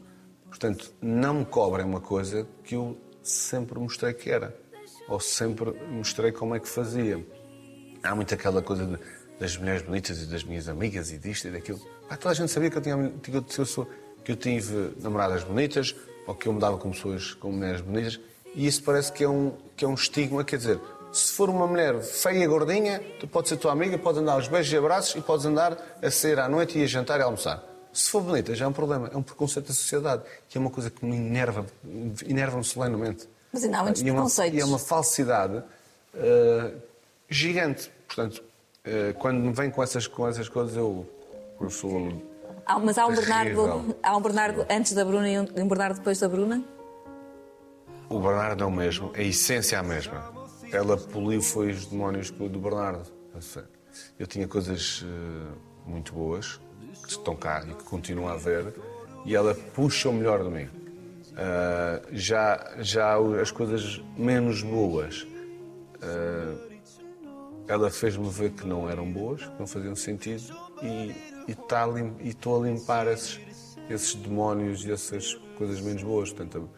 Portanto, 0.49 0.91
não 0.99 1.35
me 1.35 1.45
cobrem 1.45 1.85
uma 1.85 2.01
coisa 2.01 2.47
que 2.63 2.73
eu 2.73 2.97
sempre 3.29 3.79
mostrei 3.79 4.13
que 4.13 4.29
era. 4.29 4.55
Ou 5.07 5.19
sempre 5.19 5.71
mostrei 5.89 6.31
como 6.31 6.55
é 6.55 6.59
que 6.59 6.67
fazia. 6.67 7.23
Há 8.03 8.15
muito 8.15 8.33
aquela 8.33 8.61
coisa 8.61 8.85
de- 8.85 8.99
das 9.39 9.55
mulheres 9.57 9.81
bonitas 9.81 10.21
e 10.21 10.25
das 10.25 10.43
minhas 10.43 10.67
amigas 10.67 11.11
e 11.11 11.17
disto 11.17 11.47
e 11.47 11.51
daquilo. 11.51 11.79
Toda 12.09 12.29
a 12.29 12.33
gente 12.33 12.51
sabia 12.51 12.69
que 12.69 12.77
eu, 12.77 12.81
tinha, 12.81 13.13
que 13.21 13.31
eu, 13.35 13.43
que 14.23 14.31
eu 14.31 14.35
tive 14.35 14.93
namoradas 15.01 15.43
bonitas 15.43 15.95
ou 16.25 16.33
que 16.35 16.47
eu 16.47 16.53
me 16.53 16.59
dava 16.59 16.77
com 16.77 16.91
pessoas 16.91 17.33
com 17.33 17.51
mulheres 17.51 17.81
bonitas. 17.81 18.19
E 18.55 18.65
isso 18.65 18.83
parece 18.83 19.11
que 19.11 19.23
é 19.23 19.29
um, 19.29 19.53
que 19.75 19.85
é 19.85 19.87
um 19.87 19.93
estigma. 19.93 20.43
Quer 20.43 20.57
dizer, 20.57 20.79
se 21.11 21.33
for 21.33 21.49
uma 21.49 21.67
mulher 21.67 22.01
feia 22.01 22.43
e 22.43 22.47
gordinha, 22.47 22.99
tu 23.19 23.27
podes 23.27 23.49
ser 23.49 23.57
tua 23.57 23.71
amiga, 23.71 23.97
podes 23.97 24.19
andar 24.21 24.33
aos 24.33 24.47
beijos 24.47 24.71
e 24.73 24.77
abraços 24.77 25.15
e 25.15 25.21
podes 25.21 25.45
andar 25.45 25.77
a 26.01 26.09
sair 26.11 26.39
à 26.39 26.49
noite 26.49 26.77
e 26.79 26.83
a 26.83 26.87
jantar 26.87 27.19
e 27.19 27.23
a 27.23 27.25
almoçar. 27.25 27.63
Se 27.93 28.09
for 28.11 28.21
bonita, 28.21 28.53
já 28.55 28.65
é 28.65 28.67
um 28.67 28.73
problema. 28.73 29.09
É 29.13 29.17
um 29.17 29.23
preconceito 29.23 29.67
da 29.67 29.73
sociedade, 29.73 30.23
que 30.49 30.57
é 30.57 30.61
uma 30.61 30.69
coisa 30.69 30.89
que 30.89 31.03
me 31.05 31.15
enerva, 31.15 31.65
enerva-me 32.27 32.63
solenemente. 32.63 33.27
Mas 33.51 33.63
ainda 33.63 33.79
há 33.79 33.83
muitos 33.83 34.01
E 34.01 34.05
é 34.07 34.11
uma- 34.11 34.15
preconceitos. 34.21 34.59
E 34.59 34.61
é 34.61 34.65
uma 34.65 34.79
falsidade 34.79 35.63
eh, 36.13 36.71
gigante. 37.29 37.91
Portanto, 38.07 38.43
eh, 38.83 39.13
quando 39.19 39.39
me 39.39 39.51
vem 39.53 39.69
com 39.71 39.81
essas, 39.81 40.05
com 40.07 40.27
essas 40.27 40.47
coisas, 40.49 40.75
eu, 40.75 41.05
eu 41.59 41.69
sou. 41.69 42.21
Há- 42.65 42.77
mas 42.79 42.97
há 42.97 43.05
um, 43.07 43.13
Terrível. 43.15 43.63
Bernardo, 43.67 43.95
há 44.03 44.17
um 44.17 44.21
Bernardo 44.21 44.65
antes 44.69 44.93
da 44.93 45.03
Bruna 45.05 45.29
e 45.29 45.39
um 45.39 45.67
Bernardo 45.67 45.97
depois 45.97 46.19
da 46.19 46.27
Bruna? 46.29 46.63
O 48.09 48.19
Bernardo 48.19 48.63
é 48.63 48.67
o 48.67 48.71
mesmo, 48.71 49.11
a 49.15 49.21
essência 49.21 49.75
é 49.75 49.79
a 49.79 49.83
mesma. 49.83 50.33
Ela 50.71 50.97
poliu 50.97 51.41
foi 51.41 51.71
os 51.71 51.85
demónios 51.85 52.29
do 52.31 52.59
Bernardo. 52.59 53.03
Eu 54.19 54.27
tinha 54.27 54.47
coisas 54.47 55.03
eh, 55.05 55.53
muito 55.85 56.13
boas, 56.13 56.59
que 57.03 57.09
estão 57.09 57.35
cá 57.35 57.63
e 57.67 57.73
que 57.73 57.83
continuam 57.83 58.27
a 58.29 58.33
haver, 58.33 58.73
e 59.25 59.35
ela 59.35 59.53
puxa 59.53 60.09
o 60.09 60.13
melhor 60.13 60.43
de 60.43 60.49
mim. 60.49 60.69
Ah, 61.35 62.01
já, 62.11 62.73
já 62.79 63.15
as 63.41 63.51
coisas 63.51 64.01
menos 64.17 64.61
boas, 64.63 65.27
ah, 66.01 66.55
ela 67.67 67.89
fez-me 67.91 68.29
ver 68.29 68.51
que 68.51 68.65
não 68.65 68.89
eram 68.89 69.11
boas, 69.11 69.43
que 69.45 69.59
não 69.59 69.67
faziam 69.67 69.95
sentido 69.95 70.53
e 71.47 71.53
tá 71.67 71.83
a 71.83 71.87
lim- 71.87 72.15
e 72.21 72.29
estou 72.29 72.63
a 72.63 72.67
limpar 72.67 73.07
esses, 73.07 73.39
esses 73.89 74.15
demónios 74.15 74.85
e 74.85 74.91
essas 74.91 75.33
coisas 75.57 75.81
menos 75.81 76.01
boas. 76.03 76.31
Portanto, 76.31 76.69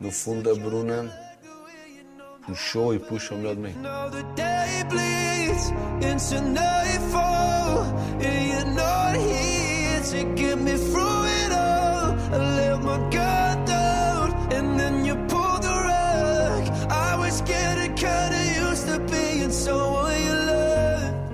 no 0.00 0.10
fundo, 0.12 0.50
a 0.50 0.54
Bruna 0.54 1.12
puxou 2.46 2.94
e 2.94 2.98
puxa 3.00 3.34
o 3.34 3.38
melhor 3.38 3.56
de 3.56 3.60
mim. 3.62 3.74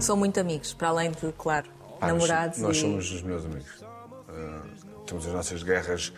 São 0.01 0.17
muito 0.17 0.39
amigos, 0.39 0.75
para 0.75 0.89
além 0.89 1.11
de, 1.13 1.33
claro, 1.39 1.67
Ah, 2.01 2.09
nós- 2.09 2.29
namorados 2.29 2.59
Nós 2.59 2.77
e... 2.77 2.81
somos 2.81 3.11
os 3.11 3.23
meus 3.23 3.45
amigos. 3.47 3.83
Ah, 4.29 4.63
temos 5.07 5.27
as 5.27 5.33
nossas 5.33 5.63
guerras 5.63 6.13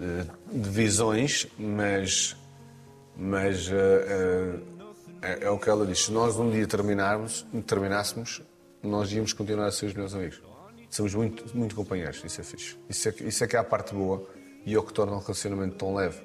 eh, 0.00 0.26
de 0.52 0.68
visões, 0.68 1.46
mas, 1.58 2.36
mas 3.16 3.70
ah, 3.70 3.74
ah, 5.22 5.26
é, 5.26 5.44
é 5.44 5.50
o 5.50 5.58
que 5.58 5.70
ela 5.70 5.86
diz. 5.86 6.04
Se 6.04 6.12
nós 6.12 6.36
um 6.36 6.50
dia 6.50 6.66
terminarmos, 6.66 7.46
terminássemos, 7.66 8.42
nós 8.82 9.10
íamos 9.12 9.32
continuar 9.32 9.66
a 9.68 9.72
ser 9.72 9.86
os 9.86 9.94
meus 9.94 10.14
amigos. 10.14 10.42
Somos 10.90 11.14
muito, 11.14 11.56
muito 11.56 11.74
companheiros, 11.74 12.22
isso 12.24 12.40
é 12.40 12.44
fixe. 12.44 12.76
Isso 12.88 13.08
é, 13.08 13.14
isso 13.20 13.44
é 13.44 13.46
que 13.46 13.56
é 13.56 13.58
a 13.60 13.64
parte 13.64 13.94
boa 13.94 14.26
e 14.66 14.74
é 14.74 14.78
o 14.78 14.82
que 14.82 14.92
torna 14.92 15.12
um 15.14 15.20
relacionamento 15.20 15.76
tão 15.76 15.94
leve. 15.94 16.20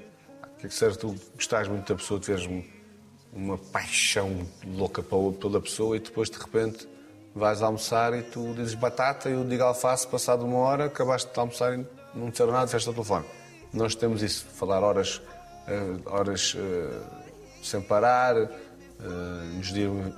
O 0.53 0.57
que 0.57 0.65
é 0.65 0.69
que 0.69 0.75
serve 0.75 0.97
tu 0.97 1.15
gostares 1.35 1.67
muito 1.67 1.87
da 1.87 1.95
pessoa, 1.95 2.19
tiveres 2.19 2.47
um- 2.47 2.63
uma 3.31 3.57
paixão 3.57 4.45
louca 4.65 5.03
pela 5.03 5.61
pessoa 5.61 5.95
e 5.97 5.99
depois 5.99 6.29
de 6.29 6.37
repente 6.37 6.87
vais 7.35 7.61
almoçar 7.61 8.13
e 8.17 8.23
tu 8.23 8.53
dizes 8.53 8.73
batata 8.75 9.29
e 9.29 9.33
eu 9.33 9.43
digo 9.43 9.61
alface, 9.63 10.07
passado 10.07 10.45
uma 10.45 10.57
hora, 10.59 10.85
acabaste 10.85 11.31
de 11.31 11.39
almoçar 11.39 11.77
e 11.77 11.85
não 12.15 12.29
disseram 12.29 12.51
nada, 12.53 12.65
disseste 12.65 12.87
ao 12.87 12.93
telefone. 12.93 13.25
Nós 13.73 13.93
temos 13.93 14.23
isso, 14.23 14.45
falar 14.45 14.81
horas, 14.81 15.21
eh, 15.67 15.95
horas 16.05 16.55
eh, 16.57 17.01
sem 17.61 17.81
parar, 17.81 18.37
eh, 18.37 18.49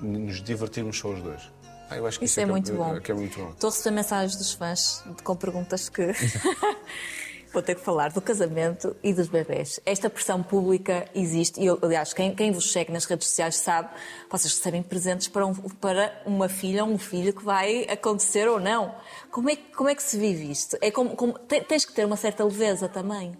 nos 0.01 0.41
divertirmos 0.43 0.99
só 0.99 1.09
os 1.09 1.21
dois. 1.23 1.41
Ah, 1.89 1.97
eu 1.97 2.05
acho 2.05 2.19
que 2.19 2.25
Isso 2.25 2.33
isso, 2.33 2.39
é 2.41 2.43
que 2.45 2.51
muito 2.51 2.73
bom. 2.73 2.99
que 2.99 3.11
é 3.11 3.15
muito 3.15 3.39
bom. 3.39 3.49
Estou 3.51 3.69
a 3.69 3.71
receber 3.71 3.95
mensagens 3.95 4.35
dos 4.35 4.53
fãs 4.53 5.03
com 5.23 5.35
perguntas 5.35 5.87
que 5.89 6.11
vou 7.53 7.61
ter 7.63 7.75
que 7.75 7.81
falar 7.81 8.11
do 8.11 8.21
casamento 8.21 8.95
e 9.01 9.13
dos 9.13 9.27
bebés. 9.27 9.79
Esta 9.85 10.09
pressão 10.09 10.43
pública 10.43 11.07
existe 11.15 11.59
e, 11.61 11.65
eu, 11.65 11.79
aliás, 11.81 12.13
quem, 12.13 12.35
quem 12.35 12.51
vos 12.51 12.71
segue 12.71 12.91
nas 12.91 13.05
redes 13.05 13.27
sociais 13.27 13.55
sabe, 13.55 13.89
vocês 14.29 14.53
recebem 14.53 14.83
presentes 14.83 15.27
para, 15.29 15.45
um- 15.45 15.53
para 15.55 16.21
uma 16.25 16.49
filha 16.49 16.83
ou 16.83 16.91
um 16.91 16.97
filho 16.97 17.33
que 17.33 17.43
vai 17.43 17.83
acontecer 17.85 18.47
ou 18.49 18.59
não. 18.59 18.93
Como 19.31 19.49
é, 19.49 19.55
que- 19.55 19.73
como 19.73 19.89
é 19.89 19.95
que 19.95 20.03
se 20.03 20.17
vive 20.19 20.51
isto? 20.51 20.77
É 20.81 20.91
como, 20.91 21.15
como- 21.15 21.39
te- 21.39 21.61
tens 21.61 21.85
que 21.85 21.93
ter 21.93 22.05
uma 22.05 22.17
certa 22.17 22.43
leveza 22.43 22.89
também. 22.89 23.35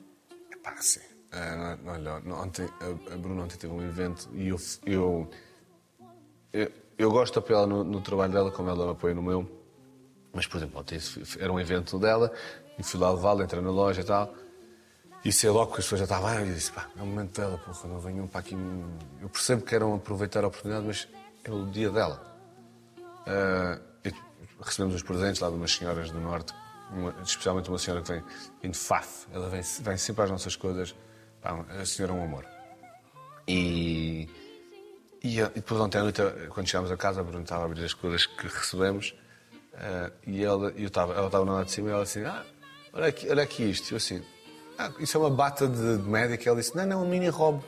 Pá, 0.63 0.75
sim. 0.79 1.01
Não- 1.83 1.91
olha, 1.93 2.13
ontem, 2.41 2.65
a, 2.79 3.13
a 3.13 3.17
Bruna 3.17 3.43
ontem 3.43 3.57
teve 3.57 3.73
um 3.73 3.81
evento 3.85 4.29
e 4.33 4.47
eu, 4.47 4.57
eu, 4.85 5.29
eu, 6.53 6.71
eu 6.97 7.11
gosto 7.11 7.33
de 7.33 7.39
apoiá-la 7.39 7.67
no, 7.67 7.83
no 7.83 8.01
trabalho 8.01 8.33
dela, 8.33 8.51
como 8.51 8.69
ela 8.69 8.85
me 8.85 8.91
apoia 8.91 9.13
no 9.13 9.21
meu. 9.21 9.49
Mas, 10.33 10.45
por 10.47 10.57
exemplo, 10.57 10.79
ontem 10.79 10.99
era 11.39 11.51
um 11.51 11.59
evento 11.59 11.97
dela 11.99 12.31
e 12.77 12.83
fui 12.83 12.99
lá 12.99 13.11
levá-la, 13.11 13.43
entrei 13.43 13.61
na 13.61 13.71
loja 13.71 14.01
e 14.01 14.03
tal. 14.03 14.33
E 15.25 15.31
sei 15.31 15.49
logo 15.49 15.73
que 15.73 15.79
as 15.79 15.85
pessoas 15.85 15.99
já 15.99 16.05
estavam 16.05 16.45
e 16.45 16.49
eu 16.49 16.53
disse: 16.53 16.71
pá, 16.71 16.87
é 16.97 17.01
o 17.01 17.05
momento 17.05 17.39
dela, 17.39 17.57
porra, 17.57 17.87
não 17.89 17.99
venham 17.99 18.27
para 18.27 18.39
aqui. 18.41 18.55
Eu 19.21 19.29
percebo 19.29 19.61
que 19.63 19.69
queiram 19.69 19.95
aproveitar 19.95 20.43
a 20.43 20.47
oportunidade, 20.47 20.85
mas 20.85 21.07
é 21.43 21.51
o 21.51 21.65
dia 21.65 21.89
dela. 21.89 22.21
Ah, 23.25 23.79
e 24.05 24.13
recebemos 24.63 24.95
os 24.95 25.01
presentes 25.03 25.41
lá 25.41 25.49
de 25.49 25.55
umas 25.55 25.71
senhoras 25.73 26.11
do 26.11 26.19
Norte, 26.19 26.53
uma- 26.91 27.13
especialmente 27.23 27.67
uma 27.69 27.77
senhora 27.79 28.01
que 28.03 28.11
vem, 28.13 28.23
de 28.71 28.77
Faf. 28.77 29.27
Ela 29.33 29.49
vem, 29.49 29.61
vem 29.81 29.97
sempre 29.97 30.23
às 30.23 30.31
nossas 30.31 30.55
coisas. 30.55 30.95
Pá, 31.41 31.65
a 31.81 31.85
senhora 31.85 32.13
é 32.13 32.15
um 32.15 32.23
amor. 32.23 32.45
E, 33.47 34.29
e, 35.23 35.41
a- 35.41 35.47
e 35.47 35.55
depois 35.55 35.79
ontem 35.81 35.97
à 35.97 36.03
noite, 36.03 36.21
quando 36.49 36.67
chegámos 36.67 36.91
a 36.91 36.97
casa, 36.97 37.21
a 37.21 37.23
Bruna 37.23 37.43
estava 37.43 37.63
a 37.63 37.65
abrir 37.65 37.83
as 37.85 37.93
coisas 37.93 38.25
que 38.25 38.47
recebemos 38.47 39.15
ah, 39.75 40.11
e 40.25 40.43
ela 40.43 40.71
eu 40.75 40.87
estava, 40.87 41.13
ela 41.13 41.27
estava 41.27 41.45
na 41.45 41.53
lado 41.53 41.65
de 41.65 41.71
cima 41.71 41.89
e 41.89 41.91
ela 41.91 42.03
assim, 42.03 42.23
ah, 42.23 42.43
olha 42.93 43.07
aqui, 43.07 43.29
olha 43.29 43.43
aqui 43.43 43.63
isto. 43.69 43.89
E 43.89 43.93
eu 43.93 43.97
assim, 43.97 44.23
ah, 44.77 44.91
isso 44.99 45.17
é 45.17 45.19
uma 45.19 45.29
bata 45.29 45.67
de, 45.67 45.97
de 45.97 46.03
médica. 46.09 46.49
Ela 46.49 46.57
disse, 46.59 46.75
não, 46.75 46.85
não, 46.85 47.01
é 47.01 47.03
um 47.05 47.09
mini 47.09 47.27
robe. 47.29 47.63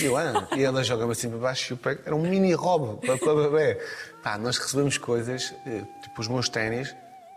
E 0.00 0.04
eu, 0.06 0.16
ah, 0.16 0.48
e 0.56 0.62
ela 0.62 0.82
joga-me 0.82 1.12
assim 1.12 1.28
para 1.30 1.38
baixo 1.38 1.72
e 1.72 1.74
eu 1.74 1.76
pego, 1.76 2.02
era 2.04 2.14
um 2.16 2.22
mini 2.22 2.52
robe 2.54 3.06
para, 3.06 3.16
para 3.18 3.34
bebê. 3.34 3.80
Pá, 4.22 4.36
nós 4.38 4.58
recebemos 4.58 4.98
coisas, 4.98 5.54
eh, 5.66 5.82
tipo 6.02 6.20
os 6.20 6.26
meus 6.28 6.48
ténis, 6.48 6.94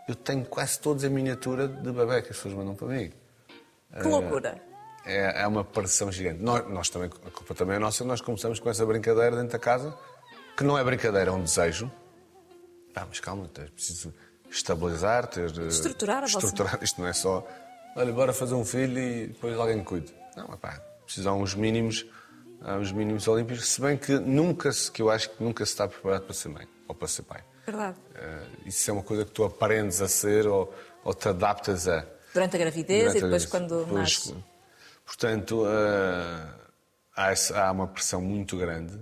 eu 0.08 0.14
tenho 0.14 0.44
quase 0.44 0.80
todos 0.80 1.04
em 1.04 1.08
miniatura 1.10 1.68
de 1.68 1.92
bebê 1.92 2.20
que 2.22 2.30
as 2.30 2.36
pessoas 2.36 2.54
mandam 2.54 2.74
para 2.74 2.88
mim. 2.88 3.12
Que 4.02 4.08
loucura! 4.08 4.60
É, 5.08 5.42
é 5.42 5.46
uma 5.46 5.64
pressão 5.64 6.12
gigante. 6.12 6.42
Nós, 6.42 6.68
nós 6.68 6.88
também, 6.90 7.08
a 7.26 7.30
culpa 7.30 7.54
também 7.54 7.76
é 7.76 7.78
nossa, 7.78 8.04
nós 8.04 8.20
começamos 8.20 8.60
com 8.60 8.68
essa 8.68 8.84
brincadeira 8.84 9.34
dentro 9.36 9.52
da 9.52 9.58
casa, 9.58 9.96
que 10.56 10.62
não 10.62 10.78
é 10.78 10.84
brincadeira, 10.84 11.30
é 11.30 11.32
um 11.32 11.42
desejo. 11.42 11.90
Pá, 12.92 13.06
mas 13.08 13.18
calma, 13.20 13.48
é 13.58 13.62
preciso 13.64 14.12
estabilizar, 14.50 15.26
ter. 15.26 15.50
Estruturar 15.68 16.18
a 16.18 16.20
vossa- 16.26 16.38
Estruturar, 16.46 16.78
isto 16.82 17.00
não 17.00 17.08
é 17.08 17.12
só, 17.12 17.46
olha, 17.96 18.12
bora 18.12 18.32
fazer 18.32 18.54
um 18.54 18.64
filho 18.64 18.98
e 18.98 19.26
depois 19.28 19.56
alguém 19.58 19.82
cuide. 19.82 20.12
Não, 20.36 20.44
é 20.52 20.56
pá, 20.56 20.80
precisam 21.04 21.40
uns 21.40 21.54
mínimos, 21.54 22.04
há 22.60 22.74
uns 22.76 22.92
mínimos 22.92 23.26
olímpicos, 23.28 23.66
se 23.66 23.80
bem 23.80 23.96
que 23.96 24.12
nunca 24.18 24.72
se, 24.72 24.90
que 24.90 25.00
eu 25.02 25.10
acho 25.10 25.30
que 25.30 25.42
nunca 25.42 25.64
se 25.64 25.72
está 25.72 25.86
preparado 25.88 26.22
para 26.24 26.34
ser 26.34 26.48
mãe 26.48 26.66
ou 26.86 26.94
para 26.94 27.08
ser 27.08 27.22
pai. 27.22 27.42
Verdade. 27.66 27.96
Eh, 28.14 28.42
isso 28.66 28.90
é 28.90 28.94
uma 28.94 29.02
coisa 29.02 29.24
que 29.24 29.30
tu 29.30 29.44
aprendes 29.44 30.00
a 30.00 30.08
ser 30.08 30.46
ou, 30.46 30.74
ou 31.04 31.12
te 31.14 31.28
adaptas 31.28 31.86
a. 31.86 32.04
Durante 32.32 32.56
a 32.56 32.58
gravidez 32.58 33.00
Durante 33.12 33.18
e 33.18 33.20
depois 33.22 33.44
a- 33.44 33.48
quando 33.48 33.78
depois- 33.84 34.00
nasce. 34.00 34.34
Portanto, 35.08 35.64
eh, 35.66 37.32
há, 37.54 37.72
uma 37.72 37.88
pressão 37.88 38.20
muito 38.20 38.58
grande, 38.58 39.00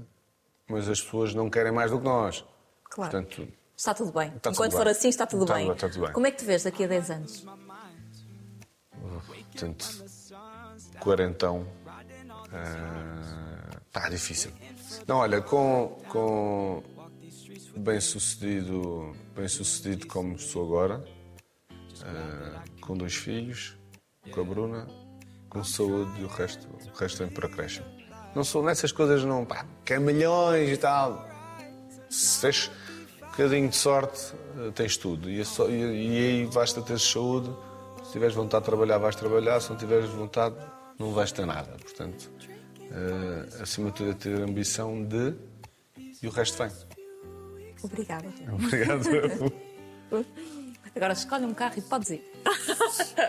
mas 0.68 0.88
as 0.88 1.00
pessoas 1.02 1.34
não 1.34 1.50
querem 1.50 1.72
mais 1.72 1.90
do 1.90 1.98
que 1.98 2.04
nós. 2.04 2.44
Claro. 2.84 3.10
Portanto, 3.10 3.48
Está 3.76 3.92
tudo 3.92 4.12
bem. 4.12 4.28
Está 4.28 4.38
tudo 4.40 4.54
Enquanto 4.54 4.70
bem. 4.70 4.78
for 4.78 4.88
assim, 4.88 5.08
está 5.08 5.26
tudo 5.26 5.42
Está 5.42 5.54
bem. 5.56 5.64
bem, 5.64 5.74
está 5.74 5.88
tudo 5.88 6.04
bem. 6.04 6.12
Como 6.12 6.26
é 6.26 6.30
que 6.30 6.38
te 6.38 6.44
vês 6.44 6.62
daqui 6.62 6.84
a 6.84 6.86
10 6.86 7.10
anos? 7.10 7.46
portanto 9.52 10.04
quarentão. 11.00 11.66
Está 13.88 14.08
difícil. 14.08 14.52
Não, 15.06 15.16
olha, 15.16 15.42
com, 15.42 16.00
com 16.08 16.82
bem 17.76 18.00
sucedido, 18.00 19.14
bem 19.34 19.48
sucedido 19.48 20.06
como 20.06 20.38
sou 20.38 20.64
agora, 20.64 21.04
eh, 21.70 22.62
com 22.80 22.96
dois 22.96 23.14
filhos, 23.14 23.76
com 24.32 24.40
a 24.40 24.44
Bruna, 24.44 25.05
com 25.56 25.64
saúde 25.64 26.20
e 26.20 26.24
o 26.24 26.28
resto, 26.28 26.66
o 26.68 26.98
resto 26.98 27.18
vem 27.18 27.28
por 27.28 27.44
acréscimo. 27.46 27.86
Não 28.34 28.44
sou 28.44 28.62
nessas 28.62 28.92
coisas, 28.92 29.24
não, 29.24 29.44
pá, 29.44 29.64
quer 29.84 29.98
milhões 29.98 30.68
e 30.70 30.76
tal. 30.76 31.26
Se 32.10 32.40
tens 32.42 32.70
um 33.22 33.26
bocadinho 33.30 33.68
de 33.68 33.76
sorte, 33.76 34.34
eh, 34.58 34.70
tens 34.74 34.96
tudo. 34.96 35.30
E, 35.30 35.40
é 35.40 35.44
só- 35.44 35.68
e- 35.68 35.72
e 35.72 36.18
aí 36.18 36.46
basta 36.52 36.82
ter 36.82 36.98
saúde. 37.00 37.50
Se 38.04 38.12
tiveres 38.12 38.34
vontade 38.34 38.64
de 38.64 38.70
trabalhar, 38.70 38.98
vais 38.98 39.16
trabalhar. 39.16 39.60
Se 39.60 39.70
não 39.70 39.76
tiveres 39.76 40.08
vontade, 40.10 40.54
não 40.98 41.12
vais 41.12 41.32
ter 41.32 41.46
nada. 41.46 41.72
Portanto, 41.82 42.30
eh, 42.90 43.62
acima 43.62 43.90
de 43.90 43.96
tudo, 43.96 44.10
é 44.10 44.14
ter 44.14 44.42
ambição 44.42 45.02
de. 45.02 45.34
E 46.22 46.26
o 46.26 46.30
resto 46.30 46.58
vem. 46.58 46.70
Obrigada. 47.82 48.28
Obrigado. 48.52 49.52
Agora 50.94 51.12
escolhe 51.12 51.44
um 51.44 51.52
carro 51.54 51.74
e 51.76 51.82
podes 51.82 52.10
ir. 52.10 52.24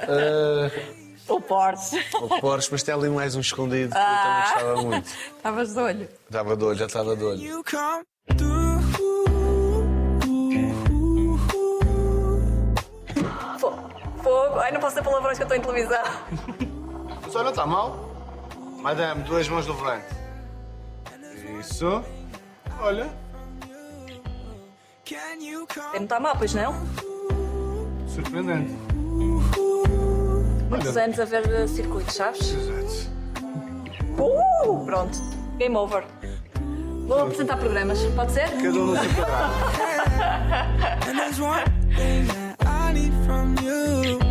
Eh, 0.07 1.06
O 1.27 1.41
Porsche. 1.41 2.03
o 2.15 2.39
Porsche, 2.39 2.69
mas 2.71 2.83
tem 2.83 2.93
ali 2.93 3.09
mais 3.09 3.35
um 3.35 3.39
escondido 3.41 3.91
que 3.91 3.97
eu 3.97 4.01
também 4.01 4.41
gostava 4.41 4.81
muito. 4.81 5.07
Estavas 5.37 5.73
de 5.73 5.79
olho. 5.79 6.09
Estava 6.25 6.57
de 6.57 6.63
olho, 6.63 6.77
já 6.77 6.85
estava 6.85 7.15
de 7.15 7.23
olho. 7.23 7.41
You 7.41 7.63
come 7.63 8.05
through. 8.37 8.77
Fogo. 14.23 14.59
Ai, 14.59 14.71
não 14.71 14.79
posso 14.79 14.95
ter 14.95 15.03
palavrões 15.03 15.37
que 15.37 15.43
eu 15.43 15.47
estou 15.47 15.57
em 15.57 15.61
televisão. 15.61 16.03
Mas 17.21 17.35
olha, 17.35 17.49
está 17.49 17.65
mal. 17.65 18.09
Madame, 18.81 19.23
duas 19.23 19.47
mãos 19.49 19.67
no 19.67 19.73
volante. 19.73 20.05
Isso. 21.59 22.03
Olha. 22.79 23.09
Não 25.93 26.03
está 26.03 26.19
mal, 26.19 26.35
pois 26.37 26.53
não? 26.53 26.73
Surpreendente 28.07 28.86
muitos 30.69 30.97
anos 30.97 31.19
a 31.19 31.25
ver 31.25 31.49
eh, 31.53 31.67
circuitos, 31.67 32.13
sabes? 32.13 32.53
Exato. 32.53 33.17
Uh, 34.19 34.85
pronto, 34.85 35.17
game 35.57 35.75
over. 35.75 36.03
Vou 37.07 37.19
apresentar 37.19 37.57
programas, 37.57 37.99
pode 38.15 38.31
ser? 38.33 38.49
Cada 38.49 38.69
um 38.69 38.87
no 38.87 38.97
seu 38.97 39.09
programa. 39.13 39.53